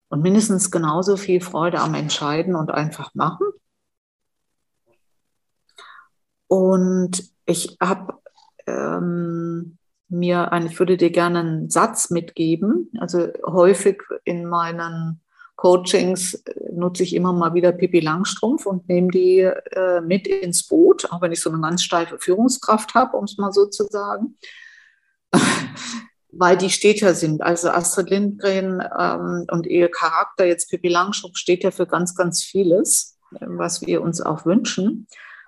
und 0.09 0.21
mindestens 0.21 0.69
genauso 0.69 1.15
viel 1.15 1.39
Freude 1.39 1.79
am 1.79 1.93
Entscheiden 1.93 2.57
und 2.57 2.71
einfach 2.71 3.15
machen. 3.15 3.47
Und 6.47 7.23
ich 7.45 7.77
habe 7.81 8.15
ähm, 8.67 9.77
mir, 10.09 10.51
ein, 10.51 10.65
ich 10.65 10.77
würde 10.77 10.97
dir 10.97 11.09
gerne 11.09 11.39
einen 11.39 11.69
Satz 11.69 12.09
mitgeben. 12.09 12.91
Also 12.99 13.29
häufig 13.45 14.01
in 14.25 14.45
meinen 14.45 15.21
Coachings 15.55 16.33
äh, 16.33 16.73
nutze 16.73 17.03
ich 17.03 17.15
immer 17.15 17.31
mal 17.31 17.53
wieder 17.53 17.71
Pippi 17.71 18.01
Langstrumpf 18.01 18.65
und 18.65 18.89
nehme 18.89 19.07
die 19.07 19.39
äh, 19.39 20.01
mit 20.01 20.27
ins 20.27 20.67
Boot, 20.67 21.09
auch 21.13 21.21
wenn 21.21 21.31
ich 21.31 21.39
so 21.39 21.49
eine 21.49 21.61
ganz 21.61 21.81
steife 21.81 22.19
Führungskraft 22.19 22.93
habe, 22.93 23.15
um 23.15 23.23
es 23.23 23.37
mal 23.37 23.53
so 23.53 23.67
zu 23.67 23.85
sagen. 23.85 24.35
Weil 26.31 26.57
die 26.57 26.69
steht 26.69 26.99
ja 26.99 27.13
sind. 27.13 27.41
Also 27.41 27.69
Astrid 27.69 28.09
Lindgren 28.09 28.81
ähm, 28.81 29.45
und 29.49 29.67
ihr 29.67 29.89
Charakter, 29.89 30.45
jetzt 30.45 30.69
Pippi 30.69 30.89
Langstrumpf, 30.89 31.37
steht 31.37 31.63
ja 31.63 31.71
für 31.71 31.87
ganz, 31.87 32.13
ganz 32.13 32.43
vieles, 32.43 33.17
was 33.31 33.81
wir 33.81 34.01
uns 34.01 34.19
auch 34.19 34.45
wünschen. 34.45 35.07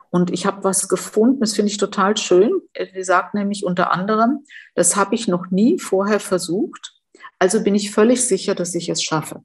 Und 0.10 0.32
ich 0.32 0.46
habe 0.46 0.64
was 0.64 0.88
gefunden, 0.88 1.42
das 1.42 1.54
finde 1.54 1.72
ich 1.72 1.78
total 1.78 2.16
schön. 2.16 2.62
Sie 2.94 3.04
sagt 3.04 3.34
nämlich 3.34 3.66
unter 3.66 3.92
anderem, 3.92 4.46
das 4.76 4.96
habe 4.96 5.16
ich 5.16 5.28
noch 5.28 5.48
nie 5.52 5.78
vorher 5.78 6.22
versucht, 6.22 6.98
also 7.40 7.64
bin 7.64 7.76
ich 7.76 7.92
völlig 7.92 8.24
sicher, 8.26 8.56
dass 8.56 8.74
ich 8.74 8.90
es 8.90 9.04
schaffe. 9.04 9.44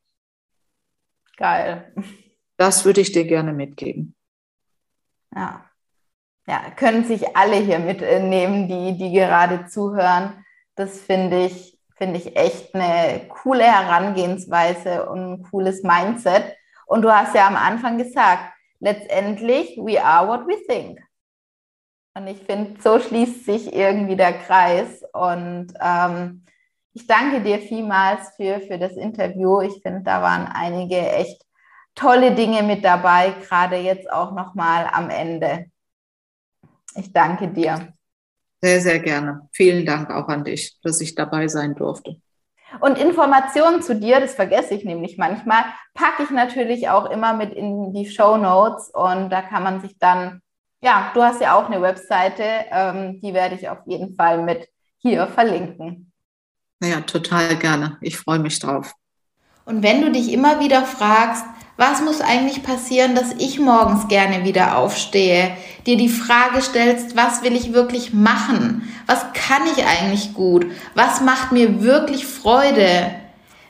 Geil. 1.37 1.95
Das 2.57 2.85
würde 2.85 3.01
ich 3.01 3.13
dir 3.13 3.25
gerne 3.25 3.53
mitgeben. 3.53 4.15
Ja. 5.35 5.69
Ja, 6.47 6.71
können 6.77 7.05
sich 7.05 7.37
alle 7.37 7.57
hier 7.57 7.79
mitnehmen, 7.79 8.67
die, 8.69 8.97
die 8.99 9.13
gerade 9.13 9.67
zuhören. 9.67 10.45
Das 10.75 10.99
finde 10.99 11.47
ich, 11.47 11.79
finde 11.97 12.19
ich 12.19 12.37
echt 12.37 12.75
eine 12.75 13.29
coole 13.29 13.65
Herangehensweise 13.65 15.09
und 15.09 15.33
ein 15.33 15.43
cooles 15.45 15.83
Mindset. 15.83 16.57
Und 16.87 17.03
du 17.03 17.13
hast 17.13 17.35
ja 17.35 17.47
am 17.47 17.57
Anfang 17.57 17.97
gesagt, 17.97 18.53
letztendlich, 18.81 19.77
we 19.77 20.03
are 20.03 20.27
what 20.27 20.47
we 20.47 20.57
think. 20.67 21.01
Und 22.15 22.27
ich 22.27 22.39
finde, 22.43 22.81
so 22.83 22.99
schließt 22.99 23.47
sich 23.47 23.73
irgendwie 23.73 24.17
der 24.17 24.35
Kreis. 24.35 25.03
Und 25.13 25.73
ähm, 25.81 26.45
ich 26.93 27.07
danke 27.07 27.41
dir 27.41 27.59
vielmals 27.59 28.35
für, 28.37 28.61
für 28.61 28.79
das 28.79 28.93
Interview. 28.97 29.61
Ich 29.61 29.81
finde, 29.83 30.03
da 30.03 30.23
waren 30.23 30.47
einige 30.47 30.99
echt 30.99 31.43
tolle 31.95 32.35
Dinge 32.35 32.63
mit 32.63 32.85
dabei, 32.85 33.33
gerade 33.47 33.77
jetzt 33.77 34.11
auch 34.11 34.33
nochmal 34.33 34.89
am 34.93 35.09
Ende. 35.09 35.72
Ich 36.95 37.13
danke 37.13 37.49
dir. 37.49 37.93
Sehr, 38.61 38.81
sehr 38.81 39.01
gerne. 39.01 39.49
Vielen 39.53 39.85
Dank 39.85 40.11
auch 40.11 40.29
an 40.29 40.45
dich, 40.45 40.79
dass 40.83 41.01
ich 41.01 41.15
dabei 41.15 41.49
sein 41.49 41.75
durfte. 41.75 42.21
Und 42.81 42.97
Informationen 42.97 43.83
zu 43.83 43.95
dir, 43.95 44.21
das 44.21 44.35
vergesse 44.35 44.75
ich 44.75 44.85
nämlich 44.85 45.19
manchmal, 45.19 45.65
packe 45.95 46.23
ich 46.23 46.31
natürlich 46.31 46.89
auch 46.89 47.11
immer 47.11 47.35
mit 47.35 47.53
in 47.53 47.93
die 47.93 48.09
Show 48.09 48.37
Notes 48.37 48.91
und 48.95 49.31
da 49.31 49.43
kann 49.43 49.63
man 49.63 49.81
sich 49.81 49.99
dann, 49.99 50.41
ja, 50.81 51.11
du 51.15 51.23
hast 51.23 51.41
ja 51.41 51.55
auch 51.55 51.67
eine 51.67 51.83
Webseite, 51.83 52.45
ähm, 52.71 53.21
die 53.21 53.35
werde 53.35 53.57
ich 53.57 53.69
auf 53.69 53.81
jeden 53.87 54.15
Fall 54.15 54.43
mit 54.43 54.69
hier 54.99 55.27
verlinken. 55.27 56.13
Ja, 56.83 57.01
total 57.03 57.57
gerne. 57.57 57.99
Ich 58.01 58.17
freue 58.17 58.39
mich 58.39 58.59
drauf. 58.59 58.95
Und 59.65 59.83
wenn 59.83 60.01
du 60.03 60.11
dich 60.11 60.33
immer 60.33 60.61
wieder 60.61 60.83
fragst, 60.83 61.45
was 61.77 62.03
muss 62.03 62.21
eigentlich 62.21 62.63
passieren, 62.63 63.15
dass 63.15 63.33
ich 63.39 63.59
morgens 63.59 64.09
gerne 64.09 64.45
wieder 64.45 64.77
aufstehe? 64.77 65.57
Dir 65.87 65.97
die 65.97 66.11
Frage 66.11 66.61
stellst, 66.61 67.17
was 67.17 67.43
will 67.43 67.57
ich 67.57 67.73
wirklich 67.73 68.13
machen? 68.13 68.93
Was 69.07 69.25
kann 69.33 69.63
ich 69.75 69.85
eigentlich 69.85 70.35
gut? 70.35 70.67
Was 70.95 71.23
macht 71.23 71.53
mir 71.53 71.83
wirklich 71.83 72.27
Freude? 72.27 73.11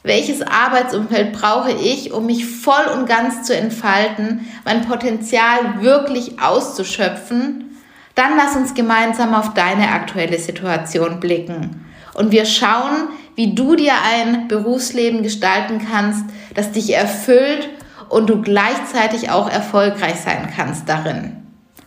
Welches 0.03 0.43
Arbeitsumfeld 0.43 1.33
brauche 1.33 1.71
ich, 1.71 2.13
um 2.13 2.27
mich 2.27 2.45
voll 2.45 2.87
und 2.93 3.07
ganz 3.07 3.45
zu 3.45 3.57
entfalten, 3.57 4.49
mein 4.65 4.83
Potenzial 4.83 5.81
wirklich 5.81 6.41
auszuschöpfen? 6.43 7.79
Dann 8.17 8.37
lass 8.37 8.57
uns 8.57 8.75
gemeinsam 8.75 9.33
auf 9.33 9.55
deine 9.55 9.93
aktuelle 9.93 10.39
Situation 10.39 11.21
blicken. 11.21 11.87
Und 12.15 12.33
wir 12.33 12.47
schauen, 12.47 13.09
wie 13.37 13.55
du 13.55 13.77
dir 13.77 13.95
ein 14.05 14.49
Berufsleben 14.49 15.23
gestalten 15.23 15.81
kannst, 15.89 16.25
das 16.55 16.73
dich 16.73 16.93
erfüllt 16.93 17.71
und 18.13 18.29
du 18.29 18.43
gleichzeitig 18.43 19.31
auch 19.31 19.49
erfolgreich 19.49 20.17
sein 20.17 20.53
kannst 20.55 20.87
darin. 20.87 21.47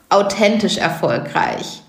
Authentisch 0.09 0.77
erfolgreich. 0.77 1.83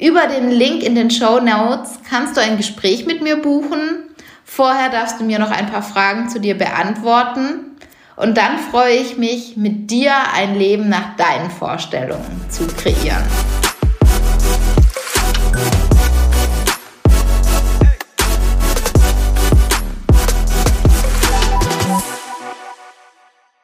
Über 0.00 0.26
den 0.26 0.50
Link 0.50 0.82
in 0.82 0.96
den 0.96 1.12
Show 1.12 1.38
Notes 1.38 2.00
kannst 2.10 2.36
du 2.36 2.40
ein 2.40 2.56
Gespräch 2.56 3.06
mit 3.06 3.22
mir 3.22 3.36
buchen. 3.36 4.10
Vorher 4.44 4.90
darfst 4.90 5.20
du 5.20 5.24
mir 5.24 5.38
noch 5.38 5.52
ein 5.52 5.70
paar 5.70 5.84
Fragen 5.84 6.28
zu 6.28 6.40
dir 6.40 6.58
beantworten. 6.58 7.76
Und 8.16 8.36
dann 8.36 8.58
freue 8.58 8.96
ich 8.96 9.16
mich, 9.16 9.56
mit 9.56 9.92
dir 9.92 10.12
ein 10.34 10.58
Leben 10.58 10.88
nach 10.88 11.14
deinen 11.16 11.50
Vorstellungen 11.50 12.44
zu 12.50 12.66
kreieren. 12.66 13.22